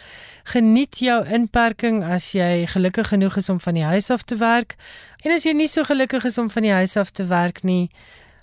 Geniet 0.56 1.04
jou 1.04 1.20
inperking 1.28 2.02
as 2.08 2.32
jy 2.32 2.64
gelukkig 2.72 3.12
genoeg 3.12 3.36
is 3.44 3.52
om 3.52 3.60
van 3.60 3.76
die 3.80 3.88
huis 3.88 4.10
af 4.10 4.24
te 4.24 4.40
werk. 4.40 4.78
En 5.28 5.36
as 5.36 5.44
jy 5.44 5.52
nie 5.56 5.68
so 5.68 5.84
gelukkig 5.84 6.24
is 6.28 6.40
om 6.40 6.48
van 6.52 6.64
die 6.64 6.76
huis 6.76 6.96
af 7.00 7.12
te 7.12 7.28
werk 7.28 7.64
nie, 7.68 7.92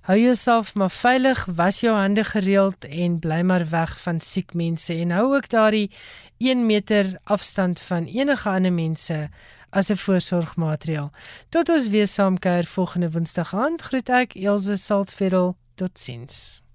Hou 0.00 0.18
jouself 0.18 0.74
maar 0.74 0.90
veilig, 0.90 1.44
was 1.54 1.80
jou 1.80 1.96
hande 1.96 2.24
gereeld 2.24 2.84
en 2.84 3.18
bly 3.18 3.40
maar 3.42 3.68
weg 3.68 4.00
van 4.00 4.20
siek 4.20 4.54
mense 4.54 4.94
en 4.94 5.10
hou 5.10 5.34
ook 5.34 5.48
daardie 5.48 5.90
1 6.38 6.66
meter 6.66 7.18
afstand 7.24 7.80
van 7.80 8.04
enige 8.04 8.48
ander 8.48 8.72
mense 8.72 9.28
as 9.70 9.90
'n 9.90 9.96
voorsorgmaatreël. 9.96 11.10
Tot 11.48 11.68
ons 11.68 11.88
weer 11.88 12.06
saamkuier 12.06 12.66
volgende 12.66 13.10
Woensdag 13.10 13.54
aand, 13.54 13.82
groet 13.82 14.08
ek 14.08 14.34
Elsje 14.34 14.76
Saltzfeld. 14.76 15.56
Totsiens. 15.74 16.69